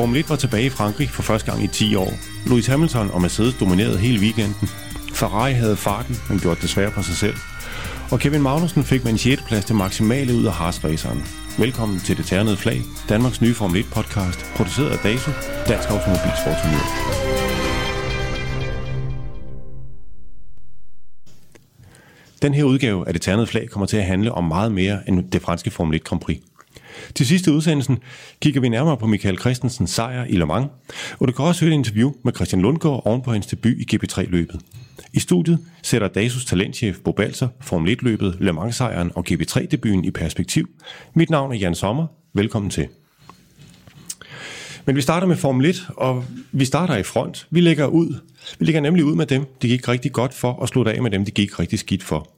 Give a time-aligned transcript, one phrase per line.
[0.00, 2.12] Formel 1 var tilbage i Frankrig for første gang i 10 år.
[2.46, 4.68] Lewis Hamilton og Mercedes dominerede hele weekenden.
[5.14, 7.34] Ferrari havde farten, men gjorde det svært for sig selv.
[8.10, 9.42] Og Kevin Magnussen fik med en 6.
[9.42, 11.20] plads til maksimale ud af Haas-raceren.
[11.58, 15.30] Velkommen til det ternede flag, Danmarks nye Formel 1 podcast, produceret af DASO,
[15.68, 16.86] Dansk Automobilsportsunion.
[22.42, 25.30] Den her udgave af det ternede flag kommer til at handle om meget mere end
[25.30, 26.38] det franske Formel 1 Grand Prix.
[27.14, 27.98] Til sidste udsendelsen
[28.40, 30.68] kigger vi nærmere på Michael Christensens sejr i Le Mans,
[31.18, 33.86] og du kan også høre et interview med Christian Lundgaard oven på hans debut i
[33.94, 34.60] GP3-løbet.
[35.12, 40.68] I studiet sætter DASUS talentchef Bo Balser Formel 1-løbet, Le Mans-sejren og GP3-debuten i perspektiv.
[41.14, 42.06] Mit navn er Jan Sommer.
[42.34, 42.88] Velkommen til.
[44.84, 47.46] Men vi starter med Formel 1, og vi starter i front.
[47.50, 48.14] Vi lægger ud.
[48.58, 51.10] Vi lægger nemlig ud med dem, det gik rigtig godt for, og slutter af med
[51.10, 52.30] dem, det gik rigtig skidt for.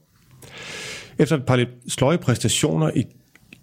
[1.17, 3.03] Efter et par lidt sløje præstationer i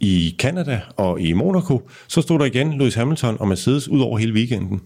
[0.01, 4.19] i Canada og i Monaco, så stod der igen Lewis Hamilton og Mercedes ud over
[4.19, 4.81] hele weekenden.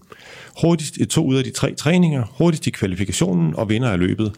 [0.63, 4.33] Hurtigst i to ud af de tre træninger, hurtigst i kvalifikationen og vinder af løbet.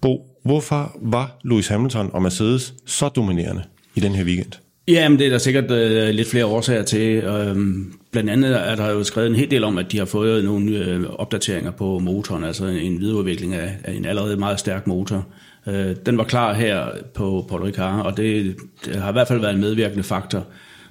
[0.00, 3.62] Bo, hvorfor var Lewis Hamilton og Mercedes så dominerende
[3.94, 4.52] i den her weekend?
[4.88, 7.24] Ja, men det er der sikkert øh, lidt flere årsager til.
[7.24, 10.44] Øhm, blandt andet er der jo skrevet en hel del om, at de har fået
[10.44, 15.26] nogle øh, opdateringer på motoren, altså en videreudvikling af, af en allerede meget stærk motor.
[15.66, 19.40] Øh, den var klar her på Paul Ricard, og det, det har i hvert fald
[19.40, 20.46] været en medvirkende faktor.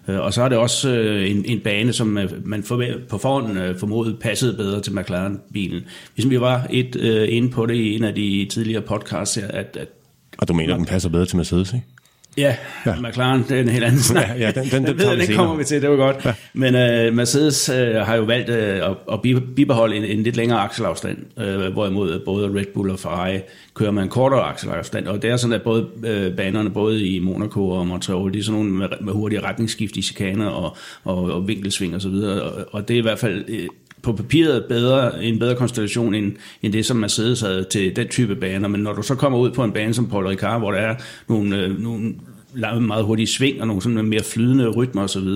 [0.08, 3.18] Øh, og så er det også øh, en, en bane, som øh, man for, på
[3.18, 5.82] forhånd øh, formodet passede bedre til McLaren-bilen.
[6.14, 9.78] Hvis vi var et øh, inde på det i en af de tidligere podcasts, at,
[9.80, 9.88] at
[10.38, 11.86] og du mener, at den passer bedre til Mercedes, ikke?
[12.38, 14.28] Ja, ja, McLaren, det er en helt anden snak.
[14.28, 16.26] Ja, ja den, den, den, den, ved, den kommer vi til, det var godt.
[16.26, 16.34] Ja.
[16.54, 19.22] Men uh, Mercedes uh, har jo valgt uh, at, at
[19.56, 23.40] bibeholde en, en lidt længere akselafstand, uh, hvorimod både Red Bull og Ferrari
[23.74, 25.08] kører med en kortere akselafstand.
[25.08, 28.44] Og det er sådan, at både uh, banerne, både i Monaco og Montreal, de er
[28.44, 32.42] sådan nogle med, med hurtige retningsskift i chikaner og, og, og vinkelsving og så videre.
[32.42, 33.56] Og, og det er i hvert fald uh,
[34.02, 36.32] på papiret bedre, en bedre konstellation end,
[36.62, 38.68] end det, som Mercedes havde til den type baner.
[38.68, 40.96] Men når du så kommer ud på en bane som Paul Ricard, hvor der er
[41.28, 42.14] nogle, øh, nogle
[42.82, 45.28] meget hurtige sving og nogle sådan mere flydende rytmer osv.,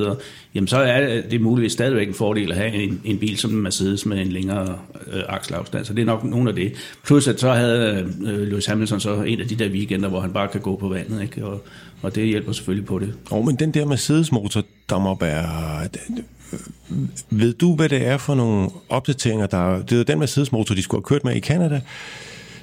[0.55, 4.05] jamen så er det muligvis stadigvæk en fordel at have en, en bil som Mercedes
[4.05, 4.77] med en længere
[5.13, 5.85] øh, akselafstand.
[5.85, 6.73] Så det er nok nogle af det.
[7.05, 10.33] Plus at så havde øh, Lewis Hamilton så en af de der weekender, hvor han
[10.33, 11.45] bare kan gå på vandet, ikke?
[11.45, 11.65] Og,
[12.01, 13.13] og det hjælper selvfølgelig på det.
[13.31, 15.87] Og men den der Mercedes-motor, der må være...
[17.29, 19.81] Ved du, hvad det er for nogle opdateringer, der...
[19.81, 21.81] Det er den Mercedes-motor, de skulle have kørt med i Canada.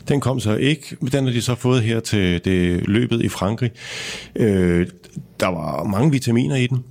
[0.09, 0.97] Den kom så ikke.
[1.12, 3.71] Den har de så fået her til det løbet i Frankrig.
[4.37, 4.87] Øh,
[5.41, 6.84] der var mange vitaminer i den.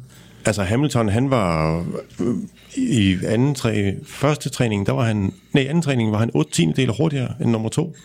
[0.46, 1.80] Altså Hamilton, han var
[2.20, 2.36] øh,
[2.76, 6.94] i anden træ, første træning, der var han, nej, anden træning var han 8 tiendedel
[6.98, 7.96] hurtigere end nummer to.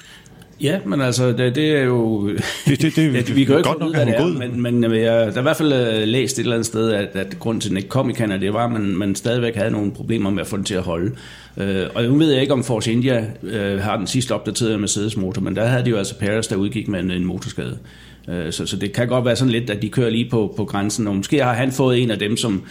[0.61, 2.29] Ja, men altså, det, det er jo...
[2.29, 2.97] Det, det, det,
[3.27, 5.39] det, vi kan jo ikke godt nok, hvad det er, men, men jeg, der er
[5.39, 7.77] i hvert fald øh, læst et eller andet sted, at, at grunden til, at den
[7.77, 10.47] ikke kom i Canada, det var, at man, man stadigvæk havde nogle problemer med at
[10.47, 11.13] få den til at holde.
[11.57, 15.43] Øh, og nu ved jeg ikke, om Force India øh, har den sidste opdaterede Mercedes-motor,
[15.43, 17.79] men der havde de jo altså Paris, der udgik med en, en motorskade.
[18.29, 20.65] Øh, så, så det kan godt være sådan lidt, at de kører lige på, på
[20.65, 22.63] grænsen, og måske har han fået en af dem, som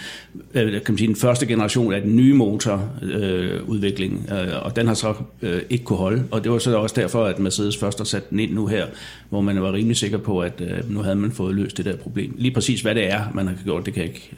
[0.53, 4.87] øh, kan man sige, den første generation af den nye motorudvikling, øh, øh, og den
[4.87, 7.97] har så øh, ikke kunne holde, og det var så også derfor, at Mercedes først
[7.97, 8.85] har sat den ind nu her,
[9.29, 11.95] hvor man var rimelig sikker på, at øh, nu havde man fået løst det der
[11.95, 12.35] problem.
[12.37, 14.31] Lige præcis hvad det er, man har gjort, det kan jeg, ikke,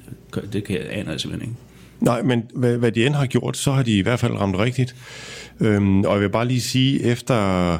[0.53, 1.61] det kan jeg aner simpelthen ikke.
[1.99, 4.57] Nej, men hvad, hvad de end har gjort, så har de i hvert fald ramt
[4.57, 4.95] rigtigt.
[5.59, 7.77] Øhm, og jeg vil bare lige sige, efter,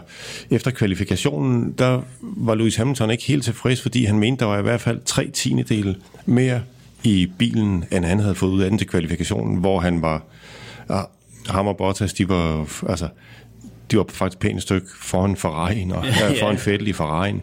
[0.50, 4.62] efter kvalifikationen, der var Lewis Hamilton ikke helt tilfreds, fordi han mente, der var i
[4.62, 5.96] hvert fald tre tiendedele
[6.26, 6.62] mere
[7.04, 10.24] i bilen, end han havde fået ud af den til kvalifikationen, hvor han var...
[10.90, 11.02] Ja,
[11.50, 13.08] ham og Bottas, de var, altså,
[13.92, 16.44] de var faktisk pænt stykke foran Ferrari'en og ja, ja.
[16.44, 17.42] foran Fettel i Ferrari'en.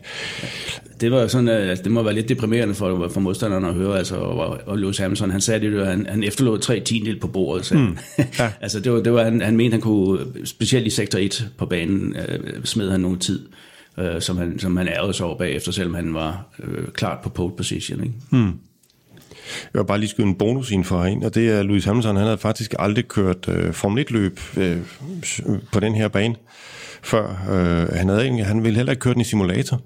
[1.00, 4.16] Det var sådan, altså, det må være lidt deprimerende for, for modstanderne at høre, altså,
[4.16, 7.74] og, og Lewis Hamilton, han sagde det, han, han efterlod tre tiendel på bordet, så
[7.74, 7.98] mm.
[8.38, 8.50] ja.
[8.60, 11.66] altså, det var, det var han, han mente, han kunne, specielt i sektor 1 på
[11.66, 13.46] banen, øh, smed han nogen tid,
[13.98, 17.28] øh, som, han, som han ærede sig over bagefter, selvom han var øh, klart på
[17.28, 18.14] pole position, ikke?
[18.30, 18.52] Mm.
[19.74, 22.16] Jeg vil bare lige skyde en bonus ind for herind, og det er Louis Hamilton.
[22.16, 24.78] Han havde faktisk aldrig kørt øh, Formel 1-løb øh,
[25.72, 26.34] på den her bane
[27.02, 27.28] før.
[27.50, 29.80] Øh, han, havde han ville heller ikke køre den i simulator.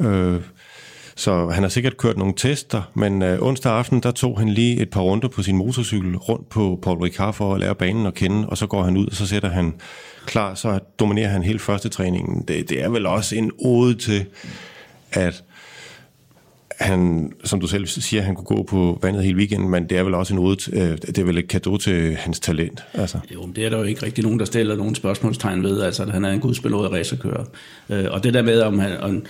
[0.00, 0.40] Øh,
[1.16, 4.80] så han har sikkert kørt nogle tester, men øh, onsdag aften, der tog han lige
[4.80, 8.14] et par runder på sin motorcykel rundt på Paul Ricard for at lære banen at
[8.14, 9.74] kende, og så går han ud, og så sætter han
[10.26, 12.44] klar, så dominerer han hele første træningen.
[12.48, 14.26] Det, det er vel også en ode til,
[15.12, 15.44] at
[16.80, 20.02] han, som du selv siger, han kunne gå på vandet hele weekenden, men det er
[20.02, 22.82] vel også en ode, øh, det er vel et kado til hans talent.
[22.94, 23.18] Altså.
[23.34, 26.02] Jo, men det er der jo ikke rigtig nogen, der stiller nogen spørgsmålstegn ved, altså
[26.02, 27.44] at han er en gudsbenået racerkører.
[27.90, 29.22] Øh, og det der med, om han, om,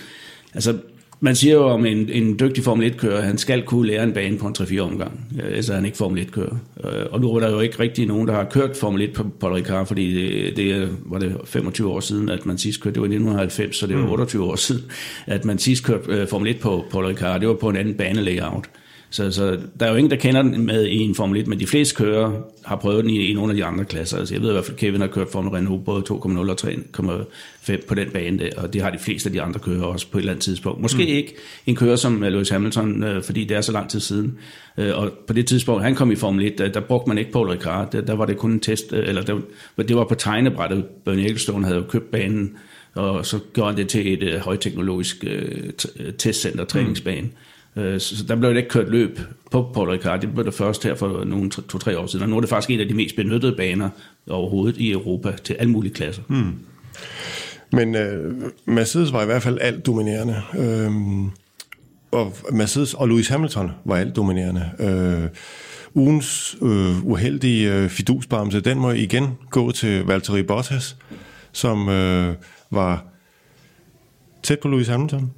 [0.53, 0.77] altså
[1.23, 4.37] man siger jo om en, en dygtig Formel 1-kører, han skal kunne lære en bane
[4.37, 6.55] på en 3-4 omgang, ellers er han ikke Formel 1-kører.
[6.83, 9.25] Øh, og nu er der jo ikke rigtig nogen, der har kørt Formel 1 på
[9.39, 13.01] Paul Ricard, fordi det, det var det 25 år siden, at man sidst kørte, det
[13.01, 14.49] var i 1990, så det var 28 mm.
[14.49, 14.83] år siden,
[15.25, 18.69] at man sidst kørte Formel 1 på Paul Ricard, det var på en anden banelayout.
[19.11, 21.59] Så, så der er jo ingen, der kender den med i en Formel 1, men
[21.59, 22.31] de fleste kører
[22.65, 24.17] har prøvet den i, nogle af de andre klasser.
[24.17, 26.57] Altså, jeg ved i hvert fald, at Kevin har kørt Formel Renault både 2,0 og
[26.61, 30.07] 3,5 på den bane der, og det har de fleste af de andre kører også
[30.11, 30.81] på et eller andet tidspunkt.
[30.81, 31.09] Måske mm.
[31.09, 31.35] ikke
[31.65, 34.37] en kører som Lewis Hamilton, øh, fordi det er så lang tid siden.
[34.77, 37.31] Øh, og på det tidspunkt, han kom i Formel 1, der, der brugte man ikke
[37.31, 37.91] Paul Ricard.
[37.91, 39.39] Der, der var det kun en test, øh, eller der,
[39.77, 40.85] det var på tegnebrættet.
[41.05, 42.57] Bernie Ecclestone havde jo købt banen,
[42.93, 45.25] og så gjorde han det til et højteknologisk
[46.17, 47.21] testcenter, træningsbane.
[47.21, 47.33] Mm.
[47.75, 49.19] Øh, så der blev det ikke kørt løb
[49.51, 50.21] på Paul Ricard.
[50.21, 52.23] Det blev det først her for nogle to-tre år siden.
[52.23, 53.89] Og nu er det faktisk en af de mest benyttede baner
[54.29, 56.21] overhovedet i Europa til alle mulige klasser.
[56.27, 56.53] Hmm.
[57.71, 60.41] Men uh, Mercedes var i hvert fald alt dominerende.
[60.57, 61.31] Uh,
[62.11, 64.69] og Mercedes og Lewis Hamilton var alt dominerende.
[64.79, 65.29] Uh,
[66.03, 70.97] ugens uh, uheldige uh, fidusbamse, den må igen gå til Valtteri Bottas,
[71.51, 72.33] som uh,
[72.71, 73.05] var
[74.43, 75.31] tæt på Lewis Hamilton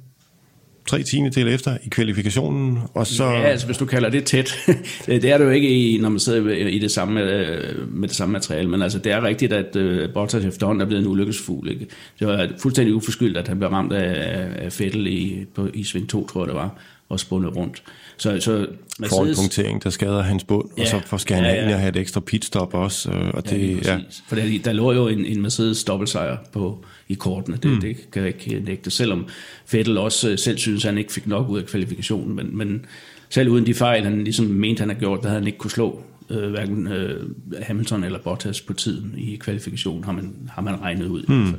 [0.86, 3.24] tre tiendedel efter i kvalifikationen, og så...
[3.24, 4.54] Ja, altså hvis du kalder det tæt,
[5.06, 8.16] det er det jo ikke, i, når man sidder i det samme, øh, med det
[8.16, 11.68] samme materiale, men altså det er rigtigt, at uh, Bottas efterhånden er blevet en ulykkesfugl.
[11.70, 11.86] Ikke?
[12.18, 16.08] Det var fuldstændig uforskyldt, at han blev ramt af, af Fettel i, på, i sving
[16.08, 16.78] 2, tror jeg det var,
[17.08, 17.82] og spundet rundt.
[18.16, 18.66] Så, så
[18.98, 21.68] Mercedes, For en punktering, der skader hans bund, ja, og så får skal han ja,
[21.68, 21.76] ja.
[21.76, 23.10] have et ekstra pitstop også.
[23.10, 23.98] Øh, og det, ja, ja.
[24.28, 27.56] For der, der lå jo en, en Mercedes dobbeltsejr på, i kortene.
[27.56, 27.80] Det, mm.
[27.80, 29.26] det kan jeg ikke nægte, selvom
[29.72, 32.36] Vettel også øh, selv synes, at han ikke fik nok ud af kvalifikationen.
[32.36, 32.86] Men, men
[33.28, 35.70] selv uden de fejl, han ligesom mente, han har gjort, der havde han ikke kunne
[35.70, 37.28] slå øh, hverken øh,
[37.62, 41.22] Hamilton eller Bottas på tiden i kvalifikationen, har man, har man regnet ud.
[41.28, 41.54] Mm.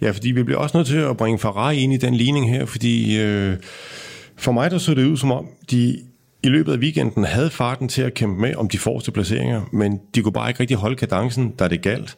[0.00, 2.64] Ja, fordi vi bliver også nødt til at bringe Ferrari ind i den ligning her,
[2.64, 3.56] fordi øh,
[4.42, 5.98] for mig der så det ud som om, de
[6.44, 10.00] i løbet af weekenden havde farten til at kæmpe med om de forreste placeringer, men
[10.14, 12.16] de kunne bare ikke rigtig holde kadencen, da det galt.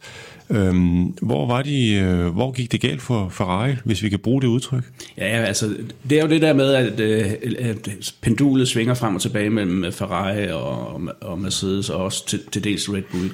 [0.51, 4.43] Øhm, hvor, var de, øh, hvor gik det galt for Ferrari, hvis vi kan bruge
[4.43, 4.83] det udtryk?
[5.19, 5.75] Ja, altså,
[6.11, 9.93] det er jo det der med, at, øh, at pendulet svinger frem og tilbage mellem
[9.93, 13.31] Ferrari og, og Mercedes, og også til, til dels Red Bull.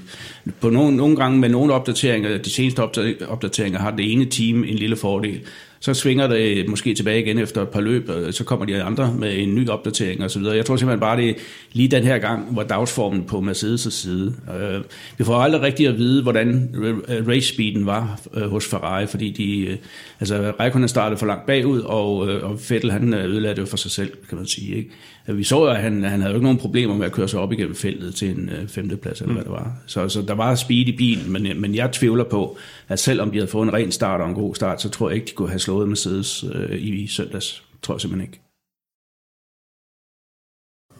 [0.61, 2.81] På nogle, nogle gange med nogle opdateringer, de seneste
[3.29, 5.41] opdateringer, har det ene team en lille fordel
[5.83, 9.15] så svinger det måske tilbage igen efter et par løb, og så kommer de andre
[9.19, 10.43] med en ny opdatering osv.
[10.43, 11.35] Jeg tror simpelthen bare, det er
[11.73, 14.35] lige den her gang, hvor dagsformen på Mercedes' side.
[14.61, 14.81] Øh,
[15.19, 16.75] vi får aldrig rigtig at vide, hvordan
[17.29, 19.77] race speeden var øh, hos Ferrari, fordi de, øh,
[20.21, 23.77] altså Raikkonen startede for langt bagud, og, øh, og Vettel han øh, ødelagde det for
[23.77, 24.77] sig selv, kan man sige.
[24.77, 24.91] Ikke?
[25.37, 27.41] Vi så jo, at han, han havde jo ikke nogen problemer med at køre sig
[27.41, 29.35] op igennem feltet til en femteplads, eller mm.
[29.35, 29.77] hvad det var.
[29.87, 33.39] Så, så der var speed i bilen, men, men jeg tvivler på, at selvom de
[33.39, 35.49] havde fået en ren start og en god start, så tror jeg ikke, de kunne
[35.49, 37.63] have slået Mercedes øh, i, i søndags.
[37.83, 38.41] Tror jeg simpelthen ikke.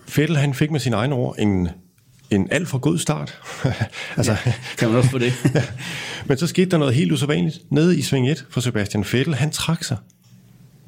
[0.09, 1.69] Fettel han fik med sine egne ord en,
[2.31, 3.39] en alt for god start.
[4.17, 5.33] altså, ja, kan man også få det.
[6.29, 7.59] Men så skete der noget helt usædvanligt.
[7.71, 9.97] Nede i sving 1 for Sebastian Vettel, han trak sig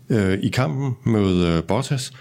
[0.08, 2.12] øh, i kampen med øh, Bottas.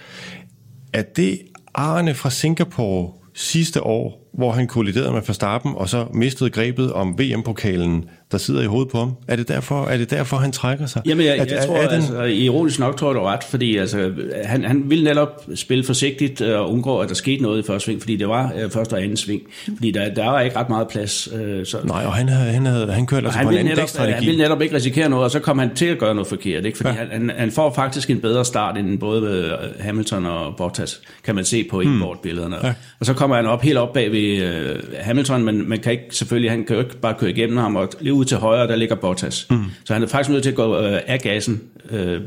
[0.94, 1.42] Er det
[1.74, 7.20] Arne fra Singapore sidste år, hvor han kolliderede med Verstappen, og så mistede grebet om
[7.20, 9.14] VM-pokalen der sidder i hovedet på ham?
[9.28, 11.02] Er det derfor, er det derfor han trækker sig?
[11.06, 11.96] Jamen, jeg, jeg, jeg tror, er, er den...
[11.96, 14.12] altså, ironisk nok tror jeg, du ret, fordi altså,
[14.44, 17.86] han, han ville netop spille forsigtigt øh, og undgå, at der skete noget i første
[17.86, 19.42] sving, fordi det var uh, første og anden sving.
[19.76, 21.30] Fordi der, der var ikke ret meget plads.
[21.34, 23.72] Uh, så, Nej, og han, havde, han, havde, han kørte altså han på en anden
[23.72, 24.14] netop, strategi.
[24.14, 26.66] Han ville netop ikke risikere noget, og så kom han til at gøre noget forkert.
[26.66, 26.78] Ikke?
[26.78, 27.06] Fordi ja.
[27.12, 31.64] han, han får faktisk en bedre start end både Hamilton og Bottas, kan man se
[31.72, 32.04] på hmm.
[32.24, 32.74] billederne Ja.
[33.00, 36.06] Og så kommer han op helt op bag ved uh, Hamilton, men man kan ikke
[36.12, 38.76] selvfølgelig, han kan jo ikke bare køre igennem ham, og lige ud til højre, der
[38.76, 39.48] ligger Bottas.
[39.50, 39.66] Mm.
[39.84, 42.22] Så han er faktisk nødt til at gå øh, af gassen øh,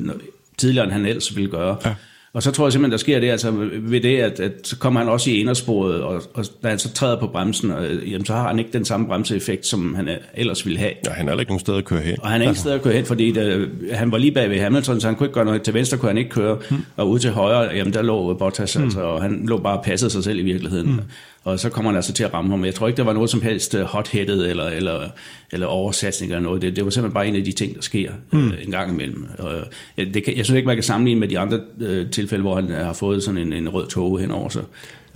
[0.59, 1.77] tidligere, end han ellers ville gøre.
[1.85, 1.95] Ja.
[2.35, 5.01] Og så tror jeg simpelthen, der sker det, altså ved det, at, at så kommer
[5.01, 8.33] han også i indersporet, og, og da han så træder på bremsen, og, jamen, så
[8.33, 10.93] har han ikke den samme bremseeffekt, som han ellers ville have.
[11.07, 12.17] Ja, han er ikke nogen sted at køre hen.
[12.21, 12.61] Og han er ikke altså.
[12.61, 15.27] sted at køre hen, fordi det, han var lige bag ved Hamilton, så han kunne
[15.27, 15.63] ikke gøre noget.
[15.63, 16.77] Til venstre kunne han ikke køre, mm.
[16.97, 18.85] og ud til højre, jamen der lå Bottas, mm.
[18.85, 20.91] altså, og han lå bare og passede sig selv i virkeligheden.
[20.91, 21.01] Mm
[21.45, 22.65] og så kommer han altså til at ramme ham.
[22.65, 25.09] Jeg tror ikke, der var noget som helst øh, hot-headed eller, eller,
[25.53, 26.63] eller oversatsning eller noget.
[26.63, 28.49] Det, det var simpelthen bare en af de ting, der sker mm.
[28.49, 29.27] øh, en gang imellem.
[29.39, 29.55] Og,
[29.99, 32.55] øh, det kan, jeg synes ikke, man kan sammenligne med de andre øh, tilfælde, hvor
[32.55, 34.63] han har fået sådan en, en rød tog hen over sig.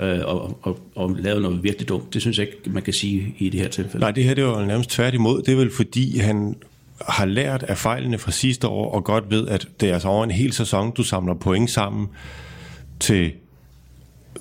[0.01, 2.15] Øh, og, og, og lavet noget virkelig dumt.
[2.15, 3.99] Det synes jeg ikke, man kan sige i det her tilfælde.
[3.99, 5.43] Nej, det her det var nærmest tværtimod.
[5.43, 6.55] Det er vel fordi, han
[7.09, 10.25] har lært af fejlene fra sidste år, og godt ved, at det er altså over
[10.25, 12.07] en hel sæson, du samler point sammen
[13.01, 13.33] til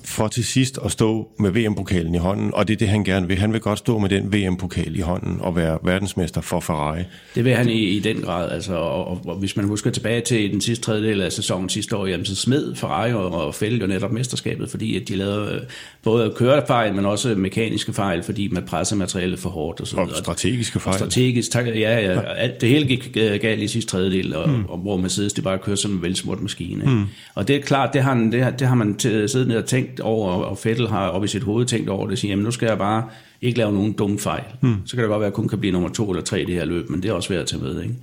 [0.04, 3.28] for til sidst at stå med VM-pokalen i hånden, og det er det, han gerne
[3.28, 3.38] vil.
[3.38, 7.02] Han vil godt stå med den VM-pokal i hånden og være verdensmester for Ferrari.
[7.34, 10.20] Det vil han i, i den grad, altså, og, og, og hvis man husker tilbage
[10.20, 13.76] til den sidste tredjedel af sæsonen sidste år, jamen, så smed Ferrari og, og Fælde
[13.76, 15.60] jo netop mesterskabet, fordi at de lavede øh,
[16.02, 19.80] både kørefejl, men også mekaniske fejl, fordi man presser materialet for hårdt.
[19.80, 20.92] Og, så og strategiske fejl.
[20.92, 22.20] Og strategisk, tak, ja, ja, ja.
[22.20, 24.64] Alt, det hele gik øh, galt i sidste tredjedel, og, mm.
[24.68, 26.84] og hvor Mercedes det bare kører som en velsmurt maskine.
[26.84, 27.04] Mm.
[27.34, 29.87] Og det er klart, det har, det har, det har man siddet ned og tænkt
[30.00, 32.66] over, og Fettel har op i sit hoved tænkt over det, siger, jamen nu skal
[32.66, 33.04] jeg bare
[33.42, 34.44] ikke lave nogen dumme fejl.
[34.60, 34.76] Mm.
[34.86, 36.44] Så kan det godt være, at jeg kun kan blive nummer to eller tre i
[36.44, 37.82] det her løb, men det er også værd at tage med.
[37.82, 37.94] Ikke?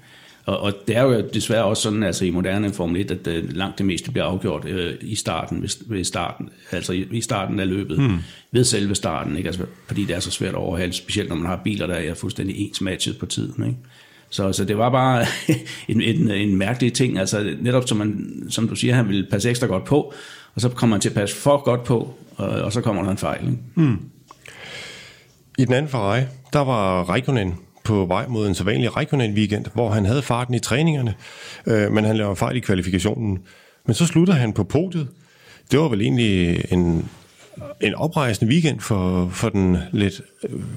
[0.46, 3.56] Og, og det er jo desværre også sådan, altså i moderne Formel 1, at uh,
[3.56, 7.60] langt det meste bliver afgjort uh, i starten, ved, ved starten, altså i, i starten
[7.60, 8.18] af løbet, mm.
[8.52, 9.48] ved selve starten, ikke?
[9.48, 12.14] Altså, fordi det er så svært at overhale, specielt når man har biler, der er
[12.14, 13.66] fuldstændig ens matchet på tiden.
[13.66, 13.78] Ikke?
[14.30, 15.26] Så, så det var bare
[15.88, 19.50] en, en, en mærkelig ting, altså netop som, man, som du siger, han ville passe
[19.50, 20.14] ekstra godt på,
[20.56, 23.12] og så kommer han til at passe for godt på, og, og så kommer der
[23.12, 23.42] en fejl.
[23.42, 23.58] Ikke?
[23.76, 24.00] Mm.
[25.58, 26.22] I den anden Ferrari,
[26.54, 31.14] der var Raikkonen på vej mod en sædvanlig Raikkonen-weekend, hvor han havde farten i træningerne,
[31.66, 33.40] øh, men han lavede fejl i kvalifikationen.
[33.86, 35.08] Men så slutter han på podiet.
[35.72, 37.10] Det var vel egentlig en
[37.82, 40.22] en oprejsende weekend for, for den lidt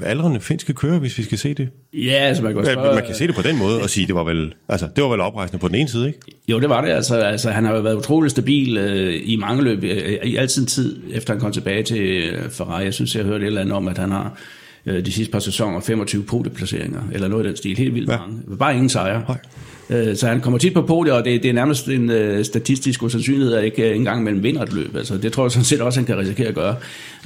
[0.03, 1.69] aldrende finske kører, hvis vi skal se det.
[1.93, 4.15] Ja, altså man kan, spørge, man kan se det på den måde og sige, det
[4.15, 6.19] var vel, altså, det var vel oprejsende på den ene side, ikke?
[6.49, 6.91] Jo, det var det.
[6.91, 10.67] Altså, altså han har jo været utrolig stabil øh, i mange løb, øh, i altid
[10.67, 12.85] tid, efter han kom tilbage til øh, Ferrari.
[12.85, 14.39] Jeg synes, jeg har hørt et eller andet om, at han har
[14.87, 17.77] øh, de sidste par sæsoner 25 podieplaceringer, eller noget af den stil.
[17.77, 18.19] Helt vildt ja.
[18.19, 18.57] mange.
[18.59, 19.25] Bare ingen sejre.
[19.29, 19.39] Nej.
[19.91, 23.03] Øh, så han kommer tit på podiet, og det, det er nærmest en uh, statistisk
[23.03, 24.97] usandsynlighed, at ikke engang mellem vinder et løb.
[24.97, 26.77] Altså, det tror jeg sådan set også, han kan risikere at gøre.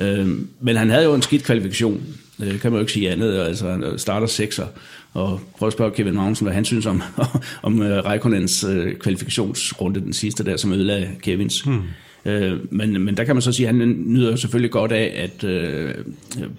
[0.01, 0.29] Uh,
[0.61, 2.03] men han havde jo en skidt kvalifikation,
[2.39, 3.39] uh, kan man jo ikke sige andet.
[3.39, 4.67] Altså, han starter sekser,
[5.13, 7.03] og prøv at spørge Kevin Magnussen, hvad han synes om,
[7.63, 11.61] om uh, Raikkonens uh, kvalifikationsrunde, den sidste der, som ødelagde Kevins.
[11.61, 11.83] Hmm.
[12.25, 12.33] Uh,
[12.71, 15.91] men, men der kan man så sige, at han nyder selvfølgelig godt af, at uh,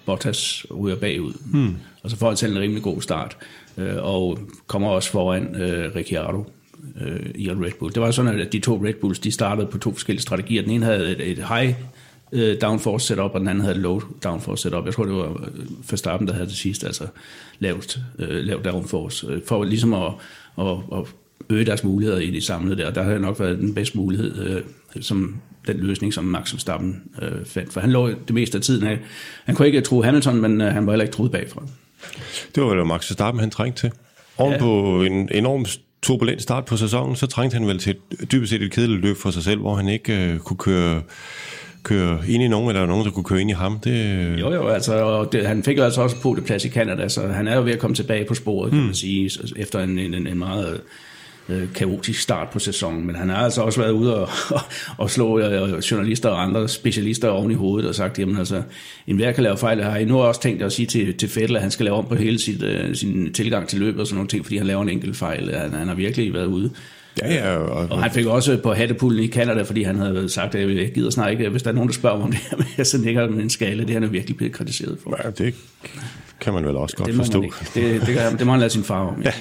[0.06, 1.32] Bottas ryger bagud.
[1.44, 1.74] Hmm.
[2.04, 3.36] Og så får han selv en rimelig god start
[3.78, 6.44] øh, og kommer også foran øh, Ricciardo
[7.00, 7.94] øh, i Red Bull.
[7.94, 10.62] Det var sådan, at de to Red Bulls de startede på to forskellige strategier.
[10.62, 11.74] Den ene havde et, et high
[12.32, 14.84] øh, downforce setup, og den anden havde et low downforce setup.
[14.84, 17.06] Jeg tror, det var øh, Verstappen, der havde det sidste, altså
[17.58, 20.12] lavt, øh, lavt downforce, øh, for ligesom at,
[20.58, 21.04] at, at
[21.50, 22.90] øge deres muligheder i det samlede der.
[22.90, 24.62] Der havde nok været den bedste mulighed, øh,
[25.02, 27.72] som den løsning, som Max Verstappen øh, fandt.
[27.72, 28.98] For han lå det meste af tiden af.
[29.44, 31.62] Han kunne ikke tro Hamilton, men øh, han var heller ikke troet bagfra.
[32.54, 33.92] Det var vel Max Verstappen, han trængte til.
[34.38, 34.58] Oven ja.
[34.58, 35.66] på en enorm
[36.02, 39.16] turbulent start på sæsonen, så trængte han vel til et, dybest set et kedeligt løb
[39.16, 41.02] for sig selv, hvor han ikke øh, kunne køre
[41.84, 43.78] køre ind i nogen, eller nogen, der kunne køre ind i ham.
[43.78, 44.40] Det...
[44.40, 47.08] Jo, jo, altså, og det, han fik jo altså også på det plads i Canada,
[47.08, 48.86] så han er jo ved at komme tilbage på sporet, kan mm.
[48.86, 50.80] man sige, efter en, en, en meget
[51.48, 54.60] øh, kaotisk start på sæsonen, men han har altså også været ude og, og,
[55.04, 58.62] og slå øh, journalister og andre specialister oven i hovedet og sagt, jamen altså,
[59.06, 59.78] en hver kan lave fejl.
[59.78, 61.96] Jeg har I nu også tænkt at sige til, til Fettel, at han skal lave
[61.96, 64.66] om på hele sit, øh, sin tilgang til løbet og sådan nogle ting, fordi han
[64.66, 65.54] laver en enkelt fejl.
[65.54, 66.70] Han, han har virkelig været ude.
[67.22, 70.54] Ja, ja, og, og han fik også på hattepullen i Canada, fordi han havde sagt,
[70.54, 72.84] at jeg gider snart ikke, hvis der er nogen, der spørger mig om det her,
[72.84, 73.84] så nikker med en skala.
[73.84, 75.20] Det han er virkelig blevet kritiseret for.
[75.24, 75.54] Ja, det
[76.40, 77.40] kan man vel også godt det forstå.
[77.42, 79.22] Det, det, det, det må han lade sin far om.
[79.22, 79.32] Ja.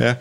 [0.06, 0.14] ja.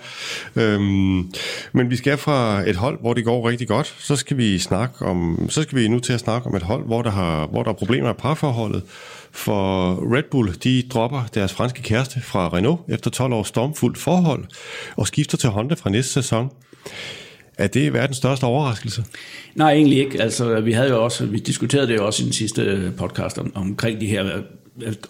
[0.56, 1.32] Øhm,
[1.74, 5.06] men vi skal fra et hold, hvor det går rigtig godt, så skal vi snakke
[5.06, 7.64] om, så skal vi nu til at snakke om et hold, hvor der, har, hvor
[7.64, 8.84] der er problemer i parforholdet.
[9.32, 14.46] For Red Bull, de dropper deres franske kæreste fra Renault efter 12 års stormfuldt forhold
[14.96, 16.50] og skifter til Honda fra næste sæson.
[17.58, 19.04] Er det verdens største overraskelse?
[19.56, 20.22] Nej, egentlig ikke.
[20.22, 23.52] Altså, vi havde jo også, vi diskuterede det jo også i den sidste podcast om,
[23.56, 24.42] omkring de her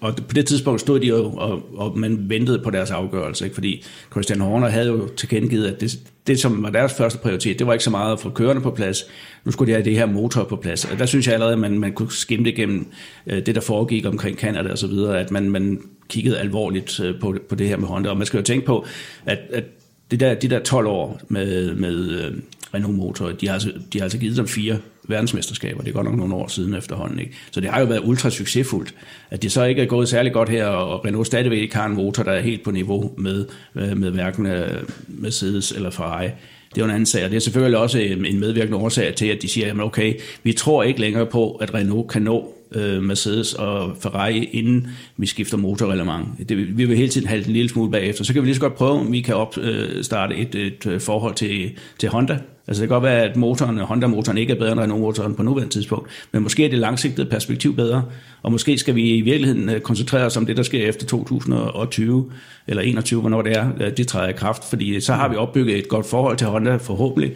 [0.01, 3.53] og på det tidspunkt stod de jo, og, og man ventede på deres afgørelse, ikke?
[3.53, 7.67] fordi Christian Horner havde jo tilkendegivet, at det, det, som var deres første prioritet, det
[7.67, 9.03] var ikke så meget at få kørende på plads,
[9.45, 10.86] nu skulle de have det her motor på plads.
[10.86, 12.88] Og der synes jeg allerede, at man, man kunne skimte igennem
[13.27, 17.19] øh, det, der foregik omkring Canada og så videre, at man, man kiggede alvorligt øh,
[17.19, 18.09] på, på det her med Honda.
[18.09, 18.86] Og man skal jo tænke på,
[19.25, 19.63] at, at
[20.12, 22.33] det der, de der 12 år med, med øh,
[22.74, 24.77] Renault-motor, de har, altså, de har altså givet dem fire
[25.08, 25.82] verdensmesterskaber.
[25.82, 27.20] Det er godt nok nogle år siden efterhånden.
[27.20, 27.32] Ikke?
[27.52, 28.94] Så det har jo været ultra succesfuldt.
[29.30, 31.96] At det så ikke er gået særlig godt her, og Renault stadigvæk ikke har en
[31.96, 33.46] motor, der er helt på niveau med,
[33.76, 36.30] øh, med hverken øh, Mercedes eller Ferrari.
[36.70, 39.16] Det er jo en anden sag, og det er selvfølgelig også øh, en medvirkende årsag
[39.16, 42.57] til, at de siger, at okay, vi tror ikke længere på, at Renault kan nå
[42.71, 46.50] øh, Mercedes og Ferrari, inden vi skifter motorreglement.
[46.50, 48.24] Det, vi vil hele tiden have en lille smule bagefter.
[48.24, 51.01] Så kan vi lige så godt prøve, om vi kan opstarte øh, et, et øh,
[51.01, 54.71] forhold til, til Honda, Altså det kan godt være, at motoren, Honda-motoren ikke er bedre
[54.71, 58.03] end Renault-motoren på nuværende tidspunkt, men måske er det langsigtede perspektiv bedre,
[58.43, 62.31] og måske skal vi i virkeligheden øh, koncentrere os om det, der sker efter 2020
[62.67, 65.88] eller 21, hvornår det er, det træder i kraft, fordi så har vi opbygget et
[65.88, 67.31] godt forhold til Honda forhåbentlig.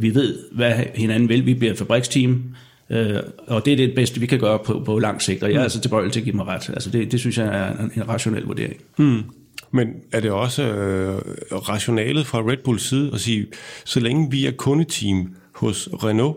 [0.00, 1.46] Vi ved, hvad hinanden vil.
[1.46, 2.42] Vi bliver et fabriksteam.
[2.90, 5.54] Øh, og det er det bedste, vi kan gøre på, på lang sigt, og jeg
[5.54, 5.62] er mm.
[5.62, 6.68] altså tilbøjelig til at give mig ret.
[6.68, 8.76] Altså det, det synes jeg er en, en rationel vurdering.
[8.96, 9.22] Mm.
[9.70, 11.18] Men er det også øh,
[11.50, 13.46] rationalet fra Red Bulls side at sige,
[13.84, 16.36] så længe vi er kundeteam hos Renault,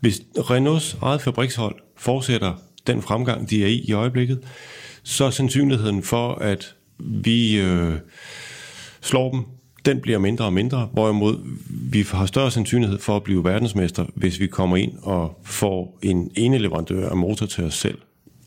[0.00, 2.52] hvis Renaults eget fabrikshold fortsætter
[2.86, 4.40] den fremgang, de er i i øjeblikket,
[5.02, 7.94] så er sandsynligheden for, at vi øh,
[9.00, 9.44] slår dem,
[9.84, 11.36] den bliver mindre og mindre, hvorimod
[11.90, 16.30] vi har større sandsynlighed for at blive verdensmester, hvis vi kommer ind og får en
[16.36, 17.98] ene leverandør af motor til os selv.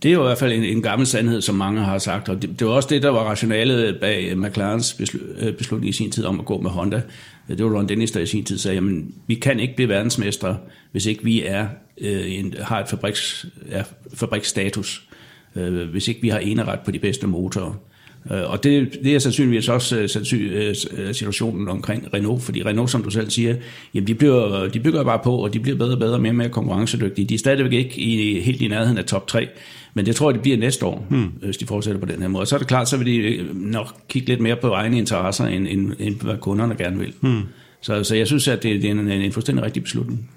[0.03, 2.41] Det er jo i hvert fald en, en gammel sandhed, som mange har sagt, og
[2.41, 6.12] det, det var også det, der var rationalet bag øh, McLarens øh, beslutning i sin
[6.12, 7.01] tid om at gå med Honda.
[7.50, 8.84] Øh, det var Ron Dennis, der i sin tid sagde, at
[9.27, 10.58] vi kan ikke blive verdensmestre,
[10.91, 11.67] hvis ikke vi er,
[11.98, 15.08] øh, en, har et fabriks, er, fabriksstatus,
[15.56, 17.74] øh, hvis ikke vi har eneret på de bedste motorer.
[18.31, 20.10] Øh, og det, det er sandsynligvis også øh,
[20.98, 23.55] øh, situationen omkring Renault, fordi Renault, som du selv siger,
[23.93, 26.31] jamen de, bliver, de bygger bare på, og de bliver bedre og bedre og mere
[26.31, 27.27] og mere konkurrencedygtige.
[27.27, 29.48] De er stadigvæk ikke i, helt i nærheden af top 3,
[29.93, 31.31] men det tror jeg, det bliver næste år, hmm.
[31.41, 32.41] hvis de fortsætter på den her måde.
[32.41, 35.46] Og så er det klart, så vil de nok kigge lidt mere på egne interesser,
[35.46, 37.13] end, end, end hvad kunderne gerne vil.
[37.22, 37.41] Hmm.
[37.81, 40.29] Så, så jeg synes, at det, det er en, en fuldstændig rigtig beslutning.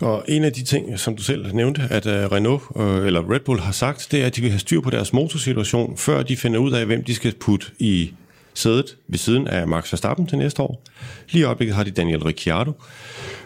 [0.00, 3.40] Og en af de ting, som du selv nævnte, at øh, Renault øh, eller Red
[3.40, 6.36] Bull har sagt, det er, at de vil have styr på deres motorsituation, før de
[6.36, 8.12] finder ud af, hvem de skal putte i
[8.54, 10.82] sædet ved siden af Max Verstappen til næste år.
[11.30, 12.72] Lige i øjeblikket har de Daniel Ricciardo.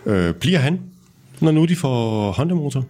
[0.07, 0.81] Øh, bliver han,
[1.41, 2.85] når nu de får Honda-motor?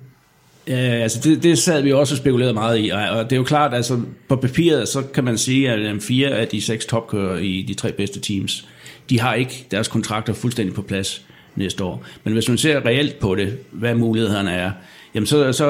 [0.68, 3.44] Ja, altså det, det sad vi også og spekulerede meget i, og det er jo
[3.44, 7.64] klart, altså på papiret, så kan man sige, at fire af de seks topkører i
[7.68, 8.68] de tre bedste teams,
[9.11, 12.04] de har ikke deres kontrakter fuldstændig på plads næste år.
[12.25, 14.70] Men hvis man ser reelt på det, hvad mulighederne er,
[15.14, 15.66] jamen så, så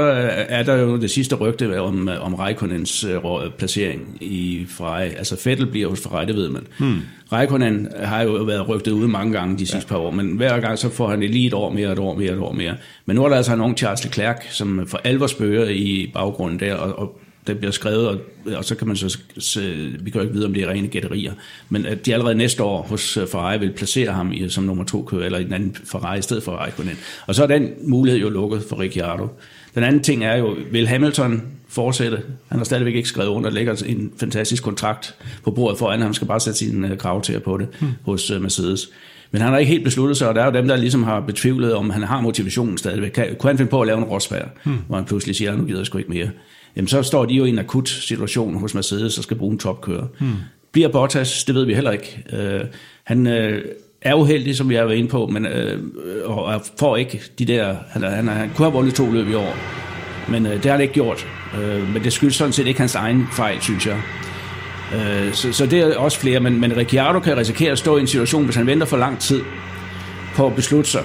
[0.49, 5.09] er der jo det sidste rygte om, om Raikkonens uh, placering i Ferrari.
[5.09, 6.67] Altså Vettel bliver hos Ferrari, det ved man.
[6.79, 7.01] Hmm.
[7.33, 9.95] Raikkonen har jo været rygtet ude mange gange de sidste ja.
[9.95, 12.33] par år, men hver gang så får han lige et år mere, et år mere,
[12.33, 12.75] et år mere.
[13.07, 16.61] Men nu er der altså en ung Charles Leclerc, som for alvor spørger i baggrunden
[16.61, 18.19] der, og, og det bliver skrevet, og,
[18.57, 19.61] og så kan man så, så,
[20.01, 21.33] vi kan jo ikke vide, om det er rene gætterier,
[21.69, 24.85] men at de allerede næste år hos øh, Ferrari vil placere ham i, som nummer
[24.85, 26.99] to kører, eller i den anden Ferrari i stedet for Raikkonen.
[27.27, 29.29] Og så er den mulighed jo lukket for Ricciardo.
[29.75, 32.23] Den anden ting er jo, vil Hamilton fortsætte?
[32.49, 35.15] Han har stadigvæk ikke skrevet under, der ligger en fantastisk kontrakt
[35.45, 37.91] på bordet foran, han skal bare sætte sin uh, krav til på det hmm.
[38.03, 38.89] hos uh, Mercedes.
[39.31, 41.21] Men han har ikke helt besluttet sig, og der er jo dem, der ligesom har
[41.21, 43.11] betvivlet, om han har motivationen stadigvæk.
[43.11, 44.79] Kan, kunne han finde på at lave en Rosberg, hmm.
[44.87, 46.29] hvor han pludselig siger, nu gider jeg sgu ikke mere
[46.77, 49.59] jamen så står de jo i en akut situation hos Mercedes og skal bruge en
[49.59, 50.07] topkører.
[50.19, 50.35] Hmm.
[50.73, 52.25] Bliver Bottas, det ved vi heller ikke.
[52.33, 52.61] Øh,
[53.05, 53.65] han øh,
[54.03, 55.79] er uheldig, som vi har været inde på, men øh,
[56.25, 57.77] og får ikke de der...
[57.89, 59.57] Han, han, han kunne have vundet to løb i år,
[60.29, 61.27] men øh, det har han ikke gjort.
[61.61, 64.01] Øh, men det skyldes sådan set ikke hans egen fejl, synes jeg.
[64.95, 68.01] Øh, så, så det er også flere, men, men Ricciardo kan risikere at stå i
[68.01, 69.43] en situation, hvis han venter for lang tid
[70.35, 71.05] på at beslutte sig.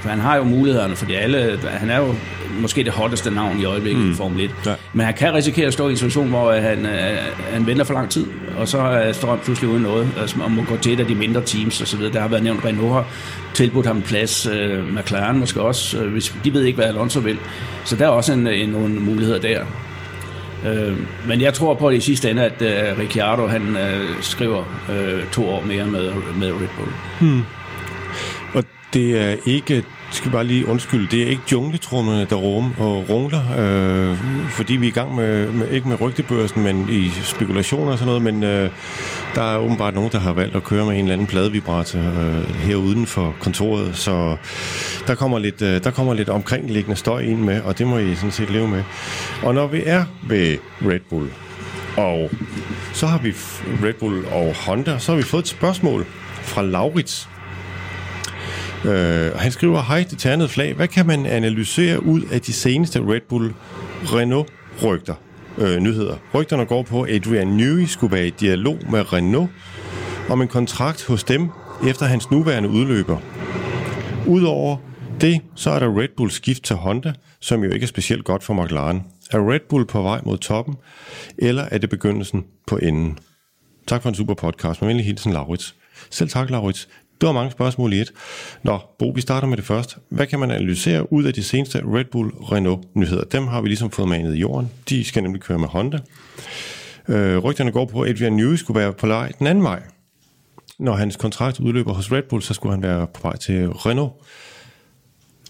[0.00, 2.14] For han har jo mulighederne, fordi alle, han er jo
[2.60, 4.10] måske det hotteste navn i øjeblikket mm.
[4.10, 4.50] i Formel 1.
[4.66, 4.74] Ja.
[4.92, 7.18] Men han kan risikere at stå i en situation, hvor han, øh,
[7.52, 8.26] han venter for lang tid,
[8.58, 11.14] og så står han pludselig uden noget, altså, og må gå til et af de
[11.14, 12.00] mindre teams osv.
[12.00, 13.06] Der har været nævnt, Renault har
[13.54, 17.20] tilbudt ham en plads, uh, McLaren måske også, uh, hvis de ved ikke, hvad Alonso
[17.20, 17.38] vil.
[17.84, 19.60] Så der er også en, en, nogle muligheder der.
[20.62, 20.96] Uh,
[21.28, 25.48] men jeg tror på i sidste ende, at uh, Ricciardo han uh, skriver uh, to
[25.48, 26.90] år mere med, med Red Bull.
[27.20, 27.42] Hmm.
[28.92, 33.42] Det er ikke skal bare lige undskylde, det er ikke jungletrummerne, der rum og rungler,
[33.58, 34.16] øh,
[34.50, 38.06] fordi vi er i gang med, med, ikke med rygtebørsen, men i spekulationer og sådan
[38.06, 38.70] noget, men øh,
[39.34, 42.54] der er åbenbart nogen, der har valgt at køre med en eller anden pladevibrator øh,
[42.54, 44.36] her uden for kontoret, så
[45.06, 48.14] der kommer lidt, øh, der kommer lidt omkringliggende støj ind med, og det må I
[48.14, 48.82] sådan set leve med.
[49.42, 51.30] Og når vi er ved Red Bull,
[51.96, 52.30] og
[52.92, 53.34] så har vi
[53.84, 56.06] Red Bull og Honda, så har vi fået et spørgsmål
[56.42, 57.28] fra Laurits,
[58.84, 60.74] Øh, han skriver, hej, det ternede flag.
[60.74, 63.54] Hvad kan man analysere ud af de seneste Red Bull
[64.04, 64.48] Renault
[64.84, 65.14] rygter?
[65.58, 66.16] Øh, nyheder.
[66.34, 69.50] Rygterne går på, at Adrian Newey skulle være i dialog med Renault
[70.28, 71.48] om en kontrakt hos dem
[71.88, 73.18] efter hans nuværende udløber.
[74.26, 74.76] Udover
[75.20, 78.42] det, så er der Red Bull skift til Honda, som jo ikke er specielt godt
[78.42, 79.02] for McLaren.
[79.30, 80.76] Er Red Bull på vej mod toppen,
[81.38, 83.18] eller er det begyndelsen på enden?
[83.86, 84.80] Tak for en super podcast.
[84.80, 85.74] Med venlig hilsen, Laurits.
[86.10, 86.88] Selv tak, Laurits.
[87.20, 88.12] Det var mange spørgsmål i et.
[88.62, 89.96] Nå, Bo, vi starter med det første.
[90.08, 93.24] Hvad kan man analysere ud af de seneste Red Bull Renault nyheder?
[93.24, 94.70] Dem har vi ligesom fået manet i jorden.
[94.88, 95.98] De skal nemlig køre med Honda.
[97.08, 99.82] Øh, rygterne går på, at Adrian Newey skulle være på leje den anden vej.
[100.78, 104.12] Når hans kontrakt udløber hos Red Bull, så skulle han være på vej til Renault.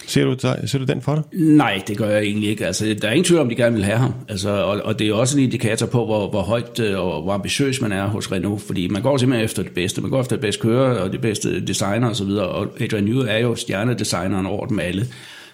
[0.06, 1.24] Ser du, ser du den for dig?
[1.32, 2.66] Nej, det gør jeg egentlig ikke.
[2.66, 4.14] Altså, der er ingen tvivl om, de gerne vil have ham.
[4.28, 7.32] Altså, og, og det er også en indikator på, hvor, hvor højt øh, og hvor
[7.32, 8.62] ambitiøs man er hos Renault.
[8.62, 10.00] Fordi man går simpelthen efter det bedste.
[10.00, 12.30] Man går efter det bedste kører og det bedste designer osv.
[12.30, 15.06] Og Adrian Newey er jo stjernedesigneren over dem alle.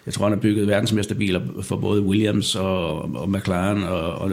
[0.06, 4.30] Jeg tror, han har bygget verdensmesterbiler for både Williams og, og McLaren og, og,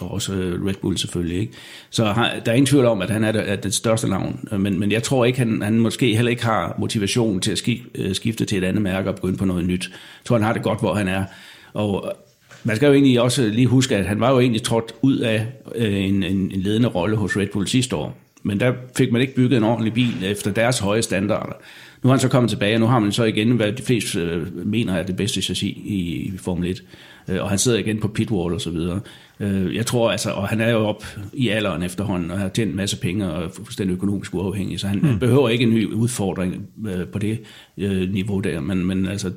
[0.00, 1.38] og også øh, Red Bull selvfølgelig.
[1.38, 1.52] Ikke?
[1.90, 4.48] Så har, der er ingen tvivl om, at han er det, er det største navn.
[4.58, 7.62] Men, men jeg tror ikke, han, han måske heller ikke har motivation til at
[7.94, 9.88] øh, skifte til et andet mærke og begynde på noget nyt.
[9.90, 11.24] Jeg tror, han har det godt, hvor han er.
[11.74, 12.12] Og øh,
[12.64, 15.46] man skal jo egentlig også lige huske, at han var jo egentlig trådt ud af
[15.74, 18.16] en, en, en ledende rolle hos Red Bull sidste år.
[18.42, 21.52] Men der fik man ikke bygget en ordentlig bil efter deres høje standarder.
[22.04, 24.20] Nu har han så kommet tilbage, og nu har man så igen, hvad de fleste
[24.20, 26.82] øh, mener er det bedste chassis i, i Formel 1.
[27.28, 29.00] Øh, og han sidder igen på pitwall og så videre.
[29.40, 32.70] Øh, jeg tror altså, og han er jo op i alderen efterhånden, og har tjent
[32.70, 35.08] en masse penge og er fuldstændig økonomisk uafhængig, så han, mm.
[35.08, 36.68] han behøver ikke en ny udfordring
[37.12, 37.38] på det
[38.10, 38.60] niveau der.
[38.60, 39.32] Men, men altså,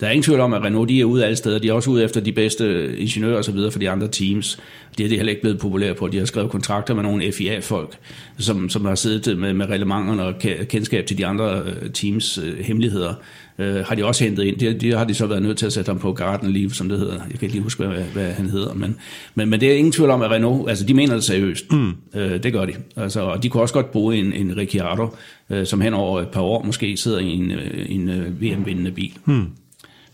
[0.00, 1.58] der er ingen tvivl om, at Renault de er ude alle steder.
[1.58, 4.58] De er også ude efter de bedste ingeniører og så videre for de andre teams.
[4.98, 6.08] Det er de heller ikke blevet populære på.
[6.08, 7.98] De har skrevet kontrakter med nogle FIA-folk,
[8.38, 10.34] som, som har siddet med, med reglementerne og
[10.68, 13.14] kendskab til de andre øh, teams øh, hemmeligheder.
[13.58, 14.56] Øh, har de også hentet ind.
[14.58, 16.88] De, de har de så været nødt til at sætte ham på Garden Leave, som
[16.88, 17.14] det hedder.
[17.14, 18.74] Jeg kan ikke lige huske, hvad, hvad han hedder.
[18.74, 18.96] Men,
[19.34, 21.72] men, men det er ingen tvivl om, at Renault, altså de mener det seriøst.
[21.72, 21.92] Mm.
[22.14, 22.72] Øh, det gør de.
[22.96, 25.08] Altså, og de kunne også godt bruge en, en Ricciardo,
[25.50, 28.90] øh, som hen over et par år måske sidder i en, øh, en øh, VM-vindende
[28.90, 29.12] bil.
[29.24, 29.46] Mm.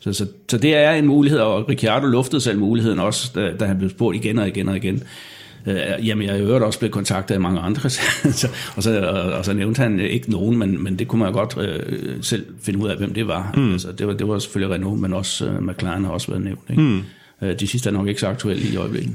[0.05, 3.65] Så, så, så det er en mulighed, og Ricciardo luftede selv muligheden også, da, da
[3.65, 5.03] han blev spurgt igen og igen og igen.
[5.67, 9.33] Øh, jamen, jeg har jo også blevet kontaktet af mange andre, så, og, så, og,
[9.33, 12.79] og så nævnte han ikke nogen, men, men det kunne man godt øh, selv finde
[12.79, 13.53] ud af, hvem det var.
[13.57, 13.73] Mm.
[13.73, 16.71] Altså, det, var det var selvfølgelig Renault, men også øh, McLaren har også været nævnt.
[16.71, 16.83] Ikke?
[16.83, 17.03] Mm.
[17.43, 19.13] Øh, de sidste er nok ikke så aktuelle i øjeblikket.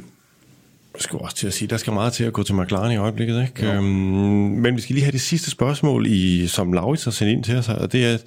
[0.93, 2.97] Jeg skulle også til at sige, der skal meget til at gå til McLaren i
[2.97, 3.41] øjeblikket.
[3.41, 3.71] Ikke?
[3.71, 7.43] Øhm, men vi skal lige have det sidste spørgsmål, i, som Laurits har sendt ind
[7.43, 8.17] til os, og det er,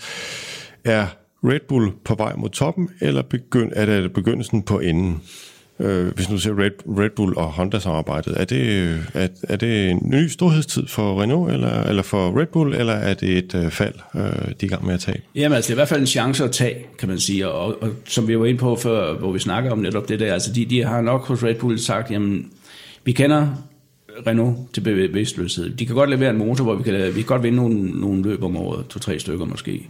[0.85, 1.07] er
[1.45, 5.23] Red Bull på vej mod toppen, eller begynd, er det begyndelsen på enden?
[5.81, 10.01] Øh, hvis nu ser Red, Red Bull og Honda-samarbejdet, er det, er, er det en
[10.05, 13.95] ny storhedstid for Renault, eller, eller for Red Bull, eller er det et øh, fald,
[14.15, 15.21] øh, de er i gang med at tage?
[15.35, 17.83] Jamen altså, det er i hvert fald en chance at tage, kan man sige, og,
[17.83, 20.53] og som vi var inde på før, hvor vi snakker om netop det der, altså
[20.53, 22.51] de, de har nok hos Red Bull sagt, jamen,
[23.05, 23.49] vi kender
[24.27, 25.71] Renault til bevidstløshed.
[25.71, 28.23] De kan godt levere en motor, hvor vi kan, vi kan godt vinde nogle, nogle
[28.23, 29.89] løb om året, to-tre stykker måske.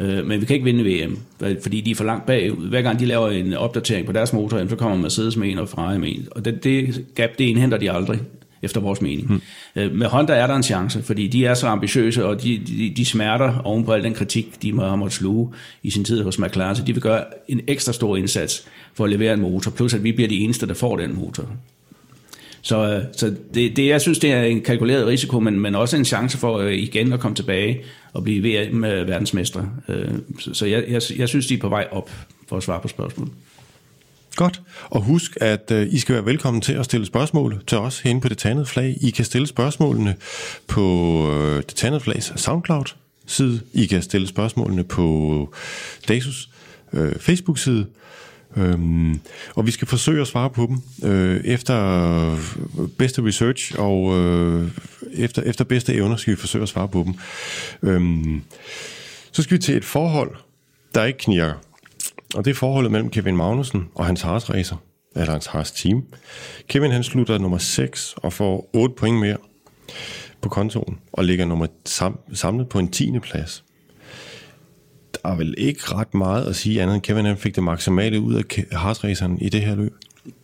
[0.00, 1.18] Øh, men vi kan ikke vinde VM,
[1.62, 2.68] fordi de er for langt bagud.
[2.68, 5.68] Hver gang de laver en opdatering på deres motor, så kommer Mercedes med en og
[5.68, 6.28] Ferrari med en.
[6.30, 8.20] Og det, det gap, det indhenter de aldrig
[8.62, 9.26] efter vores mening.
[9.26, 9.40] Hmm.
[9.76, 12.92] Øh, med Honda er der en chance, fordi de er så ambitiøse, og de, de,
[12.96, 15.52] de smerter oven på al den kritik, de må have måttet sluge
[15.82, 19.10] i sin tid hos McLaren, så de vil gøre en ekstra stor indsats for at
[19.10, 21.48] levere en motor, plus at vi bliver de eneste, der får den motor.
[22.62, 25.96] Så, øh, så det, det, jeg synes, det er en kalkuleret risiko, men, men også
[25.96, 27.80] en chance for øh, igen at komme tilbage
[28.12, 29.68] og blive VM-verdensmestre.
[29.88, 32.10] Øh, så så jeg, jeg, jeg synes, de er på vej op
[32.48, 33.32] for at svare på spørgsmålet.
[34.36, 34.62] Godt.
[34.84, 38.28] Og husk, at I skal være velkommen til at stille spørgsmål til os herinde på
[38.28, 38.96] Det Tandede Flag.
[39.00, 40.16] I kan stille spørgsmålene
[40.66, 40.82] på
[41.56, 43.60] Det Tandede Flags SoundCloud-side.
[43.72, 45.54] I kan stille spørgsmålene på
[46.08, 46.48] Dasus
[47.20, 47.86] Facebook-side.
[48.56, 49.20] Øhm,
[49.54, 52.38] og vi skal forsøge at svare på dem øh, efter
[52.98, 54.70] bedste research og øh,
[55.12, 57.14] efter, efter bedste evner skal vi forsøge at svare på dem.
[57.90, 58.42] Øhm,
[59.32, 60.36] så skal vi til et forhold,
[60.94, 61.54] der ikke knirker.
[62.34, 64.76] Og det er forholdet mellem Kevin Magnussen og hans Haas racer,
[65.16, 66.04] eller hans Haas team.
[66.68, 69.36] Kevin han slutter nummer 6 og får 8 point mere
[70.40, 73.18] på kontoen og ligger nummer sam, samlet på en 10.
[73.18, 73.64] plads
[75.24, 78.34] er vel ikke ret meget at sige andet end Kevin han fik det maksimale ud
[78.34, 79.92] af hardsraceren i det her løb.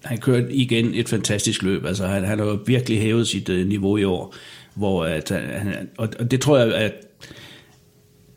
[0.05, 1.85] Han kørte igen et fantastisk løb.
[1.85, 4.35] Altså, han, han har virkelig hævet sit uh, niveau i år.
[4.75, 6.93] Hvor at, han, og, og det tror jeg, at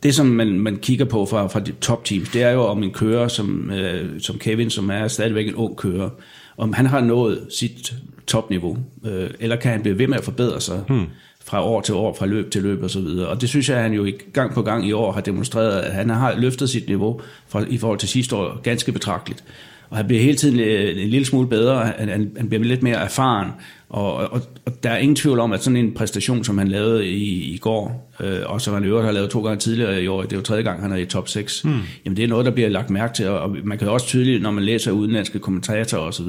[0.02, 2.82] det, som man, man kigger på fra, fra de top teams, det er jo om
[2.82, 6.10] en kører som, uh, som Kevin, som er stadigvæk en ung kører,
[6.56, 7.94] om han har nået sit
[8.26, 10.84] topniveau, uh, eller kan han blive ved med at forbedre sig.
[10.88, 11.06] Hmm
[11.44, 12.98] fra år til år, fra løb til løb osv.
[12.98, 15.80] Og, og det synes jeg, at han jo gang på gang i år har demonstreret,
[15.80, 19.44] at han har løftet sit niveau fra, i forhold til sidste år ganske betragteligt.
[19.92, 22.96] Og han bliver hele tiden øh, en lille smule bedre, han, han, bliver lidt mere
[22.96, 23.48] erfaren,
[23.88, 27.08] og, og, og der er ingen tvivl om, at sådan en præstation, som han lavede
[27.08, 30.06] i, i går, øh, og som han i øvrigt har lavet to gange tidligere i
[30.08, 31.80] år, det er jo tredje gang, han er i top 6, hmm.
[32.04, 34.50] jamen det er noget, der bliver lagt mærke til, og man kan også tydeligt, når
[34.50, 36.28] man læser udenlandske kommentatorer osv.,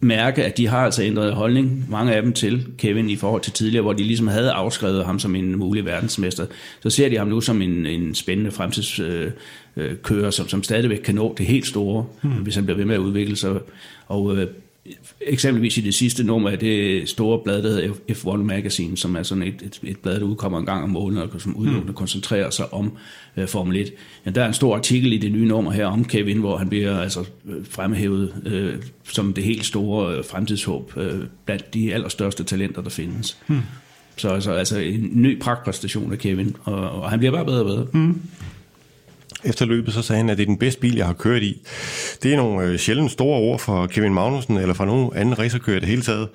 [0.00, 3.52] mærke, at de har altså ændret holdning, mange af dem til Kevin i forhold til
[3.52, 6.46] tidligere, hvor de ligesom havde afskrevet ham som en mulig verdensmester.
[6.80, 9.30] Så ser de ham nu som en, en spændende fremtidskører,
[9.76, 12.32] øh, øh, som, som stadigvæk kan nå det helt store, hmm.
[12.32, 13.58] hvis han bliver ved med at udvikle sig.
[14.06, 14.46] Og øh,
[15.20, 19.22] eksempelvis i det sidste nummer af det store blad, der hedder F1 Magazine, som er
[19.22, 21.96] sådan et, et, et blad, der udkommer en gang om måneden, og som udelukkende mm.
[21.96, 22.92] koncentrerer sig om
[23.36, 23.92] uh, Formel 1.
[24.26, 26.68] Ja, der er en stor artikel i det nye nummer her om Kevin, hvor han
[26.68, 27.24] bliver altså
[27.70, 31.04] fremhævet uh, som det helt store uh, fremtidshåb uh,
[31.44, 33.38] blandt de allerstørste talenter, der findes.
[33.48, 33.60] Mm.
[34.16, 37.66] Så altså, altså en ny pragtpræstation af Kevin, og, og han bliver bare bedre og
[37.66, 37.86] bedre.
[37.92, 38.20] Mm.
[39.44, 41.62] Efter løbet så sagde han, at det er den bedste bil, jeg har kørt i.
[42.22, 45.80] Det er nogle øh, sjældent store ord for Kevin Magnussen, eller for nogen anden racerkører
[45.80, 46.28] det hele taget.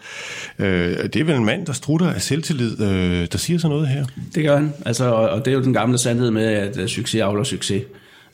[0.59, 3.87] Øh, det er vel en mand, der strutter af selvtillid, øh, der siger sådan noget
[3.87, 4.05] her.
[4.35, 7.21] Det gør han, altså, og, og det er jo den gamle sandhed med, at succes
[7.21, 7.83] afler succes.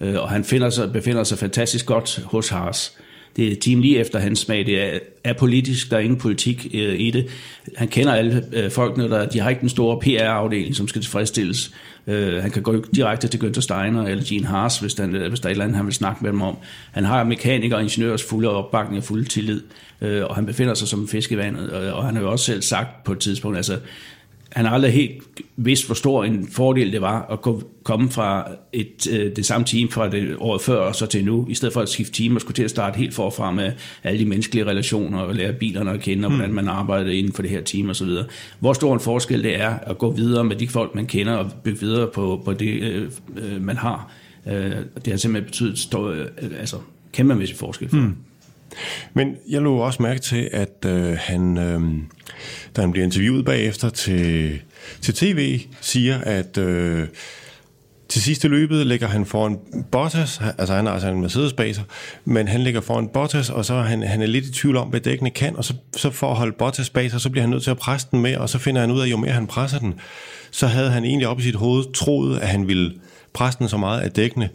[0.02, 2.98] Øh, og han finder sig, befinder sig fantastisk godt hos Haas.
[3.40, 4.66] Det er team lige efter hans smag.
[4.66, 7.28] Det er, er politisk, der er ingen politik øh, i det.
[7.76, 11.74] Han kender alle øh, folkene, der, de har ikke den store PR-afdeling, som skal tilfredsstilles.
[12.08, 15.46] Øh, han kan gå direkte til Günther Steiner eller Gene Haas, hvis der, hvis der
[15.46, 16.58] er et eller andet, han vil snakke med dem om.
[16.92, 19.62] Han har mekanikere og ingeniørers fulde opbakning og fulde tillid,
[20.02, 21.70] øh, og han befinder sig som en fisk i vandet.
[21.70, 23.78] Og, og han har jo også selv sagt på et tidspunkt, altså
[24.52, 25.24] han har aldrig helt
[25.56, 29.90] vidst, hvor stor en fordel det var at komme fra et, øh, det samme team
[29.90, 32.42] fra det året før og så til nu, i stedet for at skifte team og
[32.42, 33.72] skulle til at starte helt forfra med
[34.04, 36.56] alle de menneskelige relationer og lære bilerne at kende, og hvordan mm.
[36.56, 38.10] man arbejder inden for det her team osv.
[38.60, 41.52] Hvor stor en forskel det er at gå videre med de folk, man kender og
[41.64, 44.12] bygge videre på, på det, øh, øh man har.
[44.48, 44.72] Øh,
[45.06, 46.26] det har simpelthen betydet stor, øh,
[46.60, 46.78] altså,
[47.14, 48.16] kæmpemæssig forskel for mm.
[49.14, 51.82] Men jeg lå også mærke til, at øh, han, øh,
[52.76, 54.60] da han bliver interviewet bagefter til,
[55.02, 57.08] til tv, siger, at øh,
[58.10, 59.58] til sidste løbet ligger han foran
[59.92, 61.84] Bottas, altså han har altså en Mercedes bag sig,
[62.26, 64.88] men han ligger foran Bottas, og så er han, han er lidt i tvivl om,
[64.88, 67.50] hvad dækkene kan, og så, så for at holde Bottas bag sig, så bliver han
[67.50, 69.32] nødt til at presse den med, og så finder han ud af, at jo mere
[69.32, 69.94] han presser den,
[70.52, 72.94] så havde han egentlig op i sit hoved troet, at han ville
[73.34, 74.50] presse den så meget, at dækkene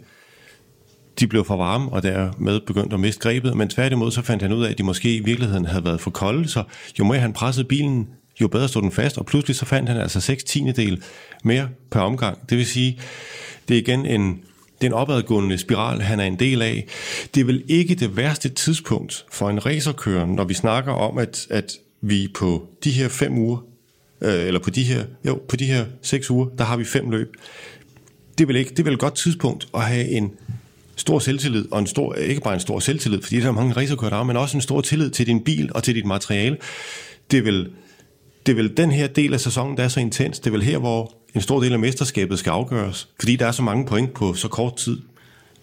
[1.19, 4.53] de blev for varme, og dermed begyndte at miste grebet, men tværtimod så fandt han
[4.53, 6.63] ud af, at de måske i virkeligheden havde været for kolde, så
[6.99, 8.07] jo mere han pressede bilen,
[8.41, 11.03] jo bedre stod den fast, og pludselig så fandt han altså 6 tiendedel
[11.43, 12.49] mere per omgang.
[12.49, 12.99] Det vil sige,
[13.67, 14.39] det er igen en,
[14.81, 16.87] den opadgående spiral, han er en del af.
[17.35, 21.47] Det er vel ikke det værste tidspunkt for en racerkører, når vi snakker om, at,
[21.49, 23.57] at vi på de her fem uger,
[24.21, 27.09] øh, eller på de her, jo, på de her seks uger, der har vi fem
[27.09, 27.35] løb.
[28.37, 30.31] Det er vel, ikke, det er vel et godt tidspunkt at have en
[30.95, 34.09] stor selvtillid, og en stor, ikke bare en stor selvtillid, fordi der er mange racerkører,
[34.09, 36.57] der men også en stor tillid til din bil og til dit materiale.
[37.31, 37.69] Det er vel,
[38.45, 40.39] det er vel den her del af sæsonen, der er så intens.
[40.39, 43.51] Det er vel her, hvor en stor del af mesterskabet skal afgøres, fordi der er
[43.51, 44.97] så mange point på så kort tid.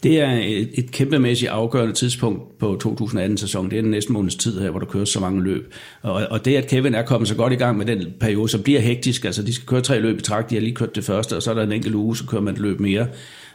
[0.03, 3.71] Det er et, et kæmpemæssigt afgørende tidspunkt på 2018-sæsonen.
[3.71, 5.75] Det er den næste måneds tid her, hvor der kører så mange løb.
[6.03, 8.63] Og, og det, at Kevin er kommet så godt i gang med den periode, så
[8.63, 9.25] bliver hektisk.
[9.25, 10.51] Altså, de skal køre tre løb i træk.
[10.51, 12.43] De har lige kørt det første, og så er der en enkelt uge, så kører
[12.43, 13.07] man et løb mere.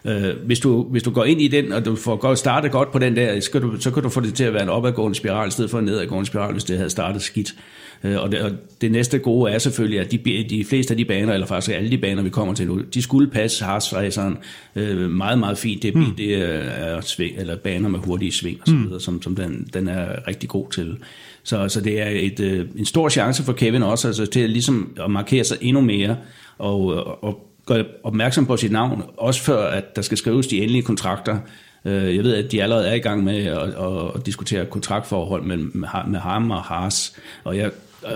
[0.08, 2.91] Øh, hvis, du, hvis du går ind i den, og du får godt, startet godt
[2.91, 4.70] på den der, så kan, du, så kan du få det til at være en
[4.70, 7.56] opadgående spiral, i stedet for en nedadgående spiral, hvis det havde startet skidt.
[8.04, 11.06] Øh, og, det, og det næste gode er selvfølgelig, at de, de fleste af de
[11.06, 14.38] baner, eller faktisk alle de baner, vi kommer til nu, de skulle passe Haas-raceren
[14.76, 15.84] øh, meget, meget fint.
[15.84, 16.15] Det, mm.
[16.17, 19.00] det er sving, eller baner med hurtige sving, og så videre, mm.
[19.00, 20.98] som, som den, den er rigtig god til.
[21.43, 24.50] Så, så det er et, øh, en stor chance for Kevin også, altså til at,
[24.50, 26.17] ligesom at markere sig endnu mere,
[26.58, 30.84] og, og gør opmærksom på sit navn, også før at der skal skrives de endelige
[30.84, 31.38] kontrakter.
[31.86, 35.86] Øh, jeg ved, at de allerede er i gang med at, at diskutere kontraktforhold mellem
[36.08, 37.72] med ham og Haas, og jeg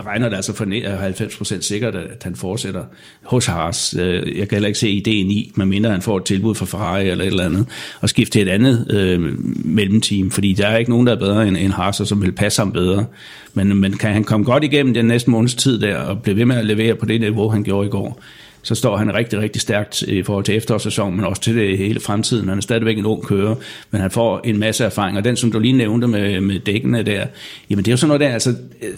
[0.06, 2.84] regner det altså for 90% øh, sikkert, at han fortsætter
[3.24, 3.96] hos Haas.
[4.00, 7.10] Øh, jeg kan heller ikke se ideen i, medmindre han får et tilbud fra Ferrari
[7.10, 7.68] eller et eller andet,
[8.02, 9.36] og skifte til et andet øh,
[9.66, 12.32] mellemteam, fordi der er ikke nogen, der er bedre end, end Haas, og som vil
[12.32, 13.06] passe ham bedre.
[13.54, 16.46] Men, men kan han komme godt igennem den næste måneds tid der, og blive ved
[16.46, 18.22] med at levere på det niveau, han gjorde i går,
[18.64, 22.00] så står han rigtig, rigtig stærkt i forhold til efterårssæsonen, men også til det hele
[22.00, 22.50] fremtiden.
[22.50, 23.56] Han er stadigvæk en ung kører,
[23.92, 25.18] men han får en masse erfaring.
[25.18, 27.26] Og den, som du lige nævnte med, med dækkene der,
[27.70, 28.50] jamen det er jo sådan noget der, altså
[28.82, 28.90] øh,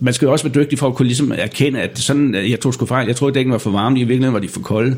[0.00, 2.74] man skal jo også være dygtig for at kunne ligesom erkende, at sådan, jeg tog
[2.74, 4.96] sgu fejl, jeg troede, at dækken var for varme, i virkeligheden var de for kolde.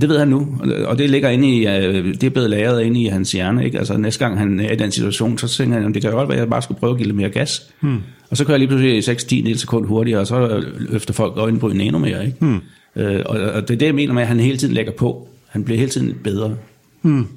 [0.00, 3.02] Det ved han nu, og det ligger inde i, øh, det er blevet lagret inde
[3.02, 3.64] i hans hjerne.
[3.64, 3.78] Ikke?
[3.78, 6.36] Altså næste gang han er i den situation, så tænker han, det kan godt være,
[6.36, 7.62] at jeg bare skulle prøve at give lidt mere gas.
[7.80, 7.98] Hmm.
[8.30, 11.98] Og så kører jeg lige pludselig 6-10 sekund hurtigere, og så løfter folk øjenbryn endnu
[11.98, 12.26] mere.
[12.26, 12.38] Ikke?
[12.40, 12.60] Hmm.
[12.96, 15.28] Øh, og, og det er det, jeg mener med, at han hele tiden lægger på.
[15.48, 16.56] Han bliver hele tiden bedre.
[17.02, 17.28] Hmm.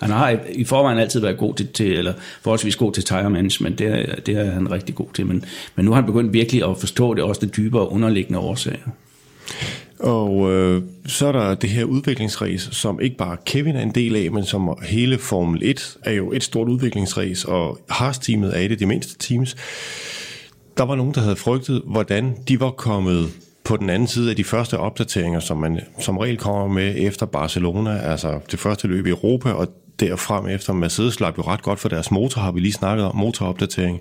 [0.00, 3.30] Han har i, i forvejen altid været god til, til eller forholdsvis god til tire
[3.30, 5.44] management, det er, det er han rigtig god til, men,
[5.76, 8.88] men nu har han begyndt virkelig at forstå det, også det dybere underliggende årsager.
[10.00, 14.16] Og øh, så er der det her udviklingsræs, som ikke bare Kevin er en del
[14.16, 18.70] af, men som hele Formel 1 er jo et stort udviklingsræs, og Haas-teamet er et
[18.70, 19.56] af de mindste teams.
[20.76, 23.28] Der var nogen, der havde frygtet, hvordan de var kommet
[23.68, 27.26] på den anden side af de første opdateringer, som man som regel kommer med efter
[27.26, 29.68] Barcelona, altså det første løb i Europa, og
[30.00, 33.16] derfrem efter Mercedes slap jo ret godt for deres motor, har vi lige snakket om,
[33.16, 34.00] motoropdatering.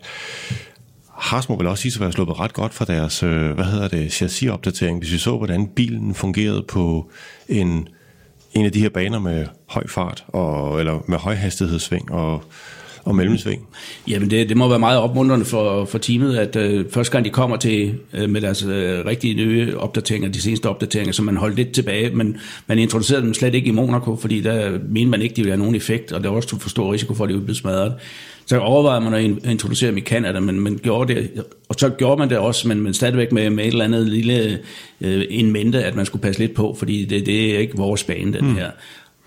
[1.12, 3.88] Haas må vel også sige at være sluppet ret godt for deres, øh, hvad hedder
[3.88, 7.10] det, chassisopdatering, hvis vi så, hvordan bilen fungerede på
[7.50, 7.88] en,
[8.54, 12.44] en af de her baner med høj fart, og, eller med høj hastighedssving, og,
[13.08, 13.68] og mellemsving.
[14.08, 17.30] Jamen det, det må være meget opmuntrende for, for teamet, at øh, første gang de
[17.30, 21.56] kommer til øh, med deres øh, rigtige nye opdateringer, de seneste opdateringer, som man holdt
[21.56, 25.36] lidt tilbage, men man introducerede dem slet ikke i Monaco, fordi der mente man ikke,
[25.36, 27.34] de ville have nogen effekt, og der var også for stor risiko for, at de
[27.34, 27.94] ville blive smadret.
[28.46, 32.20] Så overvejede man at introducere dem i Canada, men man gjorde det, og så gjorde
[32.20, 34.60] man det også, men, men stadigvæk med, med et eller andet lille
[35.02, 38.04] øh, en mente, at man skulle passe lidt på, fordi det, det er ikke vores
[38.04, 38.56] bane, den hmm.
[38.56, 38.72] her.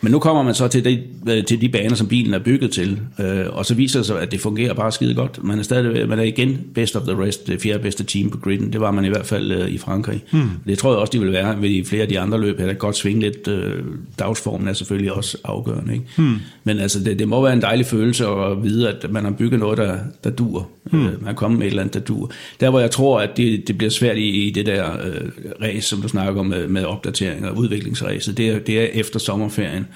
[0.00, 2.70] Men nu kommer man så til de, øh, til de baner, som bilen er bygget
[2.70, 5.44] til, øh, og så viser det sig, at det fungerer bare skide godt.
[5.44, 8.38] Man er, stadig, man er igen best of the rest, det fjerde bedste team på
[8.38, 8.72] griden.
[8.72, 10.24] Det var man i hvert fald øh, i Frankrig.
[10.32, 10.50] Hmm.
[10.66, 12.58] Det tror jeg også, de vil være ved flere af de andre løb.
[12.58, 13.48] Der godt svinge lidt.
[13.48, 13.84] Øh,
[14.18, 15.92] dagsformen er selvfølgelig også afgørende.
[15.92, 16.04] Ikke?
[16.16, 16.36] Hmm.
[16.64, 19.60] Men altså, det, det må være en dejlig følelse at vide, at man har bygget
[19.60, 20.68] noget, der, der dur.
[20.90, 21.06] Hmm.
[21.06, 22.30] Øh, man er kommet med et eller andet, der dur.
[22.60, 25.28] Der, hvor jeg tror, at det, det bliver svært i, i det der øh,
[25.62, 29.18] race, som du snakker om med, med opdateringer og udviklingsræset, det er, det er efter
[29.18, 29.86] sommerferien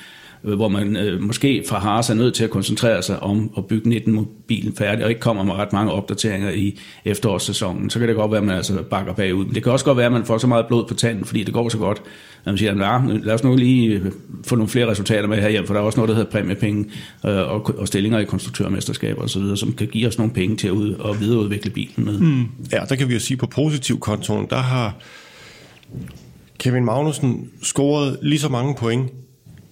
[0.44, 3.66] Øh, hvor man øh, måske fra Haas er nødt til at koncentrere sig om at
[3.66, 8.16] bygge 19-mobilen færdig, og ikke kommer med ret mange opdateringer i efterårssæsonen, så kan det
[8.16, 9.44] godt være, at man altså bakker bagud.
[9.44, 11.42] Men det kan også godt være, at man får så meget blod på tanden, fordi
[11.42, 12.02] det går så godt,
[12.44, 14.12] at man siger, at ah, lad os nu lige øh,
[14.46, 16.84] få nogle flere resultater med herhjemme, for der er også noget, der hedder præmiepenge
[17.26, 20.72] øh, og, og stillinger i konstruktørmesterskaber osv., som kan give os nogle penge til at
[20.72, 22.18] ud, og videreudvikle bilen med.
[22.18, 22.46] Mm.
[22.72, 24.94] Ja, der kan vi jo sige, på positiv kontoen, der har
[26.58, 29.10] Kevin Magnussen scoret lige så mange point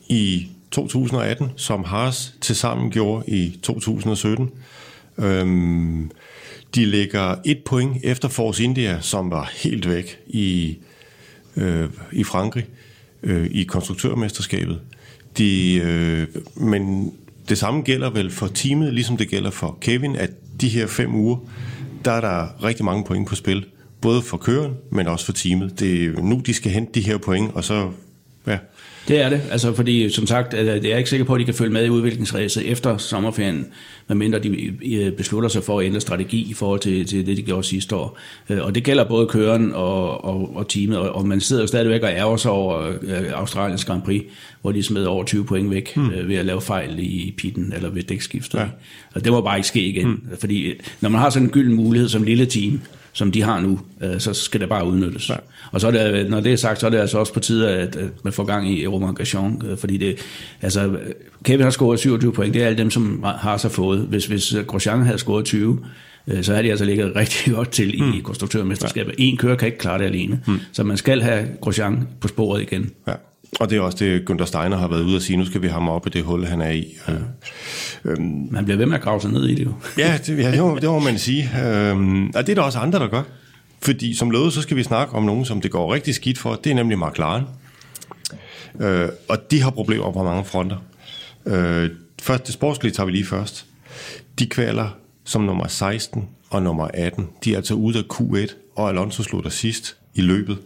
[0.08, 4.50] i 2018, som Haas tilsammen gjorde i 2017.
[5.18, 6.10] Øhm,
[6.74, 10.78] de ligger et point efter Force India, som var helt væk i,
[11.56, 12.66] øh, i Frankrig
[13.22, 14.80] øh, i konstruktørmesterskabet.
[15.38, 17.12] De, øh, men
[17.48, 20.30] det samme gælder vel for teamet, ligesom det gælder for Kevin, at
[20.60, 21.36] de her fem uger,
[22.04, 23.66] der er der rigtig mange point på spil.
[24.00, 25.80] Både for køren, men også for teamet.
[25.80, 27.90] Det er nu, de skal hente de her point, og så
[29.08, 31.54] det er det, altså fordi som sagt, det er ikke sikker på, at de kan
[31.54, 33.66] følge med i udviklingsræset efter sommerferien,
[34.08, 37.64] medmindre de beslutter sig for at ændre strategi i forhold til, til det, de gjorde
[37.64, 38.18] sidste år.
[38.50, 42.02] Øh, og det gælder både køren og, og, og teamet, og man sidder jo stadigvæk
[42.02, 44.22] og ærger sig over øh, Australiens Grand Prix,
[44.60, 46.10] hvor de smed over 20 point væk hmm.
[46.28, 48.58] ved at lave fejl i pitten eller ved dækskiftet.
[48.58, 48.66] Ja.
[49.14, 50.38] Og det må bare ikke ske igen, hmm.
[50.40, 52.80] fordi når man har sådan en gylden mulighed som lille team,
[53.12, 55.28] som de har nu, øh, så skal det bare udnyttes.
[55.28, 55.34] Ja.
[55.72, 57.70] Og så er det, når det er sagt, så er det altså også på tide,
[57.70, 60.16] at, at man får gang i Romain Grosjean, øh, fordi det,
[60.62, 60.96] altså,
[61.44, 64.00] Kevin har scoret 27 point, det er alle dem, som har så fået.
[64.00, 65.78] Hvis, hvis Grosjean havde scoret 20,
[66.28, 68.22] øh, så har de altså ligget rigtig godt til i mm.
[68.22, 69.14] konstruktørmesterskabet.
[69.18, 70.60] En kører kan ikke klare det alene, mm.
[70.72, 72.90] så man skal have Grosjean på sporet igen.
[73.06, 73.12] Ja.
[73.60, 75.66] Og det er også det, Günther Steiner har været ude at sige, nu skal vi
[75.66, 76.96] have ham op i det hul, han er i.
[77.08, 77.12] Ja.
[78.04, 79.72] Øhm, man bliver ved med at grave sig ned i det jo.
[79.98, 81.50] ja, det, ja, det, må, det må man sige.
[81.64, 83.22] Øhm, og det er der også andre, der gør.
[83.80, 86.54] Fordi som lovet, så skal vi snakke om nogen, som det går rigtig skidt for.
[86.54, 87.44] Det er nemlig McLaren.
[88.80, 90.76] Øh, og de har problemer på mange fronter.
[91.46, 91.90] Øh,
[92.22, 93.66] først, det sportslige tager vi lige først.
[94.38, 94.88] De kvaler
[95.24, 97.28] som nummer 16 og nummer 18.
[97.44, 100.58] De er altså ude af Q1, og Alonso slutter sidst i løbet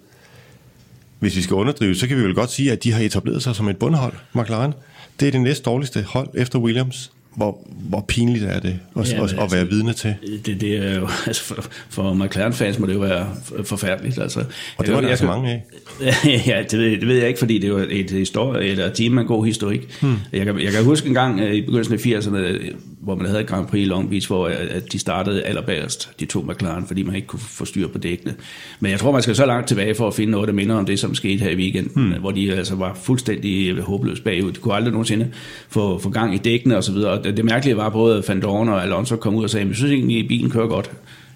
[1.18, 3.56] hvis vi skal underdrive, så kan vi vel godt sige, at de har etableret sig
[3.56, 4.74] som et bundhold, McLaren.
[5.20, 9.16] Det er det næst dårligste hold efter Williams hvor, hvor pinligt er det at, ja,
[9.16, 10.14] at, at altså, være vidne til?
[10.46, 13.28] Det, det er jo, altså for, for McLaren-fans må det jo være
[13.64, 14.18] forfærdeligt.
[14.18, 14.44] Altså,
[14.76, 15.64] og det var der altså mange af.
[16.46, 19.22] ja, det ved, det ved jeg ikke, fordi det var et, historie, et team med
[19.22, 20.00] en god historik.
[20.02, 20.16] Hmm.
[20.32, 22.74] Jeg, kan, jeg kan huske en gang øh, i begyndelsen af 80'erne,
[23.06, 26.10] hvor man havde et Grand Prix i Long Beach, hvor øh, at de startede allerbærest,
[26.20, 28.34] de to McLaren, fordi man ikke kunne få styr på dækkene.
[28.80, 30.86] Men jeg tror, man skal så langt tilbage for at finde noget, der minder om
[30.86, 32.20] det, som skete her i weekenden, hmm.
[32.20, 34.52] hvor de altså var fuldstændig håbløst bagud.
[34.52, 35.30] De kunne aldrig nogensinde
[35.68, 38.82] få, få gang i dækkene osv., og det mærkelige var, at både Van Dorn og
[38.82, 40.90] Alonso kom ud og sagde, at vi synes egentlig, at bilen kører godt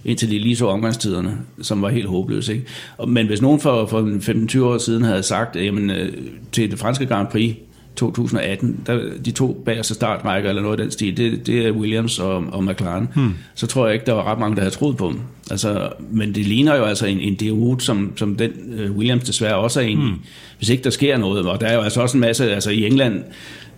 [0.04, 2.52] indtil de lige så omgangstiderne, som var helt håbløse.
[2.52, 2.66] Ikke?
[3.08, 6.12] Men hvis nogen for, for 15-20 år siden havde sagt, jamen, øh,
[6.52, 7.54] til det franske Grand Prix
[7.96, 12.18] 2018, der, de to bagerste startrækker eller noget af den stil, det, det er Williams
[12.18, 13.34] og, og McLaren, hmm.
[13.54, 15.20] så tror jeg ikke, der var ret mange, der havde troet på dem.
[15.50, 18.50] Altså, men det ligner jo altså en, en DRU, som, som den
[18.84, 20.14] uh, Williams desværre også er en hmm.
[20.58, 21.46] hvis ikke der sker noget.
[21.46, 23.22] Og der er jo altså også en masse, altså i England,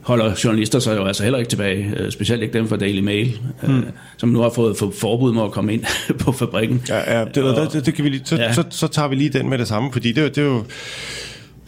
[0.03, 3.39] holder journalister sig jo altså heller ikke tilbage, øh, specielt ikke dem fra Daily Mail,
[3.63, 3.85] mm.
[4.17, 5.85] som nu har fået forbud mod at komme ind
[6.25, 6.83] på fabrikken.
[6.89, 8.53] Ja, ja det, og, det, det kan vi lige, så, ja.
[8.53, 10.65] så, så tager vi lige den med det samme, fordi det, det er jo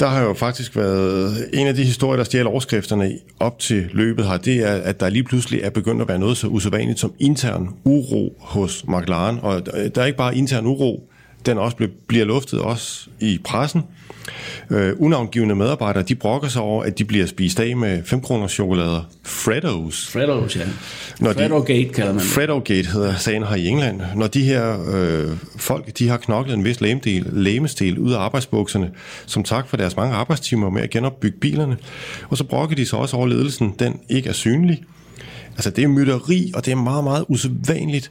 [0.00, 4.26] der har jo faktisk været en af de historier, der stjæler overskrifterne op til løbet
[4.26, 7.12] her, det er, at der lige pludselig er begyndt at være noget så usædvanligt som
[7.18, 9.38] intern uro hos McLaren.
[9.42, 11.10] Og der er ikke bare intern uro,
[11.46, 13.82] den også bliver luftet også i pressen.
[14.70, 18.48] Øh, unavngivende medarbejdere, de brokker sig over, at de bliver spist af med 5 kroner
[18.48, 19.02] chokolader.
[19.22, 20.10] Freddos.
[20.12, 20.64] Freddos, ja.
[21.20, 22.30] Når Fredo-gate kalder man det.
[22.30, 24.00] Fredo-gate hedder sagen her i England.
[24.16, 28.90] Når de her øh, folk, de har knoklet en vis læmedel, læmestil ud af arbejdsbukserne,
[29.26, 31.76] som tak for deres mange arbejdstimer med at genopbygge bilerne.
[32.28, 34.82] Og så brokker de sig også over ledelsen, den ikke er synlig
[35.56, 38.10] Altså det er mytteri, og det er meget, meget usædvanligt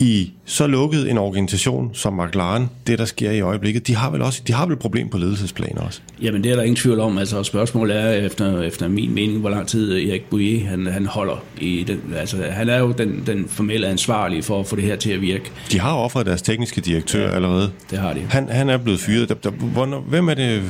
[0.00, 4.22] i så lukket en organisation som McLaren, det der sker i øjeblikket, de har vel
[4.22, 6.00] også de har vel et problem på ledelsesplan også?
[6.22, 7.18] Jamen det er der ingen tvivl om.
[7.18, 11.44] Altså spørgsmålet er efter, efter min mening, hvor lang tid Erik Bouillet han, han holder
[11.58, 12.00] i den.
[12.16, 15.20] Altså han er jo den, den formelle ansvarlige for at få det her til at
[15.20, 15.50] virke.
[15.72, 17.70] De har offret deres tekniske direktør ja, allerede.
[17.90, 18.20] Det har de.
[18.28, 19.28] Han, han er blevet fyret.
[19.28, 20.62] Der, der, hvornår, hvem er det?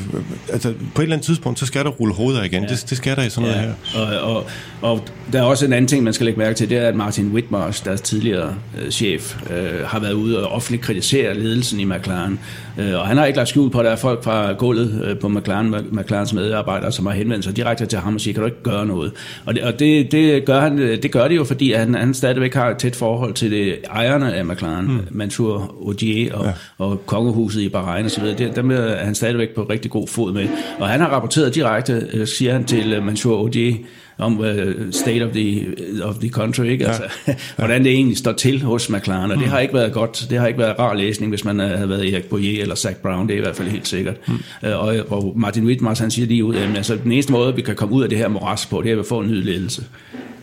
[0.53, 2.63] Altså på et eller andet tidspunkt, så skal der rulle hovedet igen.
[2.63, 2.69] Ja.
[2.69, 3.57] Det, det skal der i sådan ja.
[3.57, 4.21] noget her.
[4.21, 4.47] Og, og,
[4.83, 5.01] og
[5.33, 7.33] der er også en anden ting, man skal lægge mærke til, det er, at Martin
[7.33, 12.41] Whitmarsh, deres tidligere øh, chef, øh, har været ude og offentligt kritisere ledelsen i McLaren.
[12.79, 15.19] Øh, og han har ikke lagt skjul på, at der er folk fra gulvet øh,
[15.19, 18.47] på McLaren, McLarens medarbejdere, som har henvendt sig direkte til ham og siger, kan du
[18.47, 19.13] ikke gøre noget?
[19.47, 22.55] Og det, og det, det, gør, han, det gør det jo, fordi han, han stadigvæk
[22.55, 25.01] har et tæt forhold til det, ejerne af McLaren, mm.
[25.11, 26.53] Mansour Odier og, ja.
[26.79, 28.25] og kongehuset i Bahrain osv.
[28.25, 30.49] Det, dem er han stadigvæk på rigtig god fod med.
[30.79, 33.75] Og han har rapporteret direkte, øh, siger han til Mansour Odier,
[34.21, 34.47] om uh,
[34.91, 35.67] state of the,
[36.03, 36.87] of the country, ikke?
[36.87, 37.35] Altså, ja.
[37.59, 39.51] hvordan det egentlig står til hos McLaren, og det mm.
[39.51, 42.15] har ikke været godt, det har ikke været rar læsning, hvis man uh, havde været
[42.15, 44.17] Erik Boyer eller Zach Brown, det er i hvert fald helt sikkert.
[44.29, 44.35] Mm.
[44.35, 47.63] Uh, og, og Martin Whitmars, han siger lige ud, at altså, den eneste måde, vi
[47.63, 49.83] kan komme ud af det her moras på, det er at få en ny ledelse.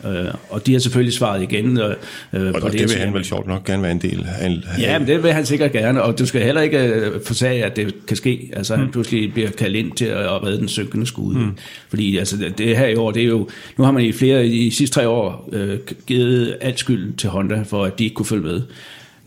[0.05, 1.79] Øh, og de har selvfølgelig svaret igen.
[1.79, 1.95] Øh,
[2.33, 4.57] øh og på det, det vil han vel sjovt nok gerne være en del af.
[4.79, 7.75] Ja, men det vil han sikkert gerne, og du skal heller ikke øh, forsage, at
[7.75, 8.49] det kan ske.
[8.53, 8.81] Altså mm.
[8.81, 11.39] han pludselig bliver kaldt ind til at redde den synkende skude.
[11.39, 11.57] Mm.
[11.89, 14.65] Fordi altså, det her i år, det er jo, nu har man i flere, i
[14.65, 15.77] de sidste tre år øh,
[16.07, 18.61] givet alt skyld til Honda, for at de ikke kunne følge med.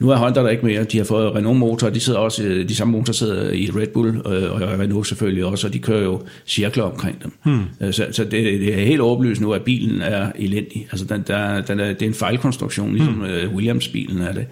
[0.01, 0.85] Nu er Honda der ikke mere.
[0.85, 3.87] De har fået Renault motor, de sidder også, øh, de samme motorer sidder i Red
[3.87, 7.33] Bull, øh, og Renault selvfølgelig også, og de kører jo cirkler omkring dem.
[7.45, 7.63] Hmm.
[7.81, 10.89] Øh, så, så det, det, er helt overbevist nu, at bilen er elendig.
[10.91, 13.55] Altså, den, der, den er, det er en fejlkonstruktion, ligesom hmm.
[13.55, 14.47] Williams-bilen er det.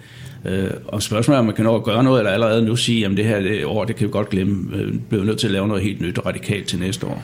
[0.87, 3.11] og spørgsmålet er, om man kan nå at gøre noget, eller allerede nu sige, at
[3.11, 4.77] det her det år, det kan vi godt glemme.
[4.77, 7.23] Vi bliver nødt til at lave noget helt nyt og radikalt til næste år.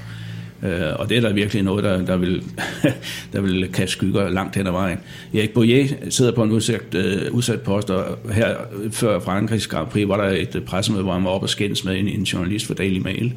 [0.63, 2.43] Øh, og det er der virkelig noget, der, der, vil,
[3.33, 4.97] der vil kaste skygger langt hen ad vejen.
[5.33, 8.55] Erik Boyer sidder på en udsat, øh, udsat post, og her
[8.91, 11.85] før Frankrigs Grand Prix var der et øh, pressemøde, hvor han var oppe og skændes
[11.85, 13.33] med en, en journalist for Daily Mail,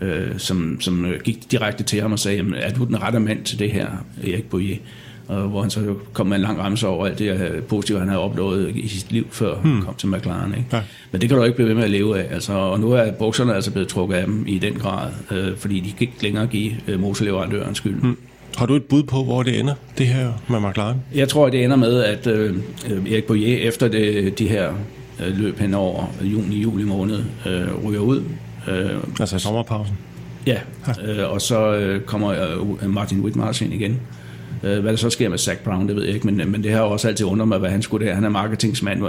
[0.00, 3.20] øh, som, som øh, gik direkte til ham og sagde, jamen, er du den rette
[3.20, 3.86] mand til det her,
[4.24, 4.76] Erik Boyer?
[5.30, 8.08] Og hvor han så kom med en lang ramse over alt det øh, positive, han
[8.08, 9.72] havde opnået i sit liv, før hmm.
[9.72, 10.54] han kom til McLaren.
[10.54, 10.66] Ikke?
[10.72, 10.80] Ja.
[11.12, 12.34] Men det kan du ikke blive ved med at leve af.
[12.34, 15.80] Altså, og nu er bukserne altså blevet trukket af dem i den grad, øh, fordi
[15.80, 18.00] de kan ikke længere give øh, motorleverandøren skyld.
[18.00, 18.16] Hmm.
[18.56, 20.96] Har du et bud på, hvor det ender, det her med McLaren?
[21.14, 22.56] Jeg tror, at det ender med, at øh,
[23.10, 24.72] Erik Boyer efter det, de her
[25.20, 28.22] øh, løb hen over juni-juli måned øh, ryger ud.
[28.68, 29.96] Øh, altså sommerpausen?
[30.46, 30.58] Ja,
[31.04, 32.30] øh, og så øh, kommer
[32.82, 34.00] øh, Martin Whitmars ind igen.
[34.62, 36.72] Øh, hvad der så sker med Zach Brown, det ved jeg ikke, men, men det
[36.72, 38.14] har også altid undret mig, hvad han skulle der.
[38.14, 39.02] Han er marketingsmand,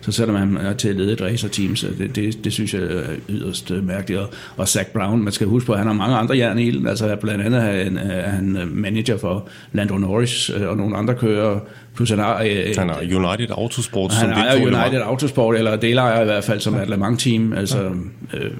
[0.00, 2.82] så sætter man ham til at lede et racerteam, så det, det, det synes jeg
[2.82, 4.20] er yderst øh, mærkeligt.
[4.20, 6.86] Og, og Zach Brown, man skal huske på, at han har mange andre jern i
[6.88, 11.14] altså blandt andet er han, øh, han øh, manager for Lando Norris og nogle andre
[11.14, 11.60] kører,
[11.96, 12.42] Plus han har...
[12.42, 14.12] Øh, han har United Autosport.
[14.12, 16.82] Han har United Autosport, eller delejer i hvert fald, som ja.
[16.82, 17.52] et Le Mans team.
[17.52, 17.82] Altså,
[18.32, 18.38] ja.
[18.38, 18.50] øh,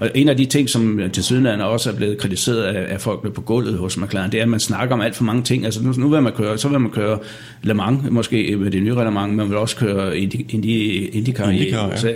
[0.00, 3.32] og en af de ting, som til syden også er blevet kritiseret af, af folk
[3.32, 5.64] på gulvet hos McLaren, det er, at man snakker om alt for mange ting.
[5.64, 7.18] Altså nu, nu vil man køre, så vil man køre
[7.62, 11.50] Le Mans, måske med det nye Le Mans, man vil også køre Indy, Indy, IndyCar,
[11.50, 11.90] IndyCar ja.
[11.90, 12.08] altså,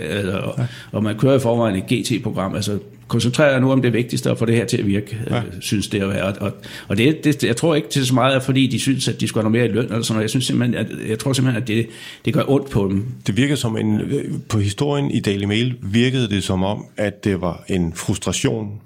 [0.43, 0.63] og, ja.
[0.91, 2.55] og man kører i forvejen et GT-program.
[2.55, 5.37] Altså koncentrerer jer nu om det vigtigste og få det her til at virke, ja.
[5.37, 6.23] øh, synes det at være.
[6.23, 6.51] Og,
[6.87, 9.43] og det, det, jeg tror ikke til så meget, fordi de synes, at de skulle
[9.43, 10.23] have noget mere i løn eller sådan noget.
[10.23, 11.87] Jeg, synes simpelthen, at, jeg tror simpelthen, at det,
[12.25, 13.05] det gør ondt på dem.
[13.27, 14.01] Det virker som en,
[14.49, 18.81] på historien i Daily Mail virkede det som om, at det var en frustration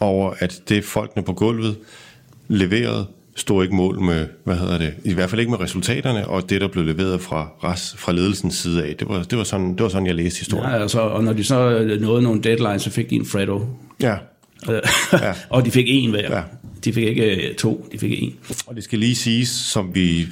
[0.00, 1.76] over, at det folkene på gulvet
[2.48, 3.06] leverede,
[3.36, 6.60] stod ikke mål med, hvad hedder det, i hvert fald ikke med resultaterne, og det,
[6.60, 7.48] der blev leveret fra,
[7.96, 8.96] fra ledelsens side af.
[8.96, 10.70] Det var, det var, sådan, det var sådan, jeg læste historien.
[10.70, 13.66] Ja, altså, og når de så nåede nogle deadlines, så fik de en Fredo.
[14.02, 14.14] Ja.
[15.12, 15.32] ja.
[15.50, 16.36] og de fik en hver.
[16.36, 16.42] Ja.
[16.86, 18.34] De fik ikke øh, to, de fik en.
[18.66, 20.26] Og det skal lige siges, som vi,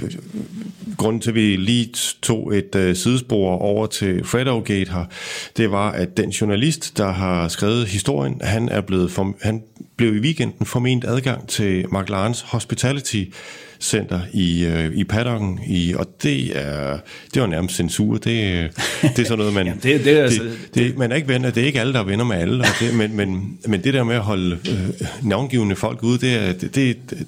[0.97, 1.91] grunden til, at vi lige
[2.23, 5.05] tog et uh, sidespor over til Fredo-gate her,
[5.57, 9.63] det var, at den journalist, der har skrevet historien, han er blevet, form- han
[9.97, 13.25] blev i weekenden forment adgang til McLarens Hospitality
[13.85, 16.99] center i, øh, i paddocken, i, og det er,
[17.35, 18.13] det var nærmest censur.
[18.13, 19.67] Det, det er sådan noget, man...
[19.67, 21.93] Jamen, det, det, er altså, det, det, man er ikke venner, det er ikke alle,
[21.93, 24.59] der er venner med alle, og det, men, men, men det der med at holde
[24.71, 27.27] øh, navngivende folk ude, det er, det, det, det,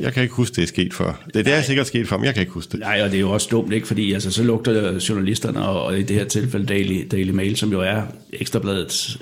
[0.00, 1.22] jeg kan ikke huske, det er sket før.
[1.34, 2.80] Det, det er sikkert sket før, men jeg kan ikke huske det.
[2.80, 3.86] Nej, og det er jo også dumt, ikke?
[3.86, 7.72] Fordi altså, så lugter journalisterne, og, og i det her tilfælde Daily, Daily Mail, som
[7.72, 8.02] jo er
[8.32, 9.18] ekstrabladet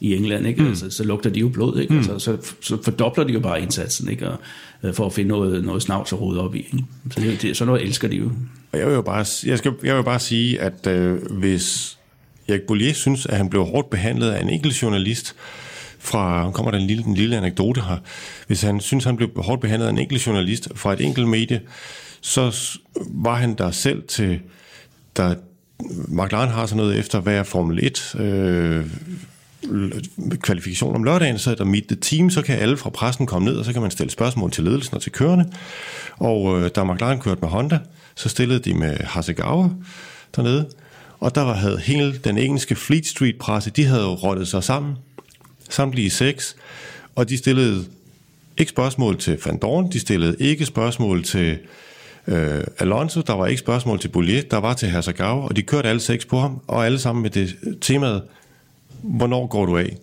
[0.00, 0.62] i England, ikke?
[0.62, 0.68] Mm.
[0.68, 1.92] Altså, så lugter de jo blod, ikke?
[1.92, 1.98] Mm.
[1.98, 4.28] Altså, så, så fordobler de jo bare indsatsen, ikke?
[4.28, 4.38] Og, øh,
[4.82, 6.58] Øh, for at finde noget, noget snavs at rode op i.
[6.58, 6.84] Ikke?
[7.10, 8.30] Så det, det, sådan noget elsker de jo.
[8.72, 11.98] Og jeg vil jo bare, jeg skal, jeg vil bare sige, at øh, hvis
[12.48, 15.36] Erik Bollier synes, at han blev hårdt behandlet af en enkelt journalist,
[15.98, 17.96] fra, kommer der en lille, en lille anekdote her,
[18.46, 21.60] hvis han synes, han blev hårdt behandlet af en enkelt journalist fra et enkelt medie,
[22.20, 24.40] så var han der selv til,
[25.16, 25.34] der
[26.08, 28.86] McLaren har sådan noget efter hver Formel 1 øh,
[30.40, 33.48] kvalifikation om lørdagen, så er der Meet the Team, så kan alle fra pressen komme
[33.48, 35.52] ned, og så kan man stille spørgsmål til ledelsen og til kørende.
[36.16, 37.78] Og øh, da McLaren kørte med Honda,
[38.14, 39.68] så stillede de med Hasegawa
[40.36, 40.68] dernede,
[41.20, 44.96] og der havde hele den engelske Fleet Street-presse, de havde rottet sig sammen,
[45.70, 46.56] samtlige seks,
[47.14, 47.84] og de stillede
[48.58, 51.58] ikke spørgsmål til Van Dorn, de stillede ikke spørgsmål til
[52.26, 55.88] øh, Alonso, der var ikke spørgsmål til Boulier, der var til Hasegawa, og de kørte
[55.88, 58.22] alle seks på ham, og alle sammen med det temaet,
[59.02, 59.96] hvornår går du af?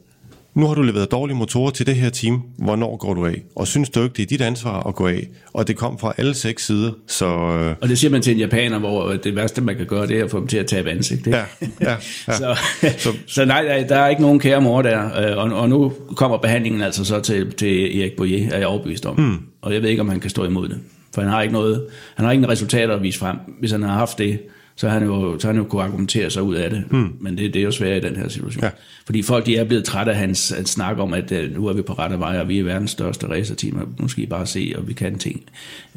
[0.56, 2.42] Nu har du leveret dårlige motorer til det her team.
[2.58, 3.44] Hvornår går du af?
[3.56, 5.28] Og synes du ikke, det er dit ansvar at gå af?
[5.54, 6.92] Og det kom fra alle seks sider.
[7.08, 7.76] Så, øh...
[7.82, 10.24] Og det siger man til en japaner, hvor det værste, man kan gøre, det er
[10.24, 11.28] at få dem til at tabe ansigt.
[11.28, 11.38] Ikke?
[11.38, 11.46] Ja,
[11.82, 11.90] ja,
[12.28, 12.34] ja.
[12.34, 12.58] så,
[12.98, 15.32] så, så nej, der er ikke nogen kære mor der.
[15.32, 19.06] Øh, og, og nu kommer behandlingen altså så til, til Erik Boyer, er jeg overbevist
[19.06, 19.16] om.
[19.16, 19.38] Hmm.
[19.62, 20.78] Og jeg ved ikke, om han kan stå imod det.
[21.16, 21.86] For han har ikke noget,
[22.16, 23.38] han har ingen resultater at vise frem.
[23.60, 24.40] Hvis han har haft det,
[24.76, 26.92] så har han jo, så han jo kunne argumentere sig ud af det.
[26.92, 27.14] Mm.
[27.20, 28.64] Men det, det er jo svært i den her situation.
[28.64, 28.70] Ja.
[29.06, 31.74] Fordi folk de er blevet trætte af hans at snak om, at uh, nu er
[31.74, 34.46] vi på rette vej, og vi er verdens største racerteam, og nu skal I bare
[34.46, 35.44] se, og vi kan ting.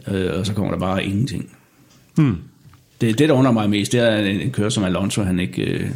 [0.06, 1.50] Uh, og så kommer der bare ingenting.
[2.18, 2.36] Mm.
[3.00, 5.80] Det, det, der under mig mest, det er en, en kører som Alonso, han ikke
[5.84, 5.90] uh,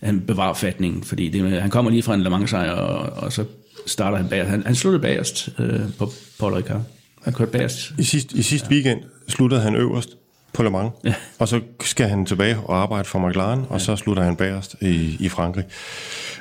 [0.00, 3.32] han bevarer fatningen, fordi det, han kommer lige fra en Le Mans sejr, og, og
[3.32, 3.44] så
[3.86, 4.46] starter han bag.
[4.46, 5.64] Han, han sluttede bagerst uh,
[5.98, 6.82] på Paul Ricard.
[7.24, 7.92] Han kørte bagerst.
[7.98, 8.74] I sidste, i sidste ja.
[8.74, 10.19] weekend sluttede han øverst
[10.52, 11.14] på Le Mans, ja.
[11.38, 13.84] og så skal han tilbage og arbejde for McLaren, og ja.
[13.84, 15.64] så slutter han bagerst i, i Frankrig.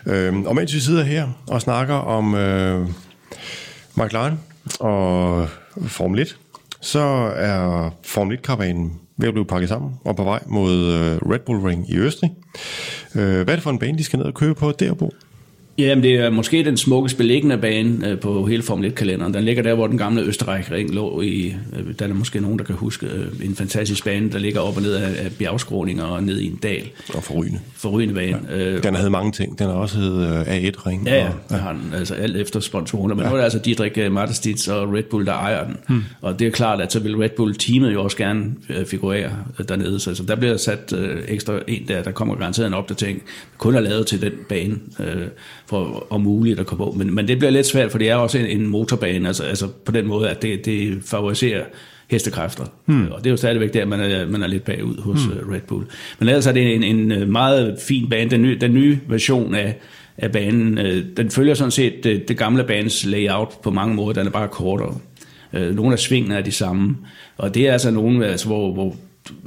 [0.05, 2.87] Øhm, og mens vi sidder her og snakker om øh,
[3.95, 4.39] McLaren
[4.79, 5.47] og
[5.87, 6.37] Formel 1,
[6.81, 6.99] så
[7.35, 11.59] er Formel 1-karavanen ved at blive pakket sammen og på vej mod øh, Red Bull
[11.59, 12.31] Ring i Østrig.
[13.15, 15.13] Øh, hvad er det for en bane, de skal ned og køre på der, Bo?
[15.79, 19.33] Jamen, det er måske den smukkest beliggende bane øh, på hele Formel 1-kalenderen.
[19.33, 21.55] Den ligger der, hvor den gamle Østerreich-ring lå i.
[21.73, 24.75] Øh, der er måske nogen, der kan huske øh, en fantastisk bane, der ligger op
[24.75, 26.89] og ned af bjergskråninger og ned i en dal.
[27.13, 27.59] Og forrygende.
[27.75, 28.39] Forrygende bane.
[28.49, 28.79] Ja.
[28.79, 29.59] Den havde mange ting.
[29.59, 31.07] Den har også hed A1-ring.
[31.07, 31.27] Ja, ja.
[31.27, 31.55] Og, ja.
[31.55, 33.15] har den, altså alt efter sponsorerne.
[33.15, 33.29] Men ja.
[33.29, 35.77] nu er det altså Didrik Martestitz og Red Bull, der ejer den.
[35.87, 36.03] Hmm.
[36.21, 38.51] Og det er klart, at så vil Red Bull-teamet jo også gerne
[38.85, 39.31] figurere
[39.69, 39.99] dernede.
[39.99, 40.93] Så altså, der bliver sat
[41.27, 42.03] ekstra en der.
[42.03, 43.21] Der kommer garanteret en opdatering,
[43.57, 44.75] kun er lavet til den bane
[45.69, 46.91] for om muligt at komme på.
[46.91, 49.67] Men, men det bliver lidt svært, for det er også en, en motorbane, altså, altså
[49.67, 51.63] på den måde, at det, det favoriserer
[52.09, 52.65] hestekræfter.
[52.85, 53.07] Hmm.
[53.11, 55.51] Og det er jo stadigvæk der, man er, man er lidt bagud hos hmm.
[55.51, 55.85] Red Bull.
[56.19, 58.29] Men ellers er det en, en øh, meget fin bane.
[58.29, 59.77] Den nye, den nye version af,
[60.17, 64.13] af banen, øh, den følger sådan set det, det gamle banes layout på mange måder.
[64.13, 64.97] Den er bare kortere.
[65.53, 66.97] Nogle af svingene er de samme.
[67.37, 68.95] Og det er altså nogle, altså, hvor, hvor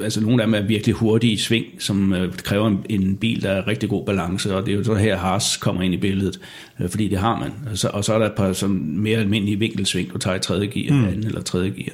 [0.03, 3.43] altså nogle af dem er virkelig hurtige i sving, som øh, kræver en, en bil,
[3.43, 5.97] der er rigtig god balance, og det er jo så her Haas kommer ind i
[5.97, 6.41] billedet,
[6.81, 7.51] øh, fordi det har man.
[7.71, 10.41] Og så, og så er der et par som mere almindelige vinkelsving, du tager i
[10.41, 11.05] tredje gear, mm.
[11.05, 11.93] anden eller tredje gear.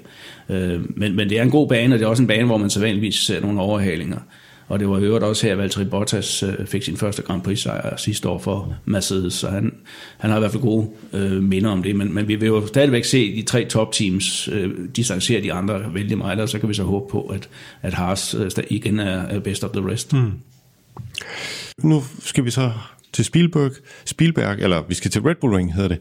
[0.48, 2.58] Øh, men, men det er en god bane, og det er også en bane, hvor
[2.58, 4.18] man så vanligvis ser nogle overhalinger.
[4.68, 7.58] Og det var øvrigt også her, at Valtteri Bottas øh, fik sin første Grand Prix
[7.58, 9.74] sejr sidste år for Mercedes, så han,
[10.18, 11.96] han har i hvert fald gode øh, minder om det.
[11.96, 16.18] Men, men vi vil jo stadigvæk se de tre top-teams øh, distancere de andre vældig
[16.18, 17.48] meget, og så kan vi så håbe på, at,
[17.82, 20.12] at Haas øh, igen er, er best of the rest.
[20.12, 20.32] Mm.
[21.82, 22.72] Nu skal vi så
[23.12, 23.72] til Spielberg,
[24.04, 25.98] Spielberg, eller vi skal til Red Bull Ring, hedder det,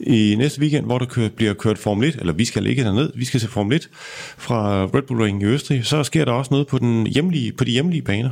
[0.00, 3.12] i næste weekend, hvor der kører, bliver kørt Formel 1, eller vi skal ligge derned,
[3.14, 3.88] vi skal til Formel 1
[4.38, 7.64] fra Red Bull Ring i Østrig, så sker der også noget på, den hjemlige, på
[7.64, 8.30] de hjemlige baner.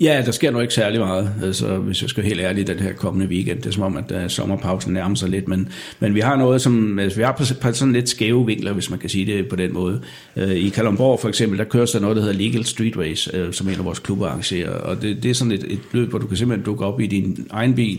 [0.00, 2.92] Ja, der sker nok ikke særlig meget, altså, hvis jeg skal helt ærlig, den her
[2.92, 3.58] kommende weekend.
[3.58, 5.68] Det er som om, at uh, sommerpausen nærmer sig lidt, men,
[6.00, 8.90] men vi har noget, som altså, vi har på, på sådan lidt skæve vinkler, hvis
[8.90, 10.00] man kan sige det på den måde.
[10.36, 13.46] Uh, I Kalundborg for eksempel, der køres der noget, der hedder Legal Street Race, uh,
[13.46, 16.10] øh, som en af vores klubber arrangerer, og det, det er sådan et, et løb,
[16.10, 17.98] hvor du kan simpelthen dukke op i din egen bil,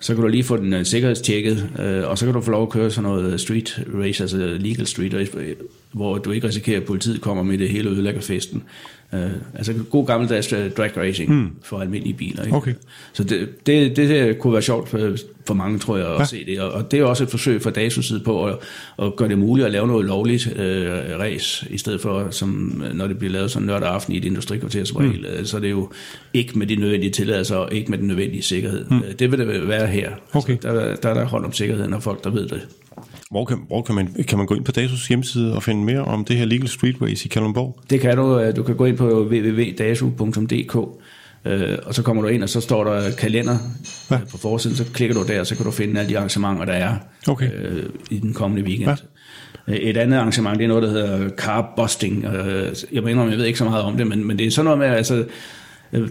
[0.00, 2.62] så kan du lige få den uh, sikkerhedstjekket, uh, og så kan du få lov
[2.62, 5.32] at køre sådan noget street race, altså legal street race,
[5.92, 8.62] hvor du ikke risikerer, at politiet kommer med det hele og ødelægger festen.
[9.12, 9.20] Uh,
[9.54, 11.50] altså god gammeldags uh, drag racing mm.
[11.62, 12.44] for almindelige biler.
[12.44, 12.56] Ikke?
[12.56, 12.74] Okay.
[13.12, 16.24] Så det, det, det kunne være sjovt for, for mange, tror jeg, at ja.
[16.24, 16.60] se det.
[16.60, 18.56] Og, og det er også et forsøg fra DASUs side på at,
[19.02, 23.06] at gøre det muligt at lave noget lovligt uh, race, i stedet for, som når
[23.06, 25.44] det bliver lavet sådan lørdag aften i et industrikvarter som regel, mm.
[25.44, 25.90] så er det jo
[26.34, 28.84] ikke med de nødvendige tilladelser og ikke med den nødvendige sikkerhed.
[28.90, 29.02] Mm.
[29.18, 30.10] Det vil det være her.
[30.32, 30.52] Okay.
[30.52, 32.66] Altså, der, der er der hold om sikkerheden, og folk, der ved det.
[33.30, 36.00] Hvor kan, hvor kan, man, kan man gå ind på DASUs hjemmeside og finde mere
[36.00, 37.78] om det her Legal Street Race i Kalundborg?
[37.90, 38.40] Det kan du.
[38.40, 40.76] Øh, du kan gå ind på www.dasu.dk
[41.44, 43.58] øh, og så kommer du ind, og så står der kalender
[44.10, 44.18] ja.
[44.30, 46.72] på forsiden, så klikker du der, og så kan du finde alle de arrangementer, der
[46.72, 46.96] er
[47.28, 47.50] okay.
[47.54, 48.88] øh, i den kommende weekend.
[48.88, 48.96] Ja.
[49.68, 52.22] Et andet arrangement, det er noget, der hedder car busting.
[52.92, 54.78] Jeg mener, jeg ved ikke så meget om det, men, men det er sådan noget
[54.78, 55.26] med, altså, Øh,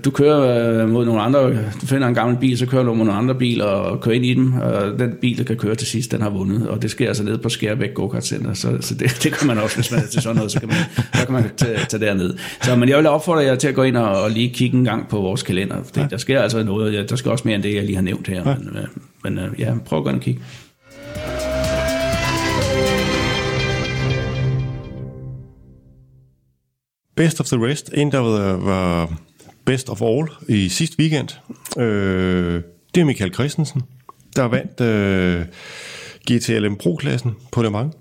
[0.05, 1.49] du kører øh, mod nogle andre,
[1.81, 4.25] du finder en gammel bil, så kører du mod nogle andre biler og kører ind
[4.25, 6.91] i dem, og den bil, der kan køre til sidst, den har vundet, og det
[6.91, 9.91] sker altså nede på Skærbæk Go-Kart Center, så, så det, det kan man også, hvis
[9.91, 10.77] man er til sådan noget, så kan man,
[11.13, 12.37] så kan man tage, tage derned.
[12.61, 14.83] Så men jeg vil opfordre jer til at gå ind og, og lige kigge en
[14.83, 16.07] gang på vores kalender, for ja.
[16.09, 18.27] der sker altså noget, ja, der skal også mere end det, jeg lige har nævnt
[18.27, 18.55] her, ja.
[18.55, 18.87] men, øh,
[19.23, 20.41] men ja, prøv at gå ind og kigge.
[27.15, 29.09] Best of the rest, en der var
[29.67, 31.29] Best of All i sidste weekend.
[31.77, 32.61] Øh,
[32.95, 33.81] det er Michael Christensen,
[34.35, 35.45] der vandt øh,
[36.31, 37.95] GTLM Pro-klassen på Le Mans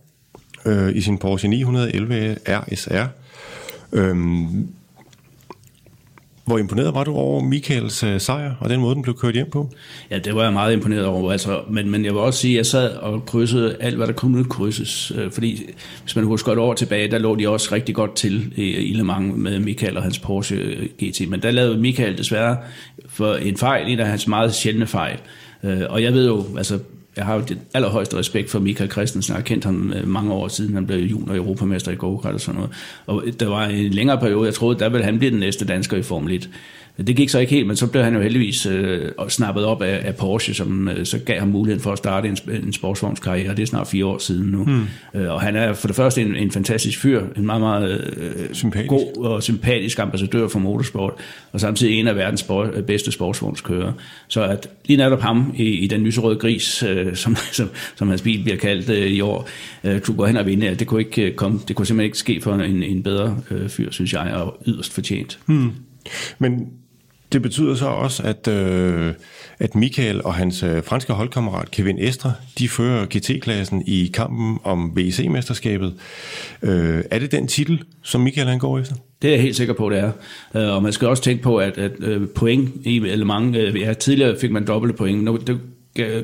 [0.67, 3.07] øh, i sin Porsche 911 RSR.
[3.93, 4.17] Øh,
[6.47, 9.51] hvor imponeret var du over Michaels øh, sejr og den måde, den blev kørt hjem
[9.51, 9.71] på?
[10.11, 11.33] Ja, det var jeg meget imponeret over.
[11.33, 14.13] Altså, men, men jeg vil også sige, at jeg sad og krydsede alt, hvad der
[14.13, 15.13] kunne krydses.
[15.17, 15.71] Øh, fordi
[16.03, 18.93] hvis man husker et år tilbage, der lå de også rigtig godt til i, i
[18.93, 21.29] Le Mans med Michael og hans Porsche øh, GT.
[21.29, 22.57] Men der lavede Michael desværre
[23.09, 25.19] for en fejl, en af hans meget sjældne fejl.
[25.63, 26.79] Øh, og jeg ved jo, altså
[27.17, 29.33] jeg har jo det allerhøjeste respekt for Michael Christensen.
[29.33, 30.75] Jeg har kendt ham øh, mange år siden.
[30.75, 32.71] Han blev junior europamester i go og sådan noget.
[33.07, 35.97] Og der var en længere periode, jeg troede, der ville han blive den næste dansker
[35.97, 36.51] i Formel 1.
[36.97, 40.01] Det gik så ikke helt, men så blev han jo heldigvis øh, snappet op af,
[40.05, 43.55] af Porsche, som øh, så gav ham muligheden for at starte en, en sportsvognskarriere.
[43.55, 44.65] Det er snart fire år siden nu.
[44.65, 44.85] Hmm.
[45.15, 48.15] Øh, og han er for det første en, en fantastisk fyr, en meget, meget
[48.65, 51.13] øh, god og sympatisk ambassadør for motorsport,
[51.53, 53.93] og samtidig en af verdens sport, bedste sportsvognskører.
[54.29, 58.23] Så at lige netop ham i, i den lyserøde gris, øh, som, som, som hans
[58.23, 59.49] bil bliver kaldt øh, i år,
[59.85, 62.41] øh, kunne gå hen og vinde, det kunne, ikke komme, det kunne simpelthen ikke ske
[62.41, 65.39] for en, en bedre øh, fyr, synes jeg, og yderst fortjent.
[65.47, 65.71] Hmm.
[66.39, 66.67] Men
[67.33, 69.15] det betyder så også, at, øh,
[69.59, 74.97] at Michael og hans øh, franske holdkammerat Kevin Estre, de fører GT-klassen i kampen om
[74.97, 75.95] VEC-mesterskabet.
[76.63, 78.95] Øh, er det den titel, som Michael han går efter?
[79.23, 80.13] Det er jeg helt sikker på, det er.
[80.55, 83.81] Øh, og man skal også tænke på, at, at øh, point i eller mange, øh,
[83.81, 85.25] ja, tidligere fik man dobbelte point.
[85.25, 85.61] Nu, det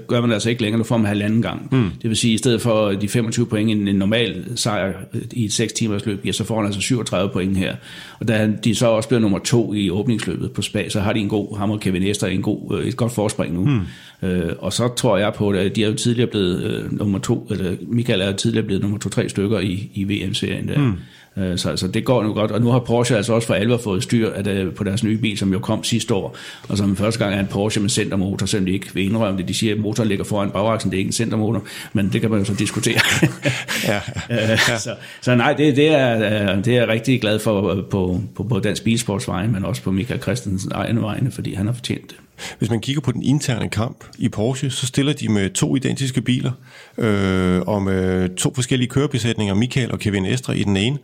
[0.06, 1.68] gør man altså ikke længere, nu får man halvanden gang.
[1.72, 1.90] Mm.
[2.02, 4.92] Det vil sige, at i stedet for de 25 point i en normal sejr
[5.32, 7.76] i et 6 timers løb, ja, så får han altså 37 point her.
[8.20, 11.20] Og da de så også bliver nummer to i åbningsløbet på Spa, så har de
[11.20, 13.64] en god, ham og Kevin Ester, en god, et godt forspring nu.
[13.64, 13.80] Mm.
[14.22, 17.46] Øh, og så tror jeg på, at de er jo tidligere blevet øh, nummer to,
[17.50, 20.78] eller Michael er jo tidligere blevet nummer to-tre stykker i, i VM-serien der.
[20.78, 20.94] Mm.
[21.36, 23.76] Øh, så altså, det går nu godt, og nu har Porsche altså også for alvor
[23.76, 26.36] fået styr af det, på deres nye bil, som jo kom sidste år,
[26.68, 29.48] og som første gang er en Porsche med centermotor, selvom de ikke vil indrømme det.
[29.48, 32.30] De siger, at motoren ligger foran bagaksen, det er ikke en centermotor, men det kan
[32.30, 33.00] man jo så diskutere.
[33.88, 34.00] ja,
[34.30, 34.56] ja.
[34.56, 38.58] så, så nej, det, det, er, det er jeg rigtig glad for på, på, på
[38.58, 42.16] dansk bilsports vegne, men også på Michael Christensens egen vegne, fordi han har fortjent det.
[42.58, 46.20] Hvis man kigger på den interne kamp i Porsche, så stiller de med to identiske
[46.20, 46.52] biler,
[46.98, 50.98] øh, og med to forskellige kørebesætninger, Michael og Kevin Estre i den ene,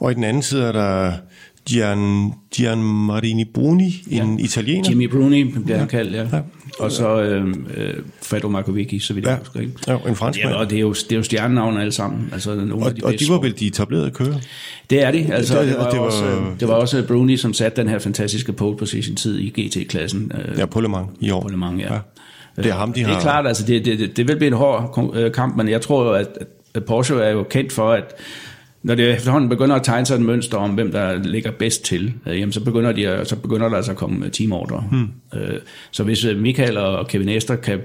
[0.00, 1.12] og i den anden side er der
[1.68, 4.44] Gian, Gian Marini Bruni, en ja.
[4.44, 4.88] italiener.
[4.88, 6.26] Jimmy Bruni bliver han kaldt, ja.
[6.32, 6.40] ja.
[6.78, 9.38] Og så øh, øh, Fado Markovici, så vidt jeg ja.
[9.38, 9.92] husker.
[9.92, 12.28] Ja, en fransk ja, og det er jo, det er jo stjernenavne alle sammen.
[12.32, 14.38] Altså, nogle og, af de og de var vel de etablerede kører?
[14.90, 15.32] Det er de.
[15.32, 17.98] Altså, det, det, var, det, var, også, det var også Bruni, som satte den her
[17.98, 20.32] fantastiske pole position tid i GT-klassen.
[20.34, 21.40] Øh, ja, på Le Mans i år.
[21.40, 21.94] På Le Mans, ja.
[21.94, 22.00] ja.
[22.56, 23.08] Det er ham, de har...
[23.08, 25.68] Det er klart, altså, det, det, det, det vil blive en hård øh, kamp, men
[25.68, 26.28] jeg tror, at,
[26.74, 28.14] at Porsche er jo kendt for, at
[28.84, 32.14] når det efterhånden begynder at tegne sig et mønster om, hvem der ligger bedst til,
[32.26, 34.84] øh, jamen, så, begynder de, så begynder der altså at komme teamordre.
[34.90, 35.40] Hmm.
[35.40, 35.58] Øh,
[35.90, 37.80] så hvis øh, Michael og Kevin Ester kan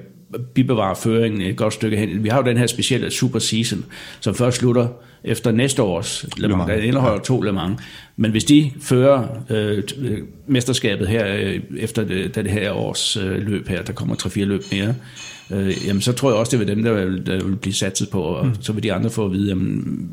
[0.54, 2.24] bibevare føringen et godt stykke hen.
[2.24, 3.86] Vi har jo den her specielle super season,
[4.20, 4.88] som først slutter
[5.24, 6.68] efter næste års Le Mans.
[6.68, 7.82] Der indeholder to Le Mans.
[8.18, 9.84] Men hvis de fører øh,
[10.48, 14.62] mesterskabet her øh, efter det, det her års øh, løb her, der kommer 3-4 løb
[14.72, 14.96] mere,
[15.52, 18.10] øh, jamen så tror jeg også, det vil dem, der vil, der vil blive satset
[18.10, 18.56] på, og mm.
[18.62, 19.58] så vil de andre få at vide, at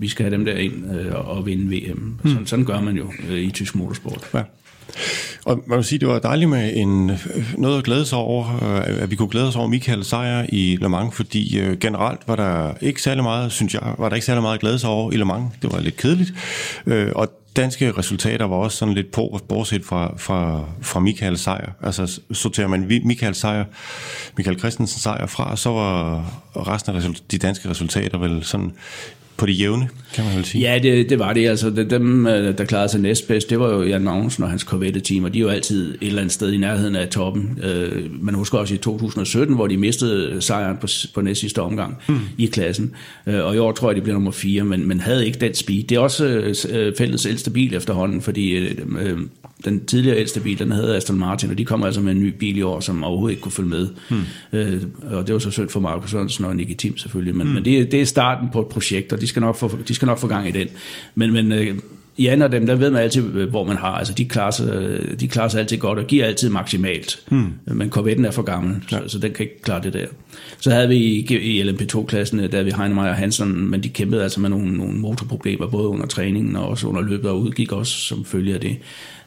[0.01, 2.19] vi skal have dem der ind øh, og vinde VM.
[2.25, 2.31] Mm.
[2.31, 4.31] Sådan, sådan gør man jo øh, i tysk motorsport.
[4.35, 4.43] Ja.
[5.45, 7.13] Og man vil sige, det var dejligt med en,
[7.59, 10.79] noget at glæde sig over, øh, at vi kunne glæde os over Michael sejr i
[10.81, 14.27] Le Mans, fordi øh, generelt var der ikke særlig meget, synes jeg, var der ikke
[14.27, 15.53] særlig meget at glæde sig over i Le Mans.
[15.63, 16.33] Det var lidt kedeligt.
[16.87, 21.73] Øh, og danske resultater var også sådan lidt på, bortset fra, fra, fra Michael sejr.
[21.83, 23.65] Altså sorterer man Michael sejr,
[24.37, 26.25] Michael Christensen sejr fra, så var
[26.57, 28.73] resten af de danske resultater vel sådan
[29.37, 30.73] på det jævne, kan man vel sige.
[30.73, 31.49] Ja, det, det var det.
[31.49, 35.25] Altså, dem, øh, der klarede sig næstbedst, det var jo Jan Magnussen og hans Corvette-team,
[35.25, 37.59] og de er jo altid et eller andet sted i nærheden af toppen.
[37.63, 41.97] Øh, man husker også i 2017, hvor de mistede sejren på, på næst sidste omgang
[42.09, 42.21] hmm.
[42.39, 42.93] i klassen.
[43.27, 45.55] Øh, og i år tror jeg, de bliver nummer 4, men, men havde ikke den
[45.55, 45.83] speed.
[45.83, 46.55] Det er også
[46.99, 48.69] fældets ældste bil efterhånden, fordi
[49.65, 52.35] den tidligere ældste bil, den havde Aston Martin, og de kommer altså med en ny
[52.39, 53.89] bil i år, som overhovedet ikke kunne følge med.
[54.11, 54.23] Hmm.
[54.53, 57.55] Øh, og det var så synd for Markus Sørensen og Nicky Tim selvfølgelig, men, hmm.
[57.55, 60.06] men det, det er starten på et projekt, og de skal nok få, de skal
[60.07, 60.69] nok få gang i den.
[61.15, 61.79] Men, men øh,
[62.19, 63.93] Jan og dem, der ved man altid, hvor man har.
[63.93, 67.21] Altså, de klarer sig, de klarer sig altid godt og giver altid maksimalt.
[67.31, 67.53] Mm.
[67.67, 68.99] Men Corvetten er for gammel, ja.
[68.99, 70.07] så, så den kan ikke klare det der.
[70.61, 74.41] Så havde vi i, i LMP2-klassen, der vi Heinemeier og Hansen, men de kæmpede altså
[74.41, 78.25] med nogle, nogle motorproblemer, både under træningen og også under løbet, og udgik også som
[78.25, 78.77] følge af det.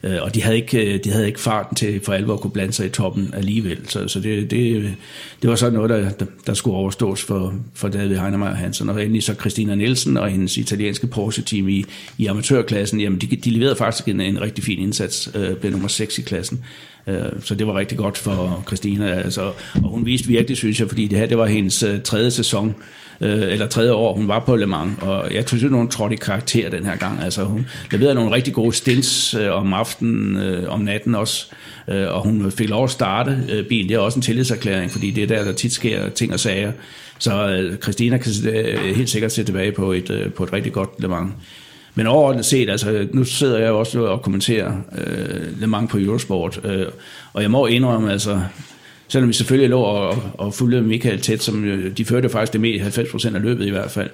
[0.04, 2.52] Øh, og de havde, ikke, øh, de havde ikke farten til for alvor at kunne
[2.52, 3.80] blande sig i toppen alligevel.
[3.88, 4.94] Så, så det, det,
[5.42, 8.90] det var sådan noget, der, der, der skulle overstås for, for David Heinemeier Hansen.
[8.90, 11.86] Og endelig så Christina Nielsen og hendes italienske Porsche-team i,
[12.18, 15.88] i amatørklassen, jamen de, de leverede faktisk en, en rigtig fin indsats, øh, blev nummer
[15.88, 16.64] 6 i klassen.
[17.08, 19.08] Øh, så det var rigtig godt for Christina.
[19.08, 19.52] Altså,
[19.84, 22.76] og hun viste virkelig, synes jeg, fordi det her det var hendes øh, tredje sæson,
[23.22, 26.16] øh, eller tredje år, hun var på Le Mans, og jeg synes, at hun trådte
[26.16, 27.24] i karakter den her gang.
[27.24, 31.46] Altså, hun leverede nogle rigtig gode stints øh, om aftenen, øh, om natten også,
[31.88, 33.90] øh, og hun fik lov at starte øh, bilen.
[33.90, 36.72] Det er også en tillidserklæring, fordi det er der, der tit sker ting og sager.
[37.20, 40.74] Så øh, Christina kan øh, helt sikkert se tilbage på et, øh, på et rigtig
[40.74, 41.34] godt Le Mans.
[41.96, 46.60] Men overordnet set, altså nu sidder jeg også og kommenterer øh, Le Mans på Eurosport,
[46.64, 46.86] øh,
[47.34, 48.42] og jeg må indrømme, altså
[49.10, 52.62] selvom vi selvfølgelig lå og, og fulgte Michael tæt, som øh, de førte faktisk det
[52.62, 54.10] med 90% af løbet i hvert fald,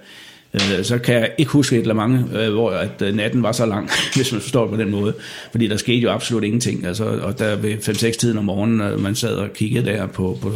[0.53, 3.51] øh, så kan jeg ikke huske et eller mange, øh, hvor at øh, natten var
[3.51, 5.13] så lang, hvis man forstår det på den måde.
[5.51, 6.85] Fordi der skete jo absolut ingenting.
[6.85, 10.37] Altså, og der ved 5-6 tiden om morgenen, øh, man sad og kiggede der på,
[10.41, 10.51] på,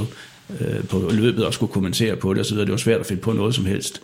[0.89, 2.65] på løbet og skulle kommentere på det, og så videre.
[2.65, 4.01] det var svært at finde på noget som helst.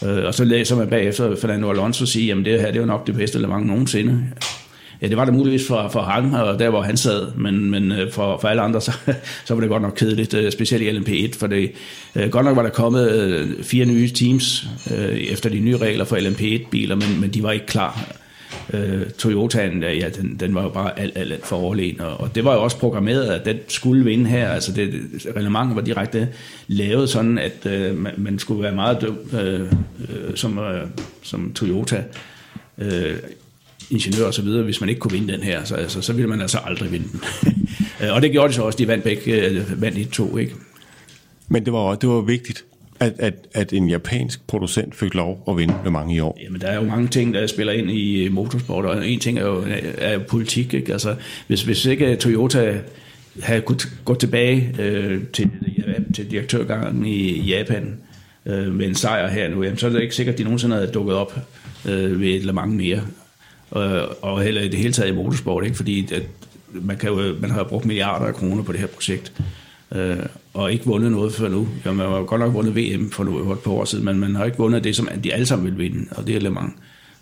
[0.00, 3.06] Og så læser man bagefter Fernando Alonso sige, jamen det her det er jo nok
[3.06, 4.24] det bedste eller mange nogensinde.
[5.02, 7.92] Ja, det var det muligvis for, for ham, og der hvor han sad, men, men
[7.92, 8.92] øh, for, for alle andre, så,
[9.44, 11.72] så var det godt nok kedeligt, øh, specielt i LMP1, for det,
[12.14, 14.66] øh, godt nok var der kommet fire nye teams
[15.30, 18.16] efter de nye regler for LMP1-biler, men, men de var ikke klar.
[19.18, 22.44] Toyotaen, ja, den, den var jo bare alt, alt, alt for overlegen, og, og det
[22.44, 24.94] var jo også programmeret, at den skulle vinde her, altså det,
[25.36, 26.28] reglementet var direkte
[26.66, 30.86] lavet sådan, at øh, man, man skulle være meget død øh, øh, som, øh,
[31.22, 32.04] som Toyota.
[32.78, 33.16] Øh,
[33.90, 36.28] ingeniør og så videre, hvis man ikke kunne vinde den her, så, altså, så ville
[36.28, 37.20] man altså aldrig vinde den.
[38.14, 40.54] og det gjorde de så også, de vandt begge, øh, vandt i to, ikke?
[41.48, 42.64] Men det var, det var vigtigt,
[43.00, 46.38] at, at, at en japansk producent fik lov at vinde med mange i år?
[46.44, 49.46] Jamen, der er jo mange ting, der spiller ind i motorsport, og en ting er
[49.46, 49.64] jo,
[49.98, 50.74] er politik.
[50.74, 50.92] Ikke?
[50.92, 51.16] Altså,
[51.46, 52.80] hvis, hvis ikke Toyota
[53.42, 55.50] havde kunnet gå tilbage øh, til,
[56.14, 57.98] til direktørgangen i Japan
[58.46, 60.76] øh, med en sejr her nu, jamen, så er det ikke sikkert, at de nogensinde
[60.76, 61.38] havde dukket op
[61.88, 63.00] øh, ved et eller mange mere
[63.72, 65.76] og, og heller i det hele taget i motorsport, ikke?
[65.76, 66.22] fordi at
[66.72, 69.32] man, kan jo, man har brugt milliarder af kroner på det her projekt,
[69.94, 70.16] øh,
[70.54, 71.68] og ikke vundet noget før nu.
[71.84, 74.34] Ja, man har godt nok vundet VM for nu, et par år siden, men man
[74.34, 76.72] har ikke vundet det, som de alle sammen vil vinde, og det er Le Mans.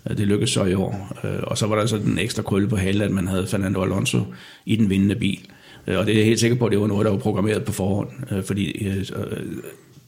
[0.09, 1.17] Øh, det lykkedes så i år.
[1.23, 3.83] Øh, og så var der så den ekstra krølle på halen, at man havde Fernando
[3.83, 4.19] Alonso
[4.65, 5.39] i den vindende bil.
[5.87, 7.71] Og det er jeg helt sikker på, at det var noget, der var programmeret på
[7.71, 8.09] forhånd.
[8.43, 8.87] Fordi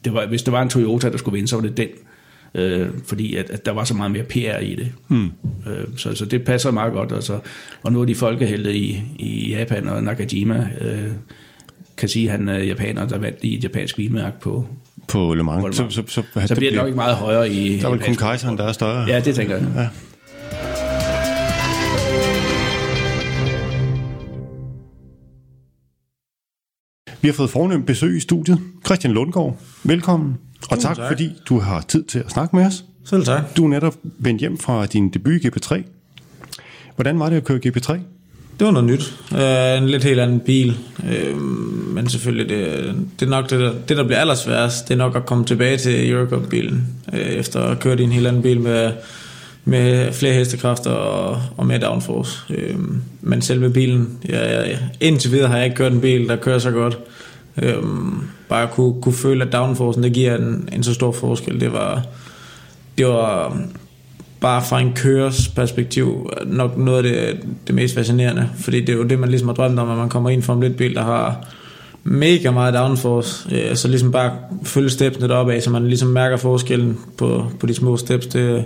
[0.06, 1.88] det var, hvis det var en Toyota, der skulle vinde, så var det den,
[2.56, 4.92] øh, fordi at, at der var så meget mere PR i det.
[5.08, 5.26] Mm.
[5.68, 7.12] Øh, så, så det passer meget godt.
[7.12, 7.40] Altså.
[7.84, 11.12] Og nu er de folkehelte i, i Japan, og Nakajima øh,
[11.98, 14.68] kan sige, at han er japaner, der vandt i et japansk bilmærke på,
[15.08, 15.62] på Le Mans.
[15.62, 15.94] På Le Mans.
[15.94, 17.78] Så, så, så, så bliver det nok ikke meget højere i...
[17.78, 19.06] Der er vel kun kejseren, der er større.
[19.08, 19.68] Ja, det tænker jeg.
[19.76, 19.88] Ja.
[27.22, 28.60] Vi har fået fornemt besøg i studiet.
[28.86, 30.38] Christian Lundgaard, velkommen.
[30.70, 32.86] Og tak, tak, fordi du har tid til at snakke med os.
[33.06, 33.58] Selv tak.
[33.58, 35.84] Du er netop vendt hjem fra din debut i GP3.
[36.96, 38.00] Hvordan var det at køre GP3?
[38.60, 39.14] Det var noget nyt.
[39.32, 40.78] Uh, en lidt helt anden bil.
[41.00, 41.42] Uh,
[41.94, 45.16] men selvfølgelig, det, det er nok det der, det, der bliver allersværest, det er nok
[45.16, 48.92] at komme tilbage til Eurocup-bilen, uh, efter at køre i en helt anden bil med,
[49.66, 52.40] med flere hestekræfter og, og mere downforce.
[52.50, 52.80] Uh,
[53.22, 56.60] men selve bilen, ja, ja, indtil videre har jeg ikke kørt en bil, der kører
[56.60, 56.98] så godt.
[57.62, 58.20] Øhm,
[58.54, 61.60] bare kunne, kunne føle, at downforcen, det giver en, en så stor forskel.
[61.62, 62.06] Det var,
[62.98, 63.58] det var
[64.40, 68.50] bare fra en kørers perspektiv nok noget af det, det mest fascinerende.
[68.60, 70.54] Fordi det er jo det, man ligesom har drømt om, at man kommer ind fra
[70.54, 71.48] en lidt bil, der har
[72.04, 73.56] mega meget downforce.
[73.56, 74.32] Øh, så ligesom bare
[74.64, 78.28] følge stepsene deroppe af, så man ligesom mærker forskellen på, på de små steps.
[78.28, 78.66] Det,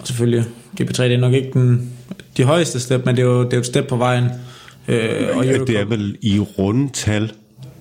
[0.00, 0.44] og selvfølgelig,
[0.80, 1.90] GP3 det er nok ikke den,
[2.36, 4.24] de højeste step, men det er jo, det er jo et step på vejen.
[4.88, 7.32] Øh, og det er vel i rundtal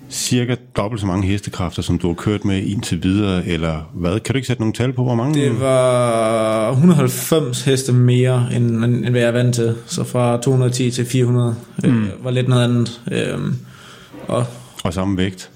[0.09, 4.19] cirka dobbelt så mange hestekræfter, som du har kørt med indtil videre, eller hvad?
[4.19, 5.41] Kan du ikke sætte nogle tal på, hvor mange?
[5.41, 9.75] Det var 190 heste mere, end, end hvad jeg er vant til.
[9.85, 11.55] Så fra 210 til 400
[11.85, 12.03] øh, mm.
[12.03, 13.01] øh, var lidt noget andet.
[13.11, 13.39] Øh,
[14.27, 14.45] og,
[14.83, 15.49] og samme vægt?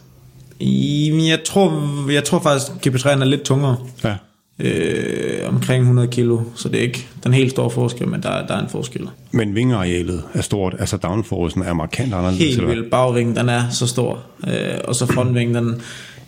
[0.59, 3.77] I, jeg tror, jeg tror faktisk, at GP3'en er lidt tungere.
[4.03, 4.15] Ja
[4.59, 8.53] øh, omkring 100 kilo, så det er ikke den helt store forskel, men der, der
[8.53, 9.09] er en forskel.
[9.31, 12.55] Men vingearealet er stort, altså downforcen er markant anderledes?
[12.55, 15.81] Helt vildt, bagvingen den er så stor, øh, og så frontvingen, den,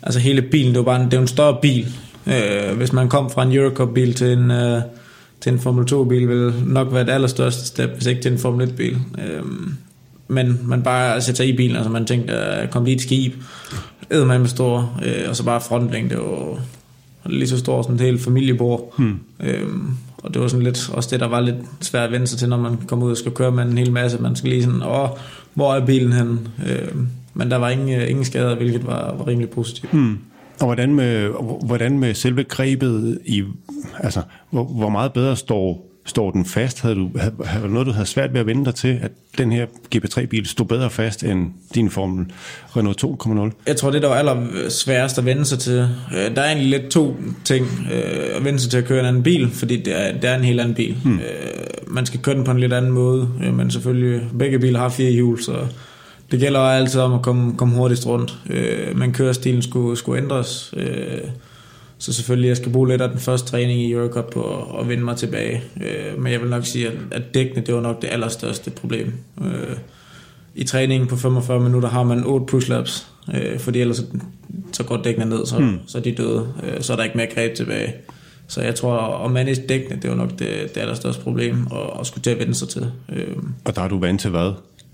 [0.03, 1.87] altså hele bilen, det er jo bare en, det er en større bil.
[2.27, 4.81] Øh, hvis man kom fra en Eurocup-bil til en, øh,
[5.41, 8.67] til en Formel 2-bil vil nok være det allerstørste step, hvis ikke til en Formel
[8.67, 8.97] 1-bil.
[9.27, 9.73] Øhm,
[10.27, 13.33] men man bare sætter sig i bilen, altså man tænkte at komme lige et skib,
[14.11, 16.17] æder man med stor, øh, og så bare frontlængde,
[17.23, 18.93] og lige så stor som et helt familiebord.
[18.97, 19.19] Hmm.
[19.39, 22.39] Øhm, og det var sådan lidt også det, der var lidt svært at vende sig
[22.39, 24.21] til, når man kom ud og skal køre med en hel masse.
[24.21, 25.09] Man skal lige sådan, åh,
[25.53, 26.47] hvor er bilen hen?
[26.69, 29.91] Øhm, men der var ingen, ingen skader, hvilket var, var rimelig positivt.
[29.91, 30.17] Hmm.
[30.59, 31.29] Og hvordan med,
[31.65, 33.43] hvordan med selve grebet i,
[33.99, 36.81] altså, hvor, hvor meget bedre står, står den fast?
[36.81, 37.09] Havde du,
[37.45, 40.65] havde, noget, du havde svært ved at vende dig til, at den her GP3-bil stod
[40.65, 42.25] bedre fast end din Formel
[42.77, 43.63] Renault 2.0?
[43.67, 45.89] Jeg tror, det der var aller sværest at vende sig til.
[46.15, 47.67] Øh, der er egentlig lidt to ting.
[47.93, 50.35] Øh, at vende sig til at køre en anden bil, fordi det er, det er
[50.35, 50.95] en helt anden bil.
[51.03, 51.19] Hmm.
[51.87, 55.11] Man skal køre den på en lidt anden måde, men selvfølgelig, begge biler har fire
[55.11, 55.53] hjul, så
[56.31, 58.37] det gælder altid om at komme, komme hurtigst rundt.
[58.49, 60.73] Øh, men kørestilen skulle, skulle ændres.
[60.77, 61.21] Øh,
[62.03, 64.89] så selvfølgelig, jeg skal bruge lidt af den første træning i Eurocup på at, at
[64.89, 65.63] vende mig tilbage.
[65.81, 69.13] Øh, men jeg vil nok sige, at, at dækkene, det var nok det allerstørste problem.
[69.41, 69.77] Øh,
[70.55, 74.03] I træningen på 45 minutter har man 8 pushlaps, øh, fordi ellers så,
[74.71, 75.79] så går dækkene ned, så, hmm.
[75.87, 76.53] så er de døde.
[76.63, 77.93] Øh, så er der ikke mere greb tilbage.
[78.47, 82.07] Så jeg tror, at manage dækkene, det var nok det, det allerstørste problem, at, at
[82.07, 82.91] skulle til at vende sig til.
[83.09, 83.35] Øh.
[83.65, 84.51] Og der er du vant til hvad?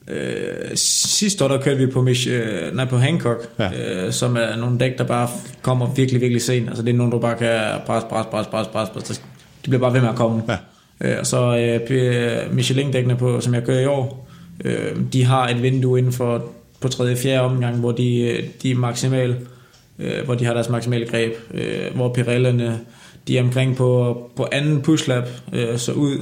[0.10, 4.06] Øh, sidste år der kørte vi på, Mich, øh, nej, på Hancock, ja.
[4.06, 5.30] øh, som er nogle dæk, der bare
[5.62, 6.68] kommer virkelig, virkelig sent.
[6.68, 9.22] Altså det er nogle, du bare kan pres, pres, pres, pres, pres, pres.
[9.66, 10.44] De bliver bare ved med at komme.
[10.50, 10.58] Ja.
[11.02, 11.58] Øh, og så
[11.90, 14.30] øh, Michelin-dækkene, på, som jeg kører i år,
[14.66, 16.46] øh, de har et vindue inden for
[16.82, 17.12] på 3.
[17.12, 17.40] og 4.
[17.40, 19.38] omgang, hvor de, de er maksimale,
[20.00, 22.80] øh, hvor de har deres maksimale greb, øh, hvor Pirellerne,
[23.28, 26.18] de er omkring på, på anden pushlap, øh, så ud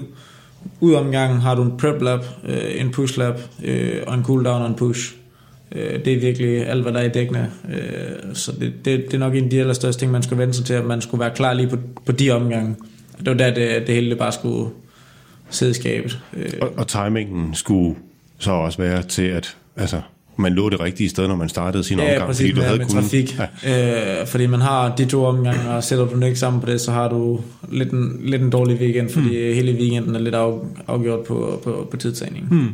[0.80, 4.24] ud om gangen har du en prep lap, øh, en push lap, øh, og en
[4.24, 5.16] cooldown og en push.
[5.72, 7.52] Øh, det er virkelig alt, hvad der er i dækkene.
[7.70, 10.54] Øh, så det, det, det er nok en af de allerstørste ting, man skal vende
[10.54, 12.76] sig til, at man skulle være klar lige på, på de omgange.
[13.20, 14.70] Det var der, det, det hele det bare skulle
[15.50, 16.20] sidde i skabet.
[16.34, 16.52] Øh.
[16.62, 17.96] Og, og timingen skulle
[18.40, 20.02] så også være til, at altså,
[20.38, 22.28] man lå det rigtige sted, når man startede sin ja, omgang.
[22.28, 22.96] Præcis, fordi du med, havde med kun...
[22.96, 23.40] trafik.
[23.64, 24.22] Ja.
[24.22, 26.82] Øh, fordi man har de to omgange, og sætter du den ikke sammen på det,
[26.82, 29.56] så har du lidt en, lidt en dårlig weekend, fordi mm.
[29.56, 30.54] hele weekenden er lidt af,
[30.88, 32.60] afgjort på, på, på tidstagningen.
[32.60, 32.74] Mm.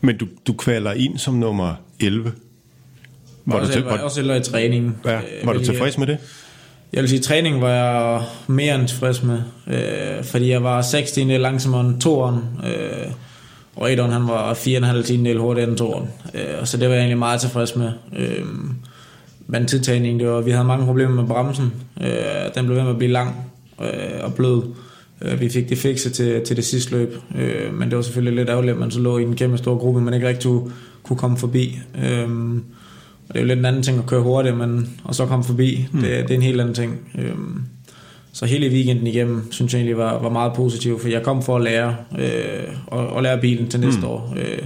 [0.00, 2.32] Men du, du kvaler ind som nummer 11.
[3.44, 4.96] Var også, du til, var, også eller i træningen.
[5.04, 6.18] Ja, var du øh, tilfreds med det?
[6.92, 10.82] Jeg vil sige, at træning var jeg mere end tilfreds med, øh, fordi jeg var
[10.82, 12.38] 16 langsommere end toeren.
[12.64, 13.12] Øh,
[13.76, 16.08] og Edon, han var 4,5 tiendel hurtigere end toren.
[16.34, 17.92] Øh, så det var jeg egentlig meget tilfreds med.
[18.16, 18.44] Øh,
[19.46, 21.72] men tidtagningen, det var, vi havde mange problemer med bremsen.
[22.00, 22.06] Øh,
[22.54, 23.36] den blev ved med at blive lang
[23.80, 24.62] øh, og blød.
[25.22, 28.36] Øh, vi fik det fikset til, til det sidste løb, øh, men det var selvfølgelig
[28.36, 30.50] lidt ærgerligt, at man så lå i en kæmpe stor gruppe, man ikke rigtig
[31.02, 31.78] kunne komme forbi.
[32.04, 32.30] Øh,
[33.28, 35.44] og det er jo lidt en anden ting at køre hurtigt, men, og så komme
[35.44, 35.88] forbi.
[35.92, 36.00] Mm.
[36.00, 37.00] Det, det er en helt anden ting.
[37.18, 37.34] Øh,
[38.32, 41.56] så hele weekenden igennem, synes jeg egentlig var, var meget positiv, for jeg kom for
[41.56, 44.06] at lære, øh, og, og lære bilen til næste mm.
[44.06, 44.34] år.
[44.36, 44.58] Øh,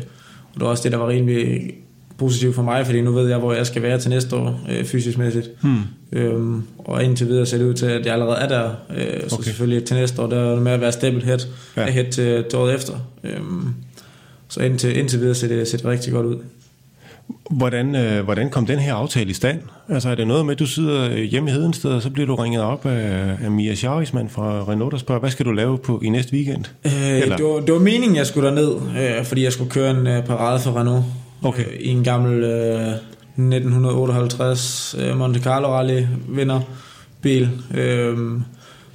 [0.48, 1.74] og det var også det, der var rimelig
[2.18, 4.84] positivt for mig, fordi nu ved jeg, hvor jeg skal være til næste år, øh,
[4.84, 5.50] fysisk mæssigt.
[5.62, 5.76] Mm.
[6.12, 8.70] Øhm, og indtil videre ser det ud til, at jeg allerede er der.
[8.96, 9.44] Øh, så okay.
[9.44, 11.38] selvfølgelig til næste år, der er det med at være stable head,
[11.76, 11.90] ja.
[11.90, 12.94] head til, til året efter.
[13.24, 13.74] Øhm,
[14.48, 16.36] så indtil, indtil videre ser det, ser det rigtig godt ud.
[17.50, 19.60] Hvordan, øh, hvordan kom den her aftale i stand?
[19.88, 22.34] Altså er det noget med, at du sidder hjemme i Hedensted, og så bliver du
[22.34, 26.00] ringet op af, af Mia Scharisman fra Renault, der spørger, hvad skal du lave på
[26.04, 26.64] i næste weekend?
[26.84, 30.06] Øh, det, var, det var meningen, jeg skulle derned, øh, fordi jeg skulle køre en
[30.06, 31.04] øh, parade for Renault.
[31.42, 31.64] Okay.
[31.64, 32.94] Øh, I en gammel øh,
[33.36, 36.60] 1958 øh, Monte Carlo Rally vinder
[37.22, 37.50] bil.
[37.74, 38.16] Øh,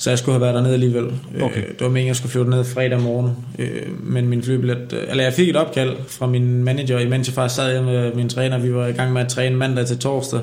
[0.01, 1.05] så jeg skulle have været dernede alligevel.
[1.35, 1.61] Øh, okay.
[1.61, 3.31] det var meningen, jeg skulle flyve ned fredag morgen.
[3.59, 4.93] Øh, men min flybillet...
[4.93, 8.13] Øh, eller jeg fik et opkald fra min manager, imens jeg faktisk sad hjemme med
[8.13, 8.57] min træner.
[8.57, 10.39] Vi var i gang med at træne mandag til torsdag.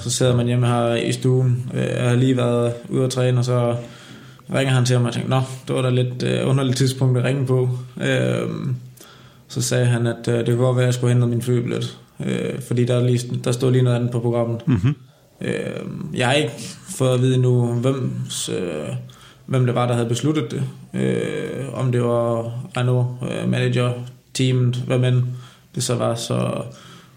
[0.00, 1.70] så sidder man hjemme her i stuen.
[1.74, 3.76] jeg har lige været ude at træne, og så
[4.54, 7.46] ringer han til mig og tænkte, nå, det var da lidt underligt tidspunkt at ringe
[7.46, 7.68] på.
[9.48, 11.98] så sagde han, at det kunne godt være, at jeg skulle hente min flybillet.
[12.66, 14.60] fordi der, lige, der stod lige noget andet på programmet.
[14.66, 14.94] Mm-hmm.
[15.40, 15.54] Øh,
[16.14, 16.52] jeg har ikke
[16.88, 18.12] fået at vide nu, hvem,
[18.50, 18.88] øh,
[19.46, 20.62] hvem det var, der havde besluttet det.
[21.00, 23.92] Øh, om det var Renault, øh, manager,
[24.34, 25.22] teamet, hvem end
[25.74, 26.14] det så var.
[26.14, 26.62] Så,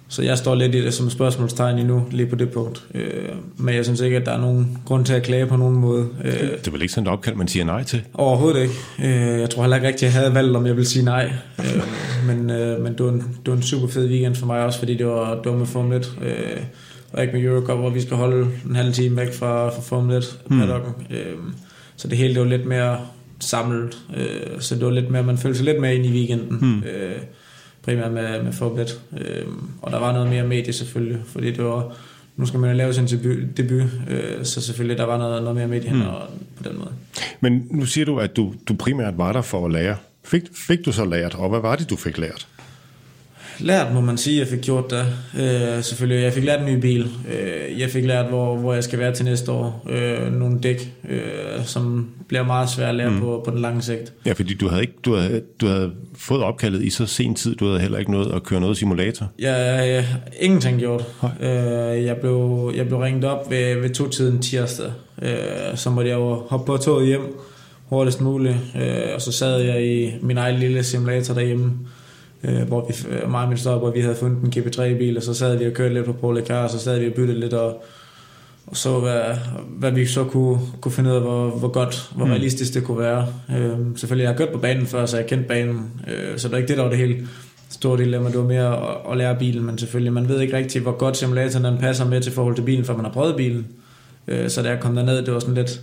[0.07, 2.83] så jeg står lidt i det som spørgsmålstegn endnu, lige på det punkt.
[2.93, 5.75] Øh, men jeg synes ikke, at der er nogen grund til at klage på nogen
[5.75, 6.07] måde.
[6.23, 8.01] Øh, det er vel ikke sådan et opkald, man siger nej til?
[8.13, 8.73] Overhovedet ikke.
[9.03, 11.31] Øh, jeg tror heller ikke rigtig, jeg havde valgt, om jeg ville sige nej.
[11.59, 11.83] Øh,
[12.27, 14.79] men øh, men det, var en, det var en super fed weekend for mig også,
[14.79, 16.17] fordi det var, det var med Formel 1.
[16.21, 16.61] Øh,
[17.13, 20.17] og ikke med Eurocup, hvor vi skal holde en halv time væk fra, fra Formel
[20.17, 20.61] 1 mm.
[20.61, 21.53] Øhm,
[21.95, 22.99] så det hele det var lidt mere
[23.39, 26.57] samlet, øh, så det var lidt mere, man følte sig lidt mere ind i weekenden,
[26.61, 26.83] mm.
[26.83, 27.17] øh,
[27.83, 29.01] primært med, med Formel 1.
[29.17, 29.45] Øh,
[29.81, 31.95] og der var noget mere medie selvfølgelig, fordi det var,
[32.37, 35.55] nu skal man jo lave sin debut, debut øh, så selvfølgelig der var noget, noget
[35.55, 36.01] mere medie mm.
[36.57, 36.91] på den måde.
[37.39, 39.95] Men nu siger du, at du, du primært var der for at lære.
[40.25, 42.47] Fik, fik du så lært, og hvad var det, du fik lært?
[43.59, 45.05] Lært, må man sige, jeg fik gjort det.
[45.37, 47.07] Øh, selvfølgelig, jeg fik lært en ny bil.
[47.33, 49.87] Øh, jeg fik lært, hvor, hvor jeg skal være til næste år.
[49.89, 53.19] Øh, nogle dæk, øh, som bliver meget svært at lære mm.
[53.19, 54.13] på, på den lange sigt.
[54.25, 57.55] Ja, fordi du havde, ikke, du, havde, du havde fået opkaldet i så sen tid.
[57.55, 59.31] Du havde heller ikke noget at køre noget simulator.
[59.39, 60.05] Ja, ja
[60.39, 61.05] ingenting gjort.
[61.41, 61.49] Øh,
[62.05, 64.91] jeg, blev, jeg blev ringet op ved, ved to-tiden tirsdag.
[65.21, 65.31] Øh,
[65.75, 67.39] så måtte jeg jo hoppe på toget hjem
[67.85, 68.57] hurtigst muligt.
[68.75, 71.71] Øh, og så sad jeg i min egen lille simulator derhjemme
[72.43, 75.23] øh, hvor vi, øh, mig og min stop, hvor vi havde fundet en GP3-bil, og
[75.23, 77.53] så sad vi og kørte lidt på Paul og så sad vi og byttede lidt,
[77.53, 77.83] og,
[78.67, 79.21] og så hvad,
[79.67, 82.31] hvad vi så kunne, kunne finde ud af, hvor, hvor godt, hvor mm.
[82.31, 83.27] realistisk det kunne være.
[83.57, 86.53] Øh, selvfølgelig, jeg har kørt på banen før, så jeg kendte banen, øh, så det
[86.53, 87.27] er ikke det, der var det hele
[87.69, 90.81] store dilemma, det var mere at, at lære bilen, men selvfølgelig, man ved ikke rigtig,
[90.81, 93.67] hvor godt simulatoren den passer med til forhold til bilen, før man har prøvet bilen.
[94.27, 95.81] Øh, så da jeg kom derned, det var sådan lidt,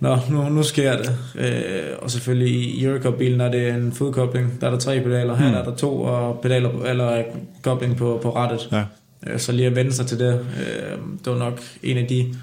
[0.00, 1.16] Nå, nu, nu sker det.
[1.34, 4.60] Øh, og selvfølgelig i Eurocup-bilen er det en fodkobling.
[4.60, 5.36] Der er der tre pedaler.
[5.36, 5.54] Her mm.
[5.54, 7.22] er der to og pedaler, eller
[7.62, 8.68] kobling på, på rettet.
[8.72, 8.84] Ja.
[9.26, 12.34] Øh, så lige at vende sig til det, øh, det var nok en af de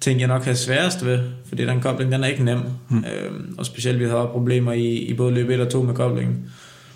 [0.00, 1.20] ting, jeg nok havde sværest ved.
[1.48, 2.58] Fordi den kobling, den er ikke nem.
[2.88, 2.98] Mm.
[2.98, 6.50] Øh, og specielt vi havde problemer i, i både løb 1 og 2 med koblingen.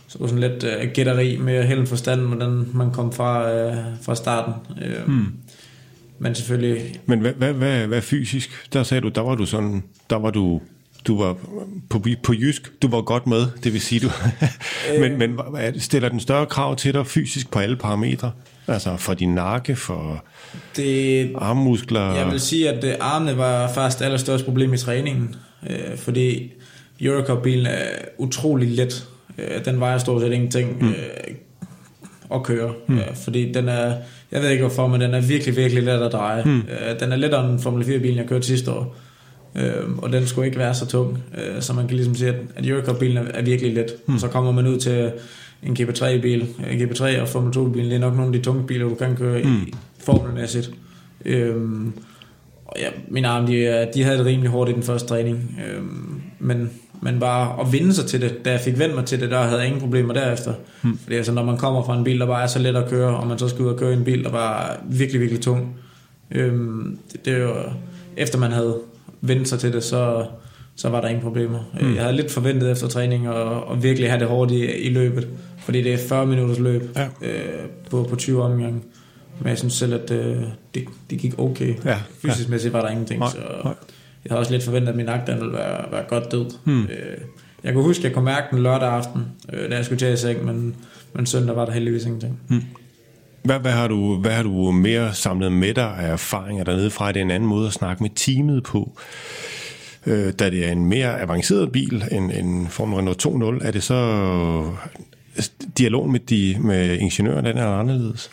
[0.09, 3.77] Så det var sådan lidt øh, gætteri med held forstand, hvordan man kom fra, øh,
[4.03, 4.53] fra starten.
[4.83, 5.27] Øh, mm
[6.23, 7.01] men selvfølgelig...
[7.07, 8.73] Men hvad, hvad, hvad, hvad fysisk?
[8.73, 10.61] Der sagde du, der var du sådan, der var du,
[11.07, 11.37] du var
[11.91, 14.11] på, på jysk, du var godt med, det vil sige du.
[15.01, 15.41] men, men
[15.81, 18.33] stiller den større krav til dig fysisk på alle parametre?
[18.69, 20.25] Altså for din nakke, for
[20.77, 22.15] det, armmuskler?
[22.15, 25.37] Jeg vil sige, at det, armene var faktisk allerstørste problem i træningen,
[25.71, 26.53] øh, fordi
[27.01, 29.09] Eurocup-bilen er utrolig let.
[29.39, 30.89] Øh, den vejer stort set ingenting mm.
[30.89, 30.95] øh,
[32.35, 32.99] at køre, mm.
[32.99, 33.97] øh, fordi den er
[34.33, 36.43] jeg ved ikke hvorfor, men den er virkelig, virkelig let at dreje.
[36.43, 36.59] Hmm.
[36.59, 38.97] Øh, den er lettere end Formel 4-bilen, jeg kørte sidste år.
[39.55, 41.19] Øh, og den skulle ikke være så tung.
[41.39, 43.95] Øh, så man kan ligesom sige, at, at Eurocup-bilen er, er virkelig let.
[44.07, 44.19] Hmm.
[44.19, 45.13] Så kommer man ud til
[45.63, 46.47] en GP3-bil.
[46.71, 49.17] En GP3 og Formel 2-bilen, det er nok nogle af de tunge biler, du kan
[49.17, 49.63] køre hmm.
[49.63, 50.71] i formelmæssigt.
[51.25, 51.57] Øh,
[52.67, 55.61] og ja, mine arme, de, de havde det rimelig hårdt i den første træning.
[55.67, 55.83] Øh,
[56.39, 56.71] men
[57.03, 58.45] men bare at vinde sig til det.
[58.45, 60.55] Da jeg fik vendt mig til det, der havde jeg ingen problemer derefter.
[60.83, 60.99] Hmm.
[60.99, 63.17] Fordi altså, når man kommer fra en bil, der bare er så let at køre,
[63.17, 65.77] og man så skal ud og køre en bil, der bare er virkelig, virkelig tung.
[66.31, 67.55] Øhm, det, det er jo,
[68.17, 68.79] efter man havde
[69.21, 70.27] vendt sig til det, så,
[70.77, 71.59] så var der ingen problemer.
[71.81, 71.95] Hmm.
[71.95, 75.29] Jeg havde lidt forventet efter træning og, og virkelig have det hårdt i, i løbet,
[75.59, 77.09] fordi det er 40 minutters løb ja.
[77.23, 78.81] øh, på, på 20 omgange.
[79.41, 80.37] Men jeg synes selv, at øh,
[80.75, 81.75] det, det gik okay.
[81.85, 81.99] Ja.
[82.23, 83.21] Fysisk mæssigt var der ingenting.
[83.21, 83.75] Nej, så, nej
[84.25, 86.47] jeg havde også lidt forventet, at min nakke ville være, være godt død.
[86.65, 86.83] Hmm.
[86.83, 87.19] Øh,
[87.65, 90.13] jeg kunne huske, at jeg kunne mærke den lørdag aften, øh, da jeg skulle til
[90.13, 90.77] i seng, men,
[91.13, 92.41] men søndag var der heldigvis ingenting.
[92.49, 92.63] Hmm.
[93.43, 97.13] Hvad, hvad, har du, hvad har du mere samlet med dig af erfaringer dernede fra?
[97.13, 98.99] Det er en anden måde at snakke med teamet på.
[100.07, 103.83] Øh, da det er en mere avanceret bil end, end Formel Renault 2.0, er det
[103.83, 104.73] så
[105.79, 108.31] dialogen med, de, med ingeniøren, den er anderledes?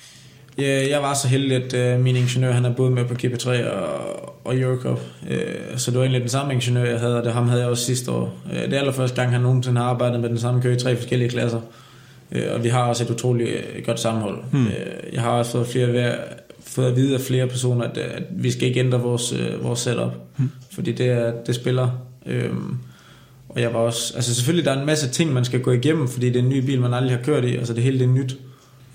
[0.60, 3.70] Ja, jeg var så heldig, at uh, min ingeniør han er både med på GP3
[3.70, 5.00] og, og Eurocup.
[5.22, 7.70] Uh, så det var egentlig den samme ingeniør, jeg havde, og det ham havde jeg
[7.70, 8.38] også sidste år.
[8.46, 10.96] Uh, det er allerførste gang, han nogensinde har arbejdet med den samme kø i tre
[10.96, 11.62] forskellige klasser.
[12.32, 14.38] Uh, og vi har også et utroligt uh, godt sammenhold.
[14.52, 14.66] Hmm.
[14.66, 16.16] Uh, jeg har også fået, flere,
[16.68, 19.80] fået at vide af flere personer, at, at vi skal ikke ændre vores, uh, vores
[19.80, 20.12] setup.
[20.38, 20.52] Hmm.
[20.72, 21.90] Fordi det, er, det spiller.
[22.26, 22.58] Uh,
[23.50, 24.14] og jeg var også...
[24.16, 26.50] Altså selvfølgelig, der er en masse ting, man skal gå igennem, fordi det er en
[26.50, 27.56] ny bil, man aldrig har kørt i.
[27.56, 28.38] Altså det hele det er nyt.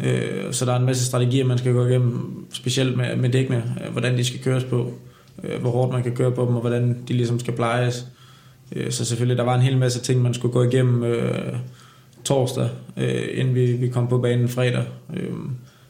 [0.03, 3.77] Øh, så der er en masse strategier, man skal gå igennem, specielt med, med dækkene,
[3.85, 4.93] øh, hvordan de skal køres på,
[5.45, 8.07] øh, hvor hårdt man kan køre på dem, og hvordan de ligesom skal plejes.
[8.77, 11.57] Øh, så selvfølgelig, der var en hel masse ting, man skulle gå igennem øh,
[12.25, 14.85] torsdag, øh, inden vi, vi kom på banen fredag.
[15.15, 15.33] Øh,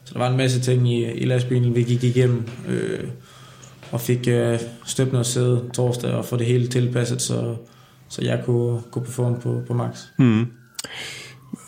[0.03, 3.07] så der var en masse ting i, i lastbilen, vi gik igennem, øh,
[3.91, 7.55] og fik øh, støbt noget sæde torsdag, og få det hele tilpasset, så,
[8.09, 9.99] så jeg kunne, kunne performe på, på max.
[10.17, 10.47] Mm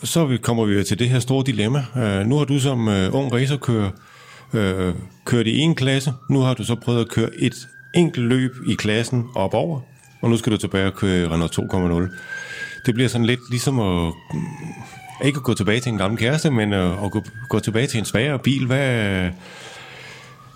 [0.02, 1.84] så kommer vi til det her store dilemma.
[1.96, 3.90] Øh, nu har du som øh, ung racerkører
[4.52, 4.94] uh, øh,
[5.24, 6.12] kørt i en klasse.
[6.30, 9.80] Nu har du så prøvet at køre et enkelt løb i klassen op over,
[10.22, 12.16] og nu skal du tilbage og køre Renault 2.0.
[12.86, 14.40] Det bliver sådan lidt ligesom at mm,
[15.24, 17.98] ikke at gå tilbage til en gammel kæreste, men at, at gå, gå tilbage til
[17.98, 18.66] en svagere bil.
[18.66, 18.88] Hvad,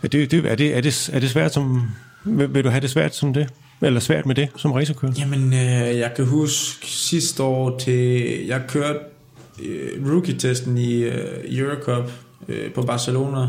[0.03, 1.83] er, det, det, er, det, er, det, er det svært som...
[2.25, 3.49] Vil, vil du have det svært som det?
[3.83, 5.13] Eller svært med det som racerkører?
[5.19, 8.47] Jamen, øh, jeg kan huske sidste år til...
[8.47, 8.99] Jeg kørte
[9.67, 12.11] øh, rookie-testen i øh, Eurocup
[12.49, 13.47] øh, på Barcelona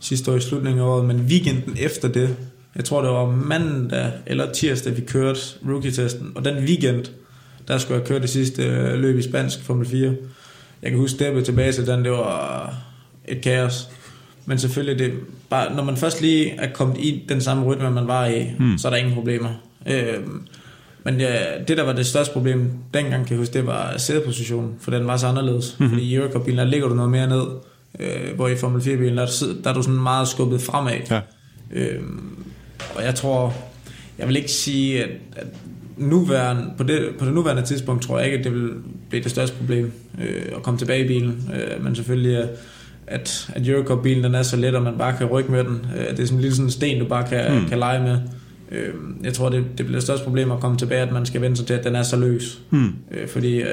[0.00, 2.36] sidste år i slutningen af året, men weekenden efter det,
[2.76, 7.04] jeg tror det var mandag eller tirsdag, vi kørte rookie-testen, og den weekend,
[7.68, 10.14] der skulle jeg køre det sidste øh, løb i spansk Formel 4.
[10.82, 12.74] Jeg kan huske, det tilbage til den, det var
[13.28, 13.88] et kaos.
[14.46, 15.12] Men selvfølgelig, det,
[15.50, 18.78] bare, når man først lige er kommet i den samme rytme, man var i, hmm.
[18.78, 19.48] så er der ingen problemer.
[19.86, 20.18] Øh,
[21.06, 21.34] men ja,
[21.68, 25.06] det, der var det største problem dengang, kan jeg huske, det var sædepositionen, for den
[25.06, 25.76] var så anderledes.
[25.78, 25.94] Mm-hmm.
[25.94, 27.42] Fordi i Eurocup-bilen, der ligger du noget mere ned,
[28.00, 29.26] øh, hvor i Formel 4-bilen, der,
[29.64, 30.92] der er du sådan meget skubbet fremad.
[31.10, 31.20] Ja.
[31.72, 32.02] Øh,
[32.94, 33.54] og jeg tror,
[34.18, 35.46] jeg vil ikke sige, at, at
[35.96, 38.70] nuværende, på, det, på det nuværende tidspunkt tror jeg ikke, at det vil
[39.08, 41.50] blive det største problem øh, at komme tilbage i bilen.
[41.54, 42.48] Øh, men selvfølgelig,
[43.06, 45.86] at, at Eurocup-bilen den er så let, at man bare kan rykke med den.
[45.96, 47.68] Øh, det er sådan en lille sådan sten, du bare kan, mm.
[47.68, 48.18] kan lege med.
[48.72, 51.40] Øh, jeg tror, det, det bliver det største problem at komme tilbage, at man skal
[51.40, 52.60] vende sig til, at den er så løs.
[52.70, 52.94] Mm.
[53.10, 53.68] Øh, fordi øh,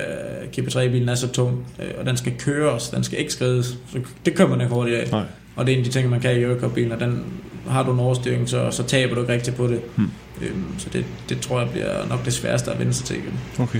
[0.57, 3.77] GP3-bilen er så tung, øh, og den skal køres, den skal ikke skrides.
[3.91, 5.11] Så det kommer man ikke hurtigt af.
[5.11, 5.23] Nej.
[5.55, 7.23] Og det er en af de ting, man kan i Eurocup-bilen, og den
[7.67, 9.81] har du en overstyring, så, så taber du ikke rigtig på det.
[9.95, 10.09] Mm.
[10.41, 13.39] Øh, så det, det tror jeg bliver nok det sværeste at vende sig til igen.
[13.59, 13.79] Okay.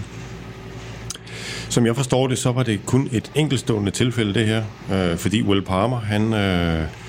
[1.70, 4.64] Som jeg forstår det, så var det kun et enkeltstående tilfælde, det her.
[4.94, 6.34] Øh, fordi Will Palmer, han...
[6.34, 7.03] Øh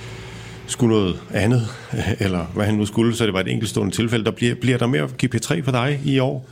[0.66, 1.68] skulle noget andet,
[2.24, 4.24] eller hvad han nu skulle, så det var et enkeltstående tilfælde.
[4.24, 6.48] Der bliver, bliver der mere GP3 for dig i år?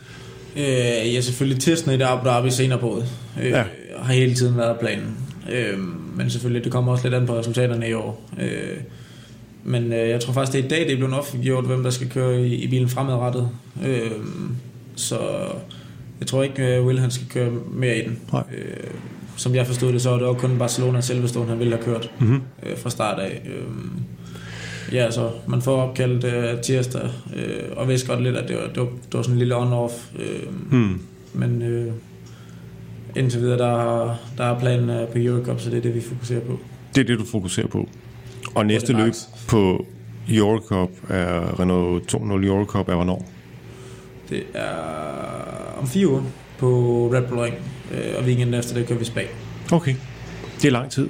[0.56, 3.08] Øh, ja, selvfølgelig testen i det Abu Dhabi senere på det.
[3.44, 3.64] Øh, ja.
[3.98, 5.16] Har hele tiden været planen.
[5.52, 5.78] Øh,
[6.16, 8.30] men selvfølgelig, det kommer også lidt an på resultaterne i år.
[8.40, 8.76] Øh,
[9.64, 11.90] men øh, jeg tror faktisk, det er i dag, det er blevet offentliggjort, hvem der
[11.90, 13.48] skal køre i, i bilen fremadrettet.
[13.86, 14.10] Øh,
[14.96, 15.18] så
[16.20, 18.18] jeg tror ikke, øh, Will han skal køre mere i den.
[18.32, 18.42] Nej.
[18.58, 18.90] Øh,
[19.36, 22.10] som jeg forstod det, så var det også kun Barcelona Silverstone, han ville have kørt
[22.18, 22.42] mm-hmm.
[22.62, 23.42] øh, fra start af.
[23.44, 28.56] Øh, ja, så man får opkaldt øh, tirsdag, øh, og vidste godt lidt, at det
[28.56, 29.92] var, det var, det var sådan en lille on-off.
[30.18, 31.00] Øh, mm.
[31.32, 31.92] Men øh,
[33.16, 36.40] indtil videre, der, der er planen øh, på Eurocup, så det er det, vi fokuserer
[36.40, 36.58] på.
[36.94, 37.88] Det er det, du fokuserer på.
[38.54, 39.12] Og næste løb
[39.48, 39.86] på
[40.28, 43.28] Eurocup er Renault 2.0 Eurocup er hvornår?
[44.28, 46.22] Det er om fire uger
[46.58, 46.68] på
[47.14, 47.54] Red Bull Ring
[47.90, 49.20] øh, og weekenden efter det kører vi Spa.
[49.72, 49.94] Okay,
[50.56, 51.08] det er lang tid.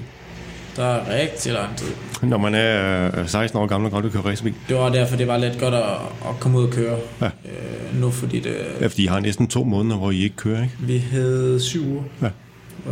[0.77, 1.87] Der er rigtig lang tid.
[2.23, 4.55] Når man er 16 år gammel og godt vil køre racerbil.
[4.69, 5.83] Det var derfor, det var lidt godt at,
[6.29, 7.27] at komme ud og køre ja.
[7.27, 8.57] øh, nu, fordi det...
[8.81, 10.75] Ja, fordi I har næsten to måneder, hvor I ikke kører, ikke?
[10.81, 12.03] Vi havde syv uger.
[12.23, 12.29] Ja.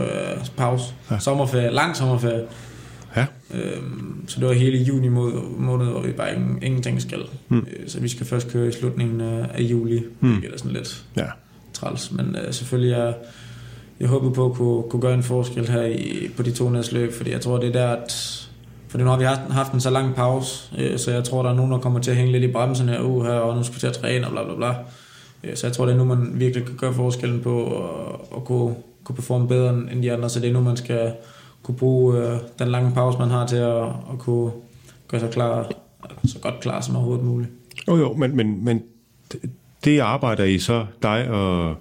[0.02, 0.84] Øh, pause.
[1.10, 1.18] Ja.
[1.18, 2.42] Sommerferie, lang sommerferie.
[3.16, 3.26] Ja.
[3.54, 7.22] Øhm, så det var hele juni måned, hvor vi bare ingen, ingenting skal.
[7.48, 7.58] Mm.
[7.58, 10.02] Øh, så vi skal først køre i slutningen af juli.
[10.20, 10.40] Mm.
[10.40, 11.26] Det er sådan lidt ja.
[11.72, 12.12] træls.
[12.12, 13.12] Men øh, selvfølgelig er
[14.00, 16.94] jeg håbede på at kunne, kunne gøre en forskel her i, på de to næste
[16.94, 18.36] løb, fordi jeg tror, det er der, at
[18.88, 21.50] fordi nu har vi haft, haft en så lang pause, øh, så jeg tror, der
[21.50, 23.62] er nogen, der kommer til at hænge lidt i bremsen her, uh, her og nu
[23.62, 24.74] skal vi til at træne og bla bla bla.
[25.44, 28.44] Øh, så jeg tror, det er nu, man virkelig kan gøre forskellen på at, at
[28.44, 28.74] kunne,
[29.04, 31.12] kunne performe bedre end de andre, så det er nu, man skal
[31.62, 34.50] kunne bruge øh, den lange pause, man har til at, at kunne
[35.08, 35.70] gøre sig klar,
[36.24, 37.50] så godt klar som overhovedet muligt.
[37.88, 38.82] Jo jo, men, men, men
[39.84, 41.76] det arbejder I så, dig og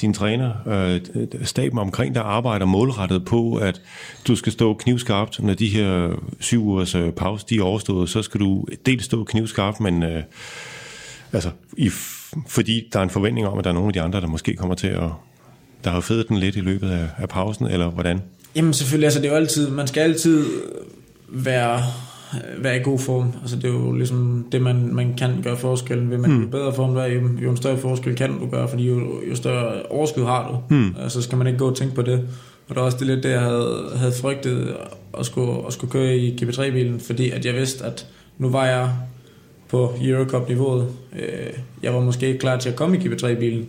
[0.00, 1.00] din træner, øh,
[1.44, 3.80] staben omkring, der arbejder målrettet på, at
[4.28, 8.22] du skal stå knivskarpt, når de her syv ugers øh, pause de er overstået, så
[8.22, 10.22] skal du dels stå knivskarpt, men øh,
[11.32, 11.90] altså, i,
[12.48, 14.54] fordi der er en forventning om, at der er nogle af de andre, der måske
[14.54, 15.10] kommer til at,
[15.84, 18.22] der har fedet den lidt i løbet af, af pausen, eller hvordan?
[18.54, 20.46] Jamen selvfølgelig, altså det er jo altid, man skal altid
[21.28, 21.82] være
[22.58, 23.32] være i god form.
[23.40, 26.18] Altså det er jo ligesom det, man, man kan gøre forskellen ved.
[26.18, 26.50] Man mm.
[26.50, 29.82] bedre form der, jo, jo en større forskel kan du gøre, fordi jo, jo større
[29.82, 30.74] overskud har du.
[30.74, 30.94] Mm.
[30.98, 32.28] Altså skal man ikke gå og tænke på det.
[32.68, 34.76] Og det er også det lidt det, jeg havde, havde frygtet
[35.18, 38.06] at skulle, at skulle køre i GP3-bilen, fordi at jeg vidste, at
[38.38, 38.90] nu var jeg
[39.68, 40.88] på Eurocup-niveauet.
[41.18, 43.66] Øh, jeg var måske ikke klar til at komme i GP3-bilen.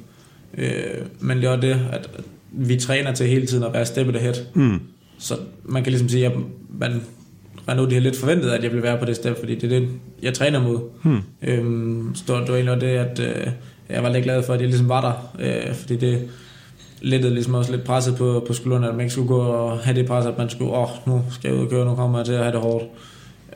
[0.57, 0.71] Øh,
[1.19, 2.09] men det var det, at
[2.51, 4.35] vi træner til hele tiden at være step ahead.
[4.53, 4.79] Mm.
[5.17, 6.31] Så man kan ligesom sige, at
[6.79, 7.01] man
[7.73, 9.79] nu, de har lidt forventet, at jeg ville være på det sted, fordi det er
[9.79, 9.89] det,
[10.21, 10.79] jeg træner mod.
[11.03, 11.21] Hmm.
[11.41, 13.47] Øhm, så det var egentlig det, at øh,
[13.89, 16.29] jeg var lidt glad for, at jeg ligesom var der, øh, fordi det
[17.01, 19.97] lettede ligesom også lidt presset på, på skuldrene, at man ikke skulle gå og have
[19.97, 22.19] det pres, at man skulle, åh, oh, nu skal jeg ud og køre, nu kommer
[22.19, 22.85] jeg til at have det hårdt.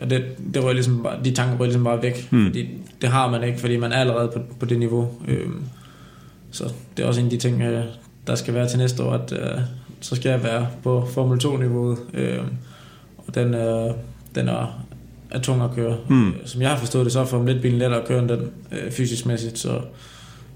[0.01, 2.45] Og det, det var ligesom bare, de tanker var ligesom bare væk, hmm.
[2.45, 2.67] fordi
[3.01, 5.09] det har man ikke, fordi man er allerede på, på det niveau.
[5.27, 5.63] Øhm,
[6.51, 6.63] så
[6.97, 7.83] det er også en af de ting, øh,
[8.27, 9.61] der skal være til næste år, at øh,
[10.01, 11.97] så skal jeg være på Formel 2-niveauet.
[12.13, 12.39] Øh,
[13.29, 13.91] og den, øh,
[14.35, 14.85] den er,
[15.31, 15.97] er tung at køre.
[16.07, 16.33] Mm.
[16.45, 18.91] Som jeg har forstået det, så er Formel 1-bilen lettere at køre end den øh,
[18.91, 19.81] fysisk mæssigt, så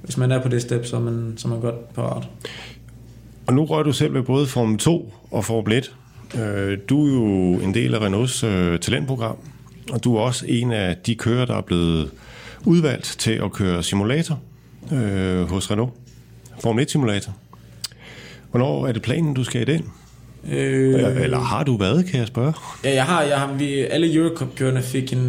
[0.02, 2.28] hvis man er på det step, så er man, så er man godt parat.
[3.48, 5.96] Og nu rører du selv ved både Formel 2 og Formel 1.
[6.36, 9.38] Øh, du er jo en del af Renaults øh, talentprogram,
[9.92, 12.12] og du er også en af de kører, der er blevet
[12.66, 14.40] udvalgt til at køre simulator
[14.94, 15.94] øh, hos Renault.
[16.62, 17.32] Formel 1-simulator.
[18.52, 19.92] Hvornår er det planen, du skal i den?
[20.52, 22.54] Øh, Eller har du været, kan jeg spørge?
[22.84, 23.22] Ja, jeg har.
[23.22, 25.20] Jeg har vi, alle Eurocup-kørende fik en,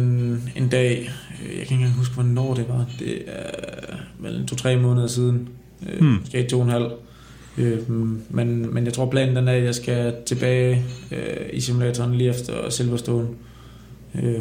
[0.55, 1.11] en dag.
[1.41, 2.85] Jeg kan ikke engang huske, hvornår det var.
[2.99, 5.49] Det er vel to-tre måneder siden.
[5.89, 6.07] Øh, hmm.
[6.19, 6.91] Måske to og en halv.
[7.57, 7.79] Øh,
[8.29, 12.29] men, men jeg tror planen den er, at jeg skal tilbage øh, i simulatoren lige
[12.29, 13.27] efter Silverstone.
[14.23, 14.39] Øh,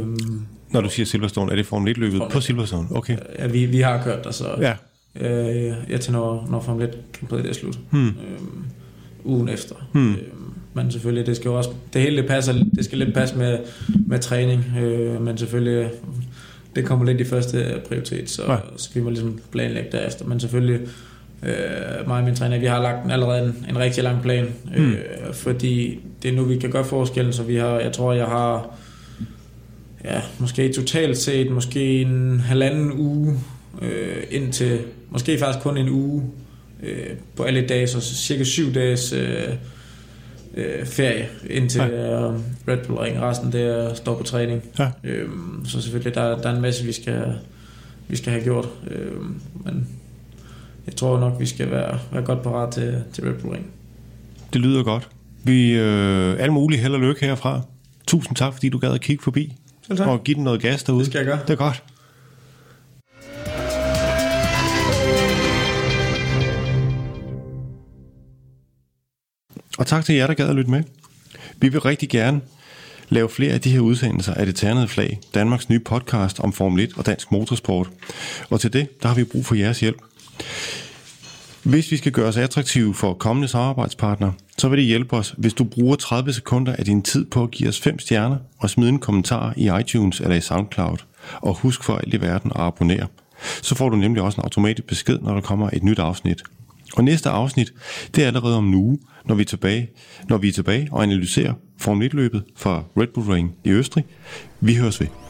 [0.71, 2.89] Når du siger Silverstone, er det Formel 1-løbet på Silverstone?
[2.91, 3.17] Okay.
[3.39, 4.47] Ja, vi, vi har kørt der, så...
[4.61, 4.75] Ja.
[5.29, 6.99] øh, ja, til når, når Formel 1
[7.31, 7.79] Grand det er slut.
[7.91, 8.07] Hmm.
[8.09, 8.13] Øh,
[9.25, 9.75] ugen efter.
[9.93, 10.13] Hmm.
[10.13, 10.19] Øh,
[10.75, 13.59] men selvfølgelig, det skal jo også, det hele det passer, det skal lidt passe med,
[14.07, 15.91] med træning, øh, men selvfølgelig,
[16.77, 18.57] det kommer lidt i første prioritet, så, ja.
[18.77, 20.25] så vi må ligesom planlægge derefter.
[20.25, 20.81] Men selvfølgelig,
[21.43, 24.47] øh, mig og min træner, vi har lagt en, allerede en, en rigtig lang plan,
[24.77, 24.97] øh, hmm.
[25.33, 28.77] fordi det er nu, vi kan gøre forskellen, så vi har, jeg tror, jeg har
[30.05, 33.41] ja, måske totalt set, måske en halvanden uge
[33.83, 34.81] øh, indtil,
[35.11, 36.23] måske faktisk kun en uge
[36.83, 37.07] øh,
[37.37, 39.49] på alle dage, så cirka syv dages øh,
[40.57, 42.29] øh, ferie indtil ja.
[42.29, 42.35] øh,
[42.69, 43.23] Red Bull Ring.
[43.23, 44.63] Resten det er stå på træning.
[44.79, 44.91] Ja.
[45.05, 45.29] Øh,
[45.65, 47.35] så selvfølgelig, der, der er en masse, vi skal,
[48.09, 48.69] vi skal have gjort.
[48.91, 49.13] Øh,
[49.65, 49.89] men
[50.87, 53.67] jeg tror nok, vi skal være, være godt parat til, til Red Bull Ring.
[54.53, 55.09] Det lyder godt.
[55.45, 57.61] Vi øh, alle mulige held og lykke herfra.
[58.07, 59.57] Tusind tak, fordi du gad at kigge forbi.
[59.99, 60.99] Og give den noget gas derude.
[60.99, 61.39] Det skal jeg gøre.
[61.47, 61.83] Det er godt.
[69.79, 70.83] Og tak til jer, der gad at lytte med.
[71.57, 72.41] Vi vil rigtig gerne
[73.09, 76.85] lave flere af de her udsendelser af Det Ternede Flag, Danmarks nye podcast om Formel
[76.85, 77.91] 1 og dansk motorsport.
[78.51, 79.97] Og til det, der har vi brug for jeres hjælp.
[81.63, 85.55] Hvis vi skal gøre os attraktive for kommende samarbejdspartnere, så vil det hjælpe os, hvis
[85.55, 88.89] du bruger 30 sekunder af din tid på at give os 5 stjerner og smide
[88.89, 90.99] en kommentar i iTunes eller i SoundCloud.
[91.35, 93.07] Og husk for alt i verden at abonnere.
[93.63, 96.43] Så får du nemlig også en automatisk besked, når der kommer et nyt afsnit.
[96.97, 97.73] Og næste afsnit,
[98.15, 99.91] det er allerede om en uge, når vi er tilbage,
[100.29, 104.05] når vi er tilbage og analyserer Formel 1-løbet fra Red Bull Ring i Østrig.
[104.61, 105.24] Vi høres ved.